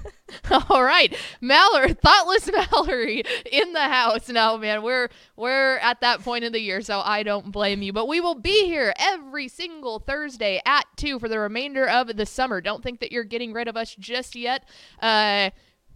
All 0.70 0.84
right, 0.84 1.14
Mallory, 1.40 1.94
thoughtless 1.94 2.48
Mallory 2.72 3.24
in 3.50 3.72
the 3.72 3.80
house. 3.80 4.28
No, 4.28 4.56
man, 4.56 4.82
we're 4.82 5.08
we're 5.36 5.78
at 5.78 6.00
that 6.00 6.20
point 6.22 6.44
in 6.44 6.52
the 6.52 6.60
year, 6.60 6.80
so 6.80 7.00
I 7.00 7.24
don't 7.24 7.50
blame 7.50 7.82
you. 7.82 7.92
But 7.92 8.06
we 8.06 8.20
will 8.20 8.36
be 8.36 8.66
here 8.66 8.94
every 8.96 9.48
single 9.48 9.98
Thursday 9.98 10.62
at 10.64 10.86
two 10.96 11.18
for 11.18 11.28
the 11.28 11.40
remainder 11.40 11.88
of 11.88 12.16
the 12.16 12.24
summer. 12.24 12.60
Don't 12.60 12.82
think 12.82 13.00
that 13.00 13.10
you're 13.10 13.24
getting 13.24 13.52
rid 13.52 13.66
of 13.66 13.76
us 13.76 13.96
just 13.96 14.36
yet. 14.36 14.62
Uh, 15.02 15.50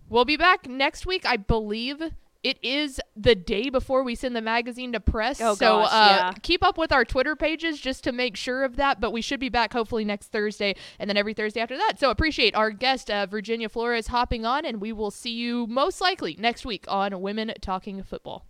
we'll 0.09 0.25
be 0.25 0.37
back 0.37 0.69
next 0.69 1.07
week, 1.07 1.25
I 1.25 1.37
believe. 1.37 2.03
It 2.43 2.59
is 2.61 3.01
the 3.17 3.37
day 3.37 3.71
before 3.71 4.03
we 4.03 4.17
send 4.17 4.35
the 4.35 4.43
magazine 4.43 4.93
to 4.93 5.01
press. 5.01 5.41
Oh, 5.41 5.55
so 5.55 5.83
gosh, 5.83 5.89
uh, 5.93 6.17
yeah. 6.19 6.33
keep 6.43 6.65
up 6.65 6.77
with 6.77 6.91
our 6.91 7.05
Twitter 7.05 7.37
pages 7.37 7.81
just 7.81 8.03
to 8.05 8.13
make 8.13 8.37
sure 8.37 8.65
of 8.65 8.77
that. 8.77 9.01
But 9.01 9.13
we 9.13 9.23
should 9.23 9.39
be 9.39 9.49
back 9.49 9.73
hopefully 9.73 10.05
next 10.05 10.33
Thursday 10.33 10.75
and 10.99 11.09
then 11.09 11.17
every 11.17 11.35
Thursday 11.35 11.61
after 11.61 11.77
that. 11.77 12.01
So 12.01 12.11
appreciate 12.11 12.57
our 12.57 12.73
guest, 12.73 13.11
uh, 13.11 13.27
Virginia 13.27 13.69
Flores, 13.69 14.09
hopping 14.09 14.45
on, 14.45 14.65
and 14.65 14.81
we 14.81 14.93
will 14.93 15.13
see 15.13 15.31
you 15.31 15.69
most 15.69 16.01
likely 16.01 16.37
next 16.37 16.67
week 16.67 16.85
on 16.89 17.21
Women 17.21 17.53
Talking 17.61 18.03
Football. 18.03 18.45